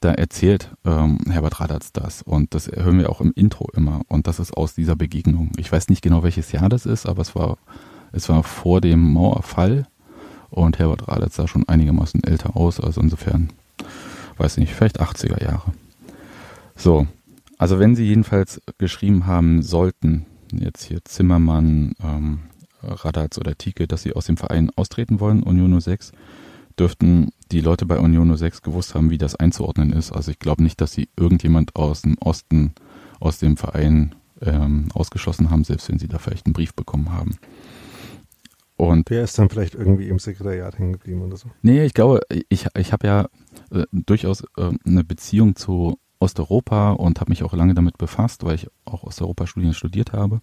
da 0.00 0.12
erzählt 0.12 0.72
ähm, 0.84 1.20
Herbert 1.30 1.58
Radatz 1.58 1.90
das 1.92 2.20
und 2.20 2.54
das 2.54 2.66
hören 2.66 2.98
wir 2.98 3.08
auch 3.08 3.22
im 3.22 3.32
Intro 3.34 3.70
immer 3.72 4.02
und 4.08 4.26
das 4.26 4.38
ist 4.38 4.54
aus 4.54 4.74
dieser 4.74 4.94
Begegnung. 4.94 5.52
Ich 5.56 5.72
weiß 5.72 5.88
nicht 5.88 6.02
genau, 6.02 6.22
welches 6.22 6.52
Jahr 6.52 6.68
das 6.68 6.84
ist, 6.84 7.06
aber 7.06 7.22
es 7.22 7.34
war, 7.34 7.56
es 8.12 8.28
war 8.28 8.42
vor 8.42 8.82
dem 8.82 9.14
Mauerfall 9.14 9.86
und 10.52 10.78
Herbert 10.78 11.08
Radatz 11.08 11.36
sah 11.36 11.48
schon 11.48 11.68
einigermaßen 11.68 12.22
älter 12.24 12.56
aus, 12.56 12.80
also 12.80 13.00
insofern, 13.00 13.50
weiß 14.36 14.58
nicht, 14.58 14.72
vielleicht 14.72 15.00
80er 15.00 15.42
Jahre. 15.42 15.72
So, 16.76 17.06
also 17.58 17.78
wenn 17.78 17.96
Sie 17.96 18.04
jedenfalls 18.04 18.60
geschrieben 18.78 19.26
haben 19.26 19.62
sollten, 19.62 20.26
jetzt 20.52 20.84
hier 20.84 21.04
Zimmermann, 21.04 21.94
ähm, 22.02 22.40
Radatz 22.82 23.38
oder 23.38 23.56
Tike, 23.56 23.86
dass 23.86 24.02
sie 24.02 24.14
aus 24.14 24.26
dem 24.26 24.36
Verein 24.36 24.70
austreten 24.76 25.20
wollen, 25.20 25.42
Union 25.42 25.80
06, 25.80 26.12
dürften 26.78 27.30
die 27.50 27.60
Leute 27.60 27.86
bei 27.86 27.98
Union 27.98 28.36
06 28.36 28.62
gewusst 28.62 28.94
haben, 28.94 29.10
wie 29.10 29.18
das 29.18 29.36
einzuordnen 29.36 29.92
ist. 29.92 30.10
Also 30.10 30.30
ich 30.30 30.38
glaube 30.38 30.62
nicht, 30.62 30.80
dass 30.80 30.92
sie 30.92 31.08
irgendjemand 31.16 31.76
aus 31.76 32.02
dem 32.02 32.16
Osten, 32.18 32.74
aus 33.20 33.38
dem 33.38 33.56
Verein 33.56 34.14
ähm, 34.40 34.88
ausgeschlossen 34.94 35.50
haben, 35.50 35.64
selbst 35.64 35.88
wenn 35.88 35.98
sie 35.98 36.08
da 36.08 36.18
vielleicht 36.18 36.46
einen 36.46 36.54
Brief 36.54 36.74
bekommen 36.74 37.12
haben. 37.12 37.36
Und 38.76 39.10
der 39.10 39.24
ist 39.24 39.38
dann 39.38 39.48
vielleicht 39.48 39.74
irgendwie 39.74 40.08
im 40.08 40.18
Sekretariat 40.18 40.78
hängen 40.78 40.92
geblieben 40.92 41.22
oder 41.22 41.36
so. 41.36 41.48
Nee, 41.62 41.84
ich 41.84 41.94
glaube, 41.94 42.20
ich, 42.48 42.66
ich 42.76 42.92
habe 42.92 43.06
ja 43.06 43.28
äh, 43.70 43.84
durchaus 43.92 44.42
äh, 44.56 44.72
eine 44.84 45.04
Beziehung 45.04 45.56
zu 45.56 45.98
Osteuropa 46.22 46.92
und 46.92 47.20
habe 47.20 47.30
mich 47.30 47.42
auch 47.42 47.52
lange 47.52 47.74
damit 47.74 47.98
befasst, 47.98 48.44
weil 48.44 48.54
ich 48.54 48.68
auch 48.84 49.02
Osteuropa-Studien 49.02 49.74
studiert 49.74 50.12
habe. 50.12 50.40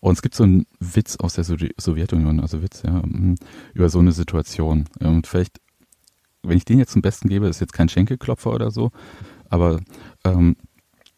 Und 0.00 0.12
es 0.12 0.22
gibt 0.22 0.34
so 0.34 0.44
einen 0.44 0.66
Witz 0.78 1.16
aus 1.16 1.34
der 1.34 1.44
Sowjetunion, 1.44 2.40
also 2.40 2.62
Witz, 2.62 2.82
ja, 2.82 2.92
mm, 2.92 3.36
über 3.74 3.88
so 3.88 3.98
eine 3.98 4.12
Situation. 4.12 4.84
Und 5.00 5.26
vielleicht, 5.26 5.60
wenn 6.42 6.58
ich 6.58 6.66
den 6.66 6.78
jetzt 6.78 6.92
zum 6.92 7.02
Besten 7.02 7.28
gebe, 7.28 7.48
ist 7.48 7.60
jetzt 7.60 7.72
kein 7.72 7.88
Schenkelklopfer 7.88 8.52
oder 8.52 8.70
so, 8.70 8.90
aber 9.48 9.80
ähm, 10.24 10.56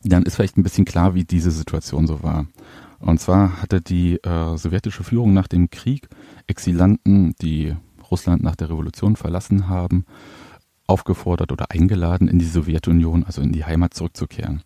dann 0.02 0.22
ist 0.22 0.36
vielleicht 0.36 0.56
ein 0.56 0.62
bisschen 0.62 0.84
klar, 0.84 1.14
wie 1.14 1.24
diese 1.24 1.50
Situation 1.50 2.06
so 2.06 2.22
war. 2.22 2.46
Und 3.00 3.20
zwar 3.20 3.62
hatte 3.62 3.80
die 3.80 4.16
äh, 4.22 4.56
sowjetische 4.56 5.04
Führung 5.04 5.32
nach 5.32 5.48
dem 5.48 5.70
Krieg 5.70 6.08
Exilanten, 6.46 7.34
die 7.40 7.74
Russland 8.10 8.42
nach 8.42 8.56
der 8.56 8.70
Revolution 8.70 9.16
verlassen 9.16 9.68
haben, 9.68 10.04
aufgefordert 10.86 11.52
oder 11.52 11.70
eingeladen, 11.70 12.28
in 12.28 12.38
die 12.38 12.46
Sowjetunion, 12.46 13.24
also 13.24 13.42
in 13.42 13.52
die 13.52 13.64
Heimat 13.64 13.94
zurückzukehren. 13.94 14.62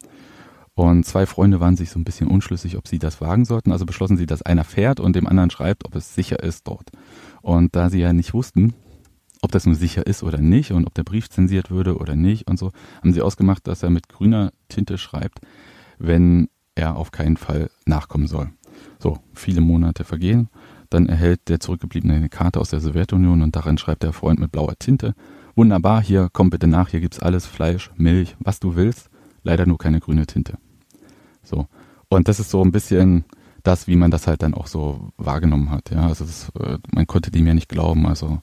Und 0.75 1.05
zwei 1.05 1.27
Freunde 1.27 1.61
waren 1.61 1.77
sich 1.77 1.91
so 1.91 1.99
ein 1.99 2.05
bisschen 2.05 2.29
unschlüssig, 2.29 2.79
ob 2.79 2.89
sie 2.89 2.99
das 2.99 3.21
wagen 3.21 3.45
sollten. 3.45 3.73
Also 3.73 3.85
beschlossen 3.85 4.17
sie, 4.17 4.25
dass 4.27 4.43
einer 4.43 4.65
fährt 4.65 5.01
und 5.01 5.15
dem 5.15 5.27
anderen 5.27 5.51
schreibt, 5.51 5.85
ob 5.85 5.95
es 5.95 6.15
sicher 6.15 6.43
ist 6.43 6.67
dort. 6.67 6.91
Und 7.43 7.77
da 7.77 7.91
sie 7.91 8.01
ja 8.01 8.13
nicht 8.15 8.33
wussten, 8.33 8.73
ob 9.43 9.53
das 9.53 9.67
nun 9.67 9.75
sicher 9.75 10.07
ist 10.07 10.23
oder 10.23 10.39
nicht 10.39 10.71
und 10.71 10.87
ob 10.87 10.95
der 10.95 11.03
Brief 11.03 11.29
zensiert 11.29 11.71
würde 11.71 11.97
oder 11.99 12.15
nicht 12.15 12.49
und 12.49 12.59
so, 12.59 12.71
haben 13.01 13.13
sie 13.13 13.21
ausgemacht, 13.21 13.67
dass 13.67 13.83
er 13.83 13.91
mit 13.91 14.09
grüner 14.09 14.53
Tinte 14.69 14.97
schreibt, 14.97 15.41
wenn 15.99 16.49
er 16.75 16.97
auf 16.97 17.11
keinen 17.11 17.37
Fall 17.37 17.71
nachkommen 17.87 18.27
soll. 18.27 18.51
So, 18.99 19.19
viele 19.35 19.61
Monate 19.61 20.05
vergehen, 20.05 20.49
dann 20.91 21.07
erhält 21.07 21.49
der 21.49 21.61
Zurückgebliebene 21.61 22.15
eine 22.15 22.29
Karte 22.29 22.61
aus 22.61 22.71
der 22.71 22.81
Sowjetunion 22.81 23.43
und 23.43 23.57
darin 23.57 23.79
schreibt 23.79 24.03
der 24.03 24.13
Freund 24.13 24.39
mit 24.39 24.53
blauer 24.53 24.79
Tinte, 24.79 25.15
wunderbar, 25.55 26.03
hier, 26.03 26.29
komm 26.33 26.51
bitte 26.51 26.67
nach, 26.67 26.89
hier 26.89 27.01
gibt's 27.01 27.19
alles, 27.21 27.47
Fleisch, 27.47 27.91
Milch, 27.97 28.37
was 28.41 28.61
du 28.61 28.77
willst, 28.77 29.11
leider 29.43 29.67
nur 29.67 29.79
keine 29.79 30.01
grüne 30.01 30.27
Tinte. 30.27 30.59
So, 31.43 31.67
und 32.09 32.29
das 32.29 32.41
ist 32.41 32.51
so 32.51 32.63
ein 32.63 32.73
bisschen 32.73 33.25
das, 33.63 33.87
wie 33.87 33.97
man 33.97 34.11
das 34.11 34.27
halt 34.27 34.43
dann 34.43 34.55
auch 34.55 34.67
so 34.67 35.13
wahrgenommen 35.17 35.71
hat, 35.71 35.91
ja, 35.91 36.07
also 36.07 36.25
das, 36.25 36.51
äh, 36.59 36.79
man 36.93 37.07
konnte 37.07 37.31
dem 37.31 37.47
ja 37.47 37.55
nicht 37.55 37.69
glauben, 37.69 38.07
also 38.07 38.41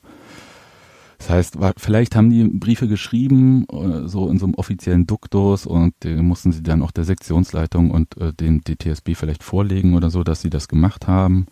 das 1.20 1.30
heißt, 1.30 1.57
vielleicht 1.76 2.15
haben 2.15 2.30
die 2.30 2.45
Briefe 2.45 2.88
geschrieben, 2.88 3.65
äh, 3.70 4.07
so 4.07 4.30
in 4.30 4.39
so 4.39 4.45
einem 4.45 4.55
offiziellen 4.55 5.05
Duktus 5.05 5.65
und 5.65 5.93
den 6.03 6.26
mussten 6.26 6.53
sie 6.53 6.63
dann 6.63 6.82
auch 6.82 6.91
der 6.91 7.03
Sektionsleitung 7.03 7.91
und 7.91 8.15
äh, 8.17 8.34
dem 8.34 8.63
DTSB 8.63 9.15
vielleicht 9.15 9.43
vorlegen 9.43 9.95
oder 9.95 10.09
so, 10.09 10.24
dass 10.24 10.41
sie 10.41 10.49
das 10.49 10.70
gemacht 10.70 11.07
haben. 11.07 11.47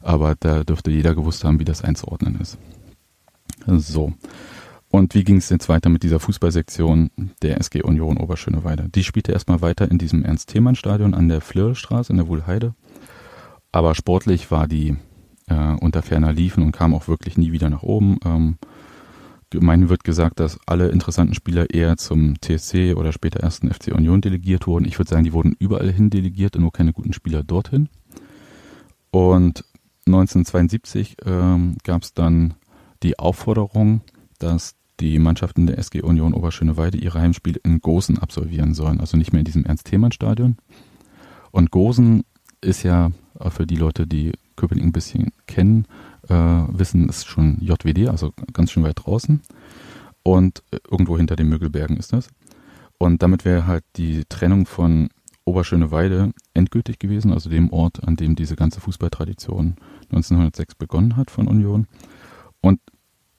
Aber 0.00 0.34
da 0.40 0.64
dürfte 0.64 0.90
jeder 0.90 1.14
gewusst 1.14 1.44
haben, 1.44 1.60
wie 1.60 1.66
das 1.66 1.84
einzuordnen 1.84 2.40
ist. 2.40 2.56
So. 3.66 4.14
Und 4.88 5.14
wie 5.14 5.22
ging 5.22 5.36
es 5.36 5.50
jetzt 5.50 5.68
weiter 5.68 5.90
mit 5.90 6.02
dieser 6.02 6.18
Fußballsektion 6.18 7.10
der 7.42 7.60
SG 7.60 7.82
Union 7.82 8.16
Oberschöneweide? 8.16 8.88
Die 8.88 9.04
spielte 9.04 9.32
erstmal 9.32 9.60
weiter 9.60 9.90
in 9.90 9.98
diesem 9.98 10.24
Ernst-Themann-Stadion 10.24 11.12
an 11.12 11.28
der 11.28 11.42
Flirrstraße 11.42 12.10
in 12.10 12.16
der 12.16 12.26
Wuhlheide. 12.26 12.74
Aber 13.70 13.94
sportlich 13.94 14.50
war 14.50 14.66
die 14.66 14.96
äh, 15.46 15.74
unter 15.78 16.00
ferner 16.00 16.32
Liefen 16.32 16.62
und 16.62 16.72
kam 16.72 16.94
auch 16.94 17.06
wirklich 17.06 17.36
nie 17.36 17.52
wieder 17.52 17.68
nach 17.68 17.82
oben. 17.82 18.18
Ähm, 18.24 18.56
Gemeinhin 19.50 19.88
wird 19.88 20.04
gesagt, 20.04 20.38
dass 20.38 20.58
alle 20.66 20.88
interessanten 20.88 21.34
Spieler 21.34 21.70
eher 21.70 21.96
zum 21.96 22.40
TSC 22.40 22.94
oder 22.94 23.12
später 23.12 23.40
ersten 23.40 23.72
FC 23.72 23.88
Union 23.92 24.20
delegiert 24.20 24.68
wurden. 24.68 24.84
Ich 24.84 24.98
würde 24.98 25.10
sagen, 25.10 25.24
die 25.24 25.32
wurden 25.32 25.56
überall 25.58 25.90
hin 25.90 26.08
delegiert 26.08 26.54
und 26.54 26.62
nur 26.62 26.72
keine 26.72 26.92
guten 26.92 27.12
Spieler 27.12 27.42
dorthin. 27.42 27.88
Und 29.10 29.64
1972 30.06 31.16
ähm, 31.26 31.76
gab 31.82 32.02
es 32.02 32.14
dann 32.14 32.54
die 33.02 33.18
Aufforderung, 33.18 34.02
dass 34.38 34.76
die 35.00 35.18
Mannschaften 35.18 35.66
der 35.66 35.78
SG 35.78 36.02
Union 36.02 36.34
Oberschöneweide 36.34 36.98
ihre 36.98 37.20
Heimspiele 37.20 37.60
in 37.64 37.80
Gosen 37.80 38.18
absolvieren 38.18 38.74
sollen, 38.74 39.00
also 39.00 39.16
nicht 39.16 39.32
mehr 39.32 39.40
in 39.40 39.46
diesem 39.46 39.64
Ernst-Themann-Stadion. 39.64 40.58
Und 41.50 41.70
Gosen 41.70 42.24
ist 42.60 42.82
ja 42.82 43.10
für 43.50 43.66
die 43.66 43.76
Leute, 43.76 44.06
die 44.06 44.32
Köpenick 44.56 44.84
ein 44.84 44.92
bisschen 44.92 45.32
kennen, 45.46 45.86
äh, 46.30 46.78
wissen, 46.78 47.08
ist 47.08 47.26
schon 47.26 47.58
JWD, 47.60 48.08
also 48.08 48.32
ganz 48.52 48.70
schön 48.70 48.84
weit 48.84 49.04
draußen. 49.04 49.42
Und 50.22 50.62
äh, 50.70 50.78
irgendwo 50.90 51.16
hinter 51.16 51.36
den 51.36 51.48
Mögelbergen 51.48 51.96
ist 51.96 52.12
das. 52.12 52.28
Und 52.98 53.22
damit 53.22 53.44
wäre 53.44 53.66
halt 53.66 53.84
die 53.96 54.24
Trennung 54.28 54.66
von 54.66 55.08
Oberschöneweide 55.44 56.32
endgültig 56.54 56.98
gewesen, 56.98 57.32
also 57.32 57.50
dem 57.50 57.72
Ort, 57.72 58.04
an 58.06 58.16
dem 58.16 58.36
diese 58.36 58.56
ganze 58.56 58.80
Fußballtradition 58.80 59.76
1906 60.12 60.74
begonnen 60.76 61.16
hat 61.16 61.30
von 61.30 61.48
Union. 61.48 61.86
Und 62.60 62.78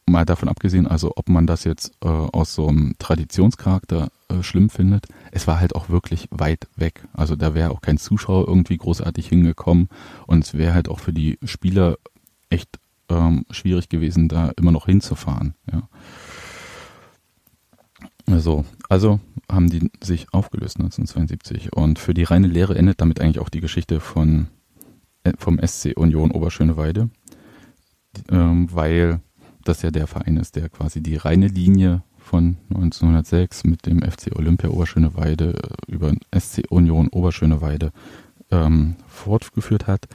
mal 0.07 0.25
davon 0.25 0.49
abgesehen, 0.49 0.87
also 0.87 1.13
ob 1.15 1.29
man 1.29 1.47
das 1.47 1.63
jetzt 1.63 1.93
äh, 2.03 2.07
aus 2.07 2.53
so 2.53 2.67
einem 2.67 2.95
Traditionscharakter 2.99 4.09
äh, 4.29 4.43
schlimm 4.43 4.69
findet, 4.69 5.07
es 5.31 5.47
war 5.47 5.59
halt 5.59 5.75
auch 5.75 5.89
wirklich 5.89 6.27
weit 6.31 6.67
weg. 6.75 7.07
Also 7.13 7.35
da 7.35 7.53
wäre 7.53 7.71
auch 7.71 7.81
kein 7.81 7.97
Zuschauer 7.97 8.47
irgendwie 8.47 8.77
großartig 8.77 9.27
hingekommen 9.27 9.87
und 10.27 10.43
es 10.43 10.53
wäre 10.55 10.73
halt 10.73 10.89
auch 10.89 10.99
für 10.99 11.13
die 11.13 11.37
Spieler 11.43 11.97
echt 12.49 12.80
ähm, 13.11 13.45
schwierig 13.51 13.89
gewesen, 13.89 14.27
da 14.27 14.51
immer 14.57 14.71
noch 14.71 14.85
hinzufahren. 14.85 15.55
Ja. 15.71 15.87
Also, 18.27 18.65
also 18.89 19.19
haben 19.51 19.69
die 19.69 19.91
sich 20.01 20.33
aufgelöst 20.33 20.77
1972 20.77 21.73
und 21.73 21.99
für 21.99 22.13
die 22.13 22.23
reine 22.23 22.47
Lehre 22.47 22.75
endet 22.75 23.01
damit 23.01 23.19
eigentlich 23.19 23.39
auch 23.39 23.49
die 23.49 23.59
Geschichte 23.59 23.99
von 23.99 24.47
äh, 25.23 25.33
vom 25.37 25.59
SC 25.59 25.93
Union 25.95 26.31
Oberschöneweide, 26.31 27.09
ähm, 28.29 28.69
weil 28.71 29.19
das 29.63 29.81
ja 29.81 29.91
der 29.91 30.07
Verein 30.07 30.37
ist, 30.37 30.55
der 30.55 30.69
quasi 30.69 31.01
die 31.03 31.17
reine 31.17 31.47
Linie 31.47 32.03
von 32.17 32.57
1906 32.69 33.65
mit 33.65 33.85
dem 33.85 34.01
FC 34.01 34.35
Olympia 34.35 34.69
Oberschöneweide 34.69 35.53
äh, 35.53 35.91
über 35.91 36.13
SC 36.37 36.63
Union 36.69 37.09
Oberschöneweide 37.09 37.91
ähm, 38.51 38.95
fortgeführt 39.07 39.87
hat. 39.87 40.07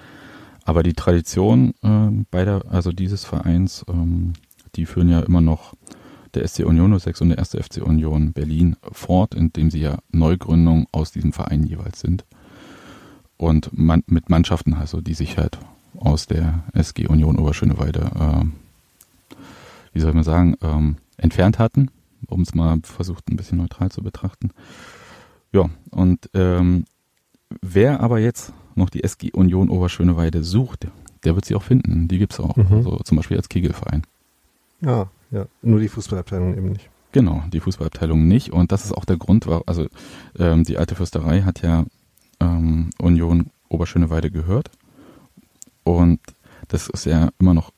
Aber 0.67 0.83
die 0.83 0.95
Tradition 0.95 1.75
äh, 1.83 2.25
beider, 2.31 2.65
also 2.69 2.91
dieses 2.91 3.25
Vereins, 3.25 3.85
ähm, 3.89 4.33
die 4.75 4.85
führen 4.85 5.09
ja 5.09 5.21
immer 5.21 5.41
noch 5.41 5.75
der 6.35 6.47
SC 6.47 6.67
Union 6.67 6.99
06 6.99 7.21
und 7.23 7.29
der 7.31 7.39
erste 7.39 7.63
FC 7.63 7.81
Union 7.81 8.33
Berlin 8.33 8.77
fort, 8.93 9.35
indem 9.35 9.71
sie 9.71 9.79
ja 9.79 9.99
Neugründungen 10.11 10.87
aus 10.91 11.13
diesem 11.13 11.33
Verein 11.33 11.63
jeweils 11.63 12.01
sind. 12.01 12.25
Und 13.37 13.71
man, 13.73 14.03
mit 14.09 14.29
Mannschaften, 14.29 14.75
also 14.75 15.01
die 15.01 15.15
sich 15.15 15.39
halt 15.39 15.57
aus 15.97 16.27
der 16.27 16.65
SG 16.75 17.07
Union 17.07 17.39
Oberschöneweide, 17.39 18.01
äh, 18.01 19.37
wie 19.93 20.01
soll 20.01 20.15
man 20.15 20.25
sagen, 20.25 20.57
ähm, 20.63 20.97
entfernt 21.17 21.61
hatten, 21.61 21.93
um 22.27 22.43
es 22.43 22.57
mal 22.57 22.81
versucht 22.83 23.31
ein 23.31 23.37
bisschen 23.37 23.59
neutral 23.59 23.93
zu 23.93 24.03
betrachten. 24.03 24.51
Ja, 25.53 25.71
und 25.93 26.29
ähm, 26.35 26.87
wer 27.63 28.01
aber 28.01 28.19
jetzt 28.19 28.53
noch 28.77 28.91
die 28.91 29.03
SG 29.03 29.33
Union 29.33 29.69
Oberschöneweide 29.69 30.43
sucht, 30.43 30.87
der 31.25 31.35
wird 31.35 31.45
sie 31.45 31.55
auch 31.55 31.63
finden. 31.63 32.09
Die 32.09 32.19
gibt 32.19 32.33
es 32.33 32.41
auch. 32.41 32.57
Mhm. 32.57 32.73
Also 32.73 32.99
zum 32.99 33.17
Beispiel 33.17 33.37
als 33.37 33.49
Kegelverein. 33.49 34.03
Ah, 34.85 35.07
ja. 35.31 35.47
Nur 35.63 35.81
die 35.81 35.89
Fußballabteilung 35.89 36.57
eben 36.57 36.73
nicht. 36.73 36.89
Genau, 37.13 37.43
die 37.53 37.61
Fußballabteilung 37.61 38.27
nicht. 38.29 38.53
Und 38.53 38.73
das 38.73 38.85
ist 38.85 38.93
auch 38.93 39.05
der 39.05 39.17
Grund, 39.17 39.47
war, 39.47 39.63
also 39.67 39.87
ähm, 40.39 40.65
die 40.65 40.77
alte 40.77 40.95
Fürsterei 40.95 41.43
hat 41.43 41.63
ja 41.63 41.85
ähm, 42.41 42.91
Union 42.99 43.47
Oberschöneweide 43.69 44.31
gehört. 44.31 44.71
Und 45.83 46.21
das 46.69 46.89
ist 46.89 47.07
ja 47.07 47.31
immer 47.39 47.55
noch 47.55 47.73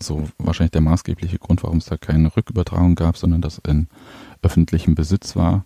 so 0.00 0.28
wahrscheinlich 0.38 0.72
der 0.72 0.80
maßgebliche 0.80 1.38
Grund, 1.38 1.62
warum 1.64 1.78
es 1.78 1.86
da 1.86 1.96
keine 1.96 2.34
Rückübertragung 2.34 2.94
gab, 2.94 3.16
sondern 3.16 3.42
das 3.42 3.60
in 3.66 3.88
öffentlichem 4.42 4.94
Besitz 4.94 5.36
war, 5.36 5.64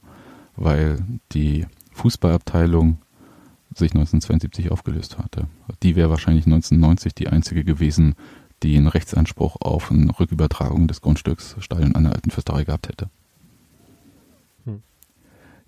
weil 0.56 1.04
die 1.32 1.66
Fußballabteilung 1.92 2.98
sich 3.78 3.92
1972 3.92 4.70
aufgelöst 4.70 5.18
hatte. 5.18 5.46
Die 5.82 5.96
wäre 5.96 6.10
wahrscheinlich 6.10 6.46
1990 6.46 7.14
die 7.14 7.28
einzige 7.28 7.64
gewesen, 7.64 8.14
die 8.62 8.76
einen 8.76 8.86
Rechtsanspruch 8.86 9.56
auf 9.60 9.90
eine 9.90 10.18
Rückübertragung 10.18 10.86
des 10.88 11.00
Grundstücks 11.00 11.56
Stadion 11.58 11.94
an 11.94 12.04
der 12.04 12.12
alten 12.12 12.30
Fürsterei 12.30 12.64
gehabt 12.64 12.88
hätte. 12.88 13.10
Hm. 14.64 14.82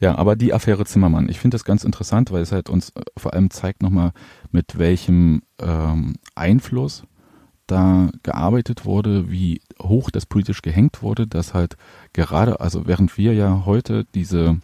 Ja, 0.00 0.16
aber 0.16 0.36
die 0.36 0.52
Affäre 0.52 0.84
Zimmermann, 0.84 1.28
ich 1.28 1.40
finde 1.40 1.56
das 1.56 1.64
ganz 1.64 1.84
interessant, 1.84 2.30
weil 2.30 2.42
es 2.42 2.52
halt 2.52 2.68
uns 2.68 2.90
äh, 2.90 3.02
vor 3.16 3.34
allem 3.34 3.50
zeigt 3.50 3.82
nochmal, 3.82 4.12
mit 4.52 4.78
welchem 4.78 5.42
ähm, 5.58 6.14
Einfluss 6.34 7.04
da 7.66 8.10
gearbeitet 8.22 8.84
wurde, 8.84 9.30
wie 9.30 9.60
hoch 9.82 10.10
das 10.10 10.26
politisch 10.26 10.62
gehängt 10.62 11.02
wurde, 11.02 11.26
dass 11.26 11.54
halt 11.54 11.76
gerade, 12.12 12.60
also 12.60 12.86
während 12.86 13.16
wir 13.16 13.32
ja 13.32 13.64
heute 13.64 14.04
diese 14.14 14.60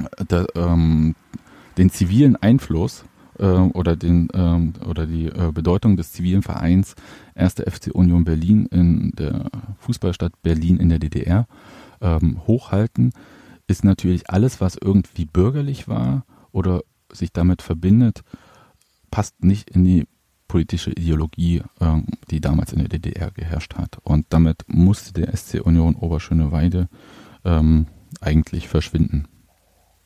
äh, 0.00 0.24
da, 0.26 0.46
ähm, 0.54 1.14
den 1.76 1.90
zivilen 1.90 2.36
Einfluss 2.36 3.04
äh, 3.38 3.44
oder 3.46 3.96
den 3.96 4.28
ähm, 4.34 4.74
oder 4.86 5.06
die 5.06 5.26
äh, 5.26 5.50
Bedeutung 5.52 5.96
des 5.96 6.12
zivilen 6.12 6.42
Vereins 6.42 6.94
1. 7.34 7.54
FC 7.54 7.94
Union 7.94 8.24
Berlin 8.24 8.66
in 8.66 9.12
der 9.12 9.50
Fußballstadt 9.78 10.42
Berlin 10.42 10.78
in 10.78 10.88
der 10.88 10.98
DDR 10.98 11.46
ähm, 12.00 12.40
hochhalten, 12.46 13.12
ist 13.66 13.84
natürlich 13.84 14.30
alles, 14.30 14.60
was 14.60 14.76
irgendwie 14.76 15.24
bürgerlich 15.24 15.88
war 15.88 16.24
oder 16.52 16.82
sich 17.12 17.32
damit 17.32 17.62
verbindet, 17.62 18.22
passt 19.10 19.42
nicht 19.42 19.70
in 19.70 19.84
die 19.84 20.04
politische 20.48 20.90
Ideologie, 20.90 21.62
ähm, 21.80 22.06
die 22.30 22.40
damals 22.40 22.72
in 22.72 22.80
der 22.80 22.88
DDR 22.88 23.30
geherrscht 23.30 23.74
hat. 23.74 23.98
Und 24.02 24.26
damit 24.28 24.64
musste 24.66 25.12
der 25.12 25.34
SC 25.36 25.60
Union 25.64 25.96
Oberschöneweide 25.96 26.88
ähm, 27.44 27.86
eigentlich 28.20 28.68
verschwinden. 28.68 29.26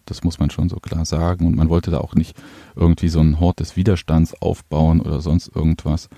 Das 0.09 0.24
muss 0.24 0.38
man 0.38 0.50
schon 0.50 0.68
so 0.68 0.76
klar 0.76 1.04
sagen. 1.04 1.46
Und 1.46 1.56
man 1.56 1.68
wollte 1.68 1.90
da 1.90 1.98
auch 1.98 2.14
nicht 2.14 2.36
irgendwie 2.76 3.09
so 3.09 3.20
einen 3.20 3.40
Hort 3.40 3.61
des 3.61 3.76
Widerstands 3.76 4.34
aufbauen 4.40 5.00
oder 5.00 5.20
sonst 5.20 5.54
irgendwas. 5.54 6.09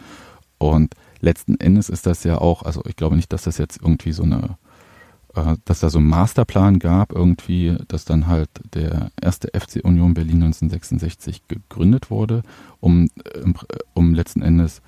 Und 0.59 0.95
letzten 1.21 1.59
Endes 1.59 1.89
ist 1.89 2.07
das 2.07 2.25
ja 2.25 2.39
auch, 2.39 2.63
also 2.63 2.83
ich 2.87 2.97
glaube 2.97 3.17
nicht, 3.17 3.33
dass 3.33 3.43
das 3.43 3.59
jetzt 3.59 3.81
irgendwie 3.81 4.13
so 4.13 4.23
eine, 4.23 4.59
äh, 5.35 5.57
dass 5.65 5.81
da 5.81 5.91
so 5.91 5.99
ein 5.99 6.05
Masterplan 6.05 6.79
gab, 6.79 7.13
irgendwie, 7.13 7.77
dass 7.89 8.05
dann 8.05 8.27
halt 8.27 8.51
der 8.75 9.11
erste 9.21 9.49
FC 9.59 9.85
Union 9.85 10.15
Berlin 10.15 10.43
1966 10.43 11.49
gegründet 11.49 12.11
wurde, 12.11 12.43
um, 12.81 13.09
um 13.95 14.15
letzten 14.15 14.43
Endes 14.43 14.83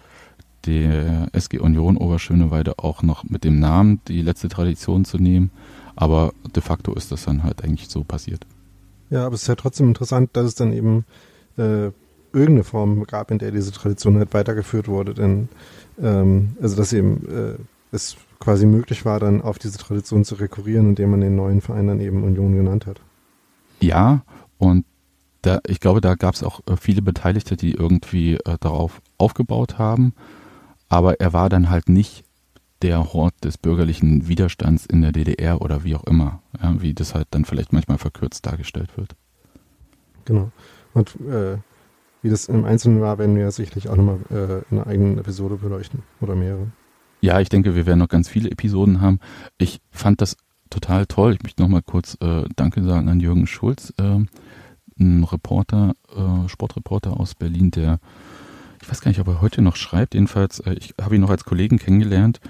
der 0.67 1.29
SG 1.33 1.59
Union 1.59 1.97
Oberschöneweide 1.97 2.79
auch 2.79 3.03
noch 3.03 3.25
mit 3.25 3.45
dem 3.45 3.59
Namen 3.59 4.01
die 4.09 4.23
letzte 4.23 4.49
Tradition 4.49 5.05
zu 5.05 5.19
nehmen. 5.19 5.51
Aber 5.97 6.33
de 6.55 6.63
facto 6.63 6.95
ist 6.95 7.13
das 7.13 7.25
dann 7.25 7.43
halt 7.43 7.65
eigentlich 7.65 7.89
so 7.89 8.05
passiert. 8.05 8.47
Ja, 9.13 9.27
aber 9.27 9.35
es 9.35 9.43
ist 9.43 9.49
ja 9.49 9.57
trotzdem 9.57 9.89
interessant, 9.89 10.31
dass 10.33 10.47
es 10.47 10.55
dann 10.55 10.73
eben 10.73 11.05
äh, 11.59 11.91
irgendeine 12.33 12.65
Form 12.65 13.05
gab, 13.05 13.31
in 13.31 13.39
der 13.39 13.51
diese 13.51 13.71
Tradition 13.71 14.17
halt 14.17 14.33
weitergeführt 14.33 14.89
wurde. 14.89 15.13
Denn 15.13 15.51
ähm, 16.03 16.57
also 16.63 16.77
dass 16.77 16.95
eben 16.95 17.29
äh, 17.29 17.59
es 17.95 18.17
quasi 18.41 18.65
möglich 18.65 19.05
war, 19.05 19.21
dann 19.21 19.43
auf 19.43 19.59
diese 19.59 19.77
Tradition 19.77 20.25
zu 20.25 20.37
rekurrieren, 20.37 20.89
indem 20.89 21.11
man 21.11 21.21
den 21.21 21.37
neuen 21.37 21.61
Verein 21.61 21.89
dann 21.89 22.01
eben 22.01 22.25
Union 22.25 22.57
genannt 22.57 22.87
hat. 22.87 23.03
Ja, 23.81 24.23
und 24.57 24.87
da, 25.43 25.61
ich 25.67 25.81
glaube, 25.81 26.01
da 26.01 26.15
gab 26.15 26.35
es 26.35 26.43
auch 26.43 26.61
äh, 26.67 26.77
viele 26.79 27.03
Beteiligte, 27.03 27.59
die 27.59 27.73
irgendwie 27.73 28.37
äh, 28.37 28.57
darauf 28.61 29.03
aufgebaut 29.19 29.77
haben. 29.79 30.15
Aber 30.89 31.21
er 31.21 31.35
war 31.35 31.51
dann 31.51 31.69
halt 31.69 31.91
nicht 31.91 32.25
der 32.83 33.13
Hort 33.13 33.35
des 33.45 33.59
bürgerlichen 33.59 34.29
Widerstands 34.29 34.87
in 34.87 35.03
der 35.03 35.13
DDR 35.13 35.63
oder 35.63 35.85
wie 35.85 35.95
auch 35.95 36.05
immer, 36.05 36.41
ja, 36.61 36.81
wie 36.81 36.95
das 36.95 37.15
halt 37.15 37.29
dann 37.31 37.45
vielleicht 37.45 37.73
manchmal 37.73 37.99
verkürzt 37.99 38.47
dargestellt 38.47 38.97
wird. 38.97 39.15
Genau. 40.25 40.51
Und 40.95 41.17
äh, 41.21 41.57
wie 42.23 42.31
das 42.31 42.47
im 42.47 42.65
Einzelnen 42.65 43.01
war, 43.01 43.19
werden 43.19 43.37
wir 43.37 43.51
sicherlich 43.51 43.89
auch 43.89 43.97
nochmal 43.97 44.19
äh, 44.31 44.63
in 44.71 44.79
einer 44.79 44.87
eigenen 44.87 45.19
Episode 45.19 45.57
beleuchten 45.57 46.03
oder 46.21 46.35
mehrere. 46.35 46.69
Ja, 47.21 47.41
ich 47.41 47.49
denke, 47.49 47.75
wir 47.75 47.87
werden 47.87 47.99
noch 47.99 48.09
ganz 48.09 48.29
viele 48.29 48.51
Episoden 48.51 49.01
haben. 49.01 49.21
Ich 49.59 49.81
fand 49.91 50.21
das 50.21 50.37
total 50.71 51.07
toll. 51.07 51.35
Ich 51.35 51.43
möchte 51.43 51.63
nochmal 51.63 51.83
kurz 51.83 52.17
äh, 52.21 52.45
Danke 52.57 52.83
sagen 52.83 53.09
an 53.09 53.21
Jürgen 53.21 53.47
Schulz, 53.47 53.93
äh, 53.99 54.19
ein 54.99 55.25
Reporter, 55.25 55.95
äh, 56.15 56.49
Sportreporter 56.49 57.19
aus 57.19 57.35
Berlin, 57.35 57.71
der, 57.71 57.99
ich 58.81 58.91
weiß 58.91 59.01
gar 59.01 59.11
nicht, 59.11 59.21
ob 59.21 59.29
er 59.29 59.41
heute 59.41 59.63
noch 59.63 59.77
schreibt. 59.77 60.15
Jedenfalls, 60.15 60.61
äh, 60.61 60.75
ich 60.75 60.95
habe 61.01 61.15
ihn 61.15 61.21
noch 61.21 61.31
als 61.31 61.45
Kollegen 61.45 61.79
kennengelernt, 61.79 62.41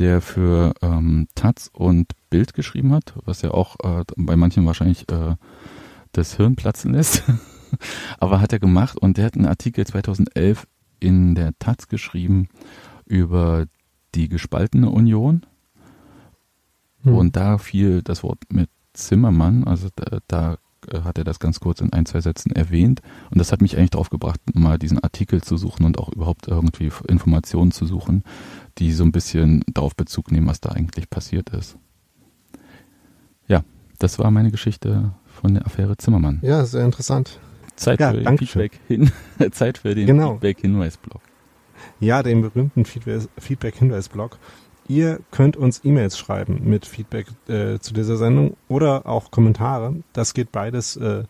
der 0.00 0.22
für 0.22 0.72
ähm, 0.80 1.28
Taz 1.34 1.70
und 1.72 2.12
Bild 2.30 2.54
geschrieben 2.54 2.92
hat, 2.92 3.14
was 3.26 3.42
ja 3.42 3.50
auch 3.50 3.76
äh, 3.82 4.04
bei 4.16 4.34
manchen 4.34 4.66
wahrscheinlich 4.66 5.08
äh, 5.10 5.36
das 6.12 6.36
Hirn 6.36 6.56
platzen 6.56 6.94
lässt. 6.94 7.22
Aber 8.18 8.40
hat 8.40 8.52
er 8.52 8.58
gemacht 8.58 8.98
und 8.98 9.16
der 9.16 9.26
hat 9.26 9.36
einen 9.36 9.46
Artikel 9.46 9.86
2011 9.86 10.66
in 10.98 11.34
der 11.34 11.52
Taz 11.58 11.86
geschrieben 11.86 12.48
über 13.04 13.66
die 14.14 14.28
gespaltene 14.28 14.90
Union. 14.90 15.46
Hm. 17.02 17.14
Und 17.14 17.36
da 17.36 17.58
fiel 17.58 18.02
das 18.02 18.22
Wort 18.22 18.42
mit 18.50 18.70
Zimmermann, 18.94 19.64
also 19.64 19.88
da, 19.94 20.18
da 20.26 20.56
hat 21.04 21.18
er 21.18 21.24
das 21.24 21.38
ganz 21.38 21.60
kurz 21.60 21.80
in 21.80 21.92
ein, 21.92 22.06
zwei 22.06 22.20
Sätzen 22.20 22.52
erwähnt. 22.52 23.00
Und 23.30 23.38
das 23.38 23.52
hat 23.52 23.62
mich 23.62 23.76
eigentlich 23.76 23.90
darauf 23.90 24.10
gebracht, 24.10 24.40
mal 24.54 24.78
diesen 24.78 25.02
Artikel 25.02 25.42
zu 25.42 25.56
suchen 25.56 25.84
und 25.84 25.98
auch 25.98 26.10
überhaupt 26.10 26.48
irgendwie 26.48 26.90
Informationen 27.08 27.72
zu 27.72 27.86
suchen, 27.86 28.24
die 28.78 28.92
so 28.92 29.04
ein 29.04 29.12
bisschen 29.12 29.62
darauf 29.72 29.94
Bezug 29.94 30.32
nehmen, 30.32 30.46
was 30.46 30.60
da 30.60 30.70
eigentlich 30.70 31.10
passiert 31.10 31.50
ist. 31.50 31.76
Ja, 33.46 33.62
das 33.98 34.18
war 34.18 34.30
meine 34.30 34.50
Geschichte 34.50 35.12
von 35.26 35.54
der 35.54 35.66
Affäre 35.66 35.96
Zimmermann. 35.96 36.38
Ja, 36.42 36.64
sehr 36.64 36.84
interessant. 36.84 37.38
Zeit 37.76 38.00
ja, 38.00 38.12
für 38.12 38.20
den 38.20 38.38
Feedback 38.38 38.78
hin, 38.88 39.10
Zeit 39.52 39.78
für 39.78 39.94
den 39.94 40.06
genau. 40.06 40.32
Feedback-Hinweisblock. 40.32 41.22
Ja, 41.98 42.22
den 42.22 42.42
berühmten 42.42 42.84
Feedback-Hinweisblock. 42.84 44.38
Ihr 44.88 45.20
könnt 45.30 45.56
uns 45.56 45.80
E-Mails 45.84 46.18
schreiben 46.18 46.60
mit 46.64 46.86
Feedback 46.86 47.26
äh, 47.48 47.78
zu 47.78 47.94
dieser 47.94 48.16
Sendung 48.16 48.56
oder 48.68 49.06
auch 49.06 49.30
Kommentare. 49.30 49.94
Das 50.12 50.34
geht 50.34 50.52
beides 50.52 50.96
äh, 50.96 51.24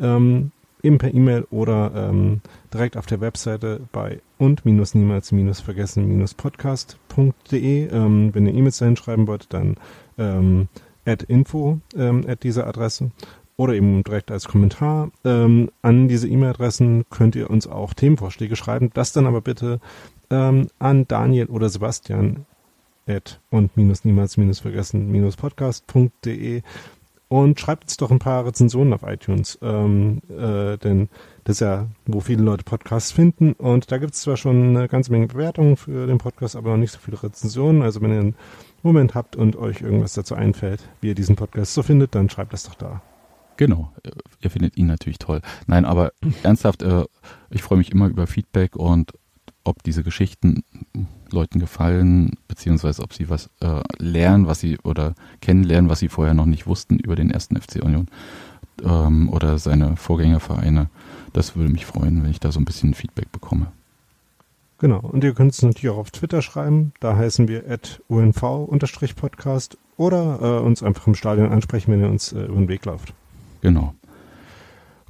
ähm, 0.00 0.52
eben 0.82 0.98
per 0.98 1.12
E-Mail 1.12 1.46
oder 1.50 1.92
ähm, 1.94 2.40
direkt 2.72 2.96
auf 2.96 3.06
der 3.06 3.20
Webseite 3.20 3.80
bei 3.92 4.20
und 4.38 4.64
minus 4.64 4.94
niemals 4.94 5.32
minus 5.32 5.60
vergessen 5.60 6.06
minus 6.06 6.34
podcast.de. 6.34 7.88
Ähm, 7.88 8.34
wenn 8.34 8.46
ihr 8.46 8.54
E-Mails 8.54 8.78
dahin 8.78 8.96
schreiben 8.96 9.26
wollt, 9.26 9.52
dann 9.52 9.76
ähm, 10.18 10.68
at 11.04 11.22
info 11.24 11.80
ähm, 11.96 12.24
at 12.28 12.42
dieser 12.42 12.66
Adresse 12.66 13.10
oder 13.56 13.74
eben 13.74 14.04
direkt 14.04 14.30
als 14.30 14.46
Kommentar. 14.46 15.10
Ähm, 15.24 15.70
an 15.82 16.06
diese 16.08 16.28
E-Mail-Adressen 16.28 17.04
könnt 17.10 17.34
ihr 17.34 17.50
uns 17.50 17.66
auch 17.66 17.92
Themenvorschläge 17.92 18.54
schreiben. 18.54 18.90
Das 18.94 19.12
dann 19.12 19.26
aber 19.26 19.40
bitte 19.40 19.80
ähm, 20.30 20.68
an 20.78 21.08
Daniel 21.08 21.46
oder 21.46 21.68
Sebastian 21.68 22.46
at 23.08 23.40
und 23.50 23.76
minus 23.76 24.04
niemals 24.04 24.36
minus 24.36 24.60
vergessen 24.60 25.10
minus 25.10 25.36
podcast.de 25.36 26.62
und 27.28 27.60
schreibt 27.60 27.84
uns 27.84 27.96
doch 27.98 28.10
ein 28.10 28.18
paar 28.18 28.46
Rezensionen 28.46 28.94
auf 28.94 29.02
iTunes, 29.02 29.58
ähm, 29.60 30.22
äh, 30.30 30.78
denn 30.78 31.08
das 31.44 31.56
ist 31.56 31.60
ja, 31.60 31.86
wo 32.06 32.20
viele 32.20 32.42
Leute 32.42 32.64
Podcasts 32.64 33.12
finden 33.12 33.52
und 33.52 33.92
da 33.92 33.98
gibt 33.98 34.14
es 34.14 34.22
zwar 34.22 34.36
schon 34.36 34.76
eine 34.76 34.88
ganze 34.88 35.12
Menge 35.12 35.26
Bewertungen 35.26 35.76
für 35.76 36.06
den 36.06 36.18
Podcast, 36.18 36.56
aber 36.56 36.70
noch 36.70 36.78
nicht 36.78 36.92
so 36.92 36.98
viele 36.98 37.22
Rezensionen. 37.22 37.82
Also 37.82 38.00
wenn 38.00 38.12
ihr 38.12 38.20
einen 38.20 38.34
Moment 38.82 39.14
habt 39.14 39.36
und 39.36 39.56
euch 39.56 39.82
irgendwas 39.82 40.14
dazu 40.14 40.34
einfällt, 40.34 40.88
wie 41.00 41.08
ihr 41.08 41.14
diesen 41.14 41.36
Podcast 41.36 41.74
so 41.74 41.82
findet, 41.82 42.14
dann 42.14 42.30
schreibt 42.30 42.52
das 42.52 42.64
doch 42.64 42.74
da. 42.74 43.02
Genau, 43.56 43.92
ihr 44.40 44.50
findet 44.50 44.76
ihn 44.76 44.86
natürlich 44.86 45.18
toll. 45.18 45.42
Nein, 45.66 45.84
aber 45.84 46.12
ernsthaft, 46.42 46.82
äh, 46.82 47.04
ich 47.50 47.62
freue 47.62 47.78
mich 47.78 47.92
immer 47.92 48.08
über 48.08 48.26
Feedback 48.26 48.76
und 48.76 49.12
ob 49.64 49.82
diese 49.82 50.02
Geschichten 50.02 50.62
Leuten 51.32 51.58
gefallen, 51.58 52.36
beziehungsweise 52.48 53.02
ob 53.02 53.12
sie 53.12 53.28
was 53.28 53.50
äh, 53.60 53.82
lernen, 53.98 54.46
was 54.46 54.60
sie 54.60 54.78
oder 54.82 55.14
kennenlernen, 55.40 55.90
was 55.90 56.00
sie 56.00 56.08
vorher 56.08 56.34
noch 56.34 56.46
nicht 56.46 56.66
wussten 56.66 56.98
über 56.98 57.16
den 57.16 57.30
ersten 57.30 57.60
FC 57.60 57.82
Union 57.82 58.06
ähm, 58.84 59.28
oder 59.30 59.58
seine 59.58 59.96
Vorgängervereine. 59.96 60.88
Das 61.32 61.56
würde 61.56 61.70
mich 61.70 61.86
freuen, 61.86 62.22
wenn 62.22 62.30
ich 62.30 62.40
da 62.40 62.52
so 62.52 62.60
ein 62.60 62.64
bisschen 62.64 62.94
Feedback 62.94 63.30
bekomme. 63.32 63.68
Genau, 64.80 65.00
und 65.00 65.24
ihr 65.24 65.34
könnt 65.34 65.52
es 65.52 65.62
natürlich 65.62 65.90
auch 65.90 65.98
auf 65.98 66.12
Twitter 66.12 66.40
schreiben, 66.40 66.92
da 67.00 67.16
heißen 67.16 67.48
wir 67.48 67.68
at 67.68 68.00
unv-podcast 68.08 69.76
oder 69.96 70.38
äh, 70.40 70.64
uns 70.64 70.84
einfach 70.84 71.06
im 71.08 71.16
Stadion 71.16 71.50
ansprechen, 71.50 71.92
wenn 71.92 72.00
ihr 72.00 72.08
uns 72.08 72.32
äh, 72.32 72.44
über 72.44 72.54
den 72.54 72.68
Weg 72.68 72.84
lauft. 72.84 73.12
Genau. 73.60 73.94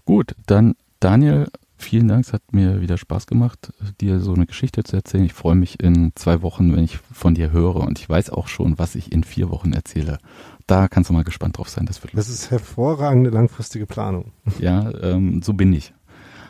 Gut, 0.06 0.34
dann 0.46 0.74
Daniel, 1.00 1.48
vielen 1.78 2.08
Dank. 2.08 2.26
Es 2.26 2.32
hat 2.32 2.42
mir 2.52 2.80
wieder 2.80 2.98
Spaß 2.98 3.26
gemacht, 3.26 3.72
dir 4.00 4.20
so 4.20 4.34
eine 4.34 4.46
Geschichte 4.46 4.84
zu 4.84 4.96
erzählen. 4.96 5.24
Ich 5.24 5.32
freue 5.32 5.54
mich 5.54 5.82
in 5.82 6.12
zwei 6.14 6.42
Wochen, 6.42 6.74
wenn 6.74 6.84
ich 6.84 6.98
von 6.98 7.34
dir 7.34 7.50
höre. 7.52 7.76
Und 7.76 7.98
ich 7.98 8.08
weiß 8.08 8.30
auch 8.30 8.48
schon, 8.48 8.78
was 8.78 8.94
ich 8.94 9.12
in 9.12 9.24
vier 9.24 9.50
Wochen 9.50 9.72
erzähle. 9.72 10.18
Da 10.66 10.88
kannst 10.88 11.10
du 11.10 11.14
mal 11.14 11.24
gespannt 11.24 11.58
drauf 11.58 11.68
sein. 11.68 11.86
Das, 11.86 12.02
wird 12.02 12.16
das 12.16 12.28
ist 12.28 12.50
hervorragende 12.50 13.30
langfristige 13.30 13.86
Planung. 13.86 14.32
Ja, 14.58 14.90
ähm, 15.02 15.42
so 15.42 15.54
bin 15.54 15.72
ich. 15.72 15.94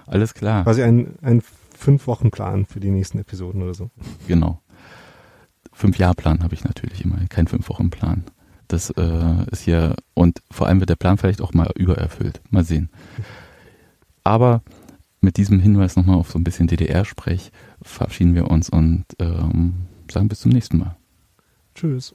Alles 0.06 0.34
klar. 0.34 0.64
Quasi 0.64 0.82
ein, 0.82 1.14
ein 1.22 1.42
Fünf-Wochen-Plan 1.76 2.66
für 2.66 2.80
die 2.80 2.90
nächsten 2.90 3.18
Episoden 3.18 3.62
oder 3.62 3.74
so. 3.74 3.90
Genau. 4.26 4.60
Fünf-Jahr-Plan 5.72 6.42
habe 6.42 6.54
ich 6.54 6.64
natürlich 6.64 7.04
immer, 7.04 7.18
kein 7.28 7.46
Fünf-Wochen-Plan. 7.46 8.24
Das 8.66 8.90
äh, 8.90 9.44
ist 9.50 9.62
hier, 9.62 9.94
und 10.14 10.42
vor 10.50 10.66
allem 10.66 10.80
wird 10.80 10.90
der 10.90 10.96
Plan 10.96 11.16
vielleicht 11.16 11.40
auch 11.40 11.54
mal 11.54 11.70
übererfüllt. 11.76 12.40
Mal 12.50 12.64
sehen. 12.64 12.90
Aber 14.24 14.62
mit 15.20 15.36
diesem 15.36 15.60
Hinweis 15.60 15.96
nochmal 15.96 16.16
auf 16.16 16.30
so 16.30 16.38
ein 16.38 16.44
bisschen 16.44 16.68
DDR-Sprech 16.68 17.50
verabschieden 17.82 18.34
wir 18.34 18.50
uns 18.50 18.70
und 18.70 19.04
ähm, 19.18 19.86
sagen 20.10 20.28
bis 20.28 20.40
zum 20.40 20.52
nächsten 20.52 20.78
Mal. 20.78 20.96
Tschüss. 21.74 22.14